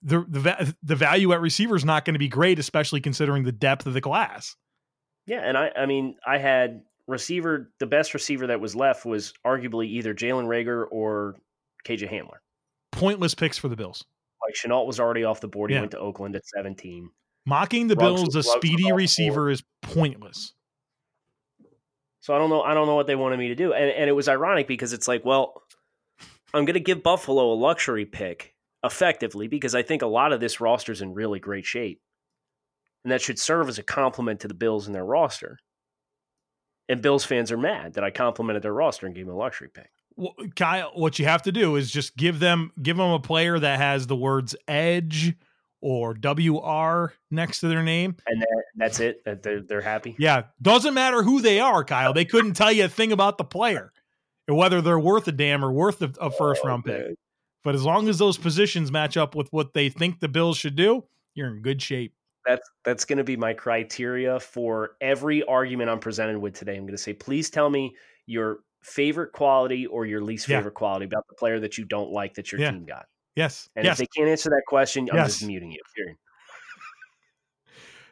the 0.02 0.20
the 0.28 0.74
the 0.82 0.94
value 0.94 1.32
at 1.32 1.40
receiver 1.40 1.74
is 1.74 1.84
not 1.84 2.04
going 2.04 2.14
to 2.14 2.18
be 2.18 2.28
great, 2.28 2.58
especially 2.58 3.00
considering 3.00 3.44
the 3.44 3.52
depth 3.52 3.86
of 3.86 3.94
the 3.94 4.00
class. 4.00 4.54
Yeah, 5.26 5.40
and 5.40 5.56
I 5.56 5.70
I 5.76 5.86
mean 5.86 6.16
I 6.26 6.38
had 6.38 6.82
receiver 7.06 7.70
the 7.80 7.86
best 7.86 8.14
receiver 8.14 8.46
that 8.46 8.60
was 8.60 8.74
left 8.74 9.04
was 9.04 9.34
arguably 9.46 9.86
either 9.86 10.14
Jalen 10.14 10.46
Reagor 10.46 10.86
or 10.90 11.36
KJ 11.86 12.10
Hamler. 12.10 12.38
Pointless 12.92 13.34
picks 13.34 13.58
for 13.58 13.68
the 13.68 13.76
Bills. 13.76 14.04
Like 14.42 14.54
Shenault 14.54 14.86
was 14.86 15.00
already 15.00 15.24
off 15.24 15.40
the 15.40 15.48
board. 15.48 15.70
He 15.70 15.74
yeah. 15.74 15.80
went 15.80 15.92
to 15.92 15.98
Oakland 15.98 16.36
at 16.36 16.46
17. 16.46 17.10
Mocking 17.46 17.88
the 17.88 17.94
Ruggs, 17.94 18.22
Bills, 18.22 18.36
a 18.36 18.42
speedy 18.42 18.92
receiver 18.92 19.50
is 19.50 19.62
pointless. 19.82 20.52
So 22.20 22.34
I 22.34 22.38
don't 22.38 22.48
know. 22.48 22.62
I 22.62 22.72
don't 22.72 22.86
know 22.86 22.94
what 22.94 23.06
they 23.06 23.16
wanted 23.16 23.38
me 23.38 23.48
to 23.48 23.54
do, 23.54 23.74
and 23.74 23.90
and 23.90 24.08
it 24.08 24.14
was 24.14 24.28
ironic 24.28 24.66
because 24.66 24.94
it's 24.94 25.06
like, 25.06 25.26
well, 25.26 25.62
I'm 26.54 26.64
going 26.64 26.74
to 26.74 26.80
give 26.80 27.02
Buffalo 27.02 27.52
a 27.52 27.54
luxury 27.54 28.06
pick 28.06 28.54
effectively 28.82 29.46
because 29.46 29.74
I 29.74 29.82
think 29.82 30.00
a 30.00 30.06
lot 30.06 30.32
of 30.32 30.40
this 30.40 30.60
roster 30.60 30.92
is 30.92 31.02
in 31.02 31.12
really 31.12 31.38
great 31.38 31.66
shape, 31.66 32.00
and 33.04 33.12
that 33.12 33.20
should 33.20 33.38
serve 33.38 33.68
as 33.68 33.78
a 33.78 33.82
compliment 33.82 34.40
to 34.40 34.48
the 34.48 34.54
Bills 34.54 34.86
and 34.86 34.94
their 34.94 35.04
roster. 35.04 35.58
And 36.88 37.00
Bills 37.00 37.24
fans 37.24 37.50
are 37.50 37.56
mad 37.56 37.94
that 37.94 38.04
I 38.04 38.10
complimented 38.10 38.62
their 38.62 38.74
roster 38.74 39.06
and 39.06 39.14
gave 39.14 39.26
them 39.26 39.34
a 39.34 39.38
luxury 39.38 39.68
pick 39.68 39.90
well, 40.16 40.34
Kyle, 40.54 40.92
what 40.94 41.18
you 41.18 41.24
have 41.24 41.42
to 41.42 41.52
do 41.52 41.76
is 41.76 41.90
just 41.90 42.16
give 42.16 42.38
them 42.38 42.72
give 42.80 42.96
them 42.96 43.10
a 43.10 43.18
player 43.18 43.58
that 43.58 43.78
has 43.78 44.06
the 44.06 44.16
words 44.16 44.54
edge 44.68 45.34
or 45.80 46.14
WR 46.14 47.12
next 47.30 47.60
to 47.60 47.68
their 47.68 47.82
name. 47.82 48.16
And 48.26 48.40
that, 48.40 48.64
that's 48.76 49.00
it. 49.00 49.24
That 49.24 49.42
they're, 49.42 49.60
they're 49.60 49.80
happy. 49.82 50.16
Yeah. 50.18 50.44
Doesn't 50.62 50.94
matter 50.94 51.22
who 51.22 51.40
they 51.42 51.60
are, 51.60 51.84
Kyle. 51.84 52.14
They 52.14 52.24
couldn't 52.24 52.54
tell 52.54 52.72
you 52.72 52.86
a 52.86 52.88
thing 52.88 53.12
about 53.12 53.36
the 53.36 53.44
player 53.44 53.92
or 54.48 54.56
whether 54.56 54.80
they're 54.80 54.98
worth 54.98 55.28
a 55.28 55.32
damn 55.32 55.64
or 55.64 55.72
worth 55.72 56.00
a, 56.00 56.10
a 56.20 56.30
first 56.30 56.62
oh, 56.64 56.68
round 56.68 56.84
pick. 56.84 57.16
But 57.62 57.74
as 57.74 57.84
long 57.84 58.08
as 58.08 58.18
those 58.18 58.38
positions 58.38 58.92
match 58.92 59.16
up 59.16 59.34
with 59.34 59.52
what 59.52 59.74
they 59.74 59.88
think 59.88 60.20
the 60.20 60.28
Bills 60.28 60.56
should 60.56 60.76
do, 60.76 61.04
you're 61.34 61.48
in 61.48 61.60
good 61.60 61.82
shape. 61.82 62.14
That's 62.46 62.68
that's 62.84 63.04
going 63.04 63.18
to 63.18 63.24
be 63.24 63.36
my 63.36 63.54
criteria 63.54 64.38
for 64.38 64.96
every 65.00 65.42
argument 65.44 65.90
I'm 65.90 65.98
presented 65.98 66.38
with 66.38 66.54
today. 66.54 66.76
I'm 66.76 66.82
going 66.82 66.92
to 66.92 66.98
say, 66.98 67.14
please 67.14 67.50
tell 67.50 67.70
me 67.70 67.94
your 68.26 68.58
favorite 68.82 69.32
quality 69.32 69.86
or 69.86 70.04
your 70.04 70.20
least 70.20 70.46
favorite 70.46 70.72
yeah. 70.72 70.78
quality 70.78 71.06
about 71.06 71.26
the 71.28 71.34
player 71.34 71.58
that 71.60 71.78
you 71.78 71.84
don't 71.84 72.10
like 72.10 72.34
that 72.34 72.52
your 72.52 72.60
yeah. 72.60 72.70
team 72.70 72.84
got? 72.84 73.06
Yes. 73.34 73.68
And 73.76 73.84
yes. 73.84 73.94
if 73.94 73.98
they 73.98 74.08
can't 74.16 74.28
answer 74.28 74.50
that 74.50 74.62
question, 74.68 75.08
I'm 75.10 75.16
yes. 75.16 75.38
just 75.38 75.46
muting 75.46 75.72
you. 75.72 75.80
Period. 75.96 76.16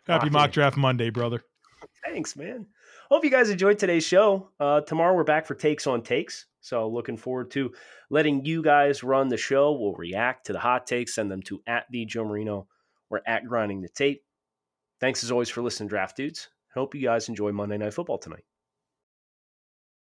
Happy 0.06 0.30
mock 0.30 0.50
draft 0.50 0.76
Monday, 0.76 1.10
brother. 1.10 1.44
Thanks, 2.04 2.34
man. 2.34 2.66
Hope 3.08 3.24
you 3.24 3.30
guys 3.30 3.50
enjoyed 3.50 3.78
today's 3.78 4.04
show. 4.04 4.48
Uh, 4.58 4.80
tomorrow 4.80 5.14
we're 5.14 5.22
back 5.22 5.46
for 5.46 5.54
takes 5.54 5.86
on 5.86 6.02
takes. 6.02 6.46
So 6.60 6.88
looking 6.88 7.16
forward 7.16 7.50
to 7.52 7.72
letting 8.10 8.44
you 8.44 8.62
guys 8.62 9.04
run 9.04 9.28
the 9.28 9.36
show. 9.36 9.72
We'll 9.72 9.94
react 9.94 10.46
to 10.46 10.52
the 10.52 10.58
hot 10.58 10.86
takes, 10.86 11.14
send 11.14 11.30
them 11.30 11.42
to 11.42 11.60
at 11.66 11.84
the 11.90 12.04
Joe 12.04 12.24
Marino 12.24 12.66
or 13.12 13.20
at 13.26 13.44
grinding 13.44 13.82
the 13.82 13.88
tape. 13.88 14.24
Thanks 14.98 15.22
as 15.22 15.30
always 15.30 15.50
for 15.50 15.62
listening, 15.62 15.88
draft 15.88 16.16
dudes. 16.16 16.48
Hope 16.74 16.94
you 16.94 17.02
guys 17.02 17.28
enjoy 17.28 17.52
Monday 17.52 17.76
Night 17.76 17.94
Football 17.94 18.18
tonight. 18.18 18.44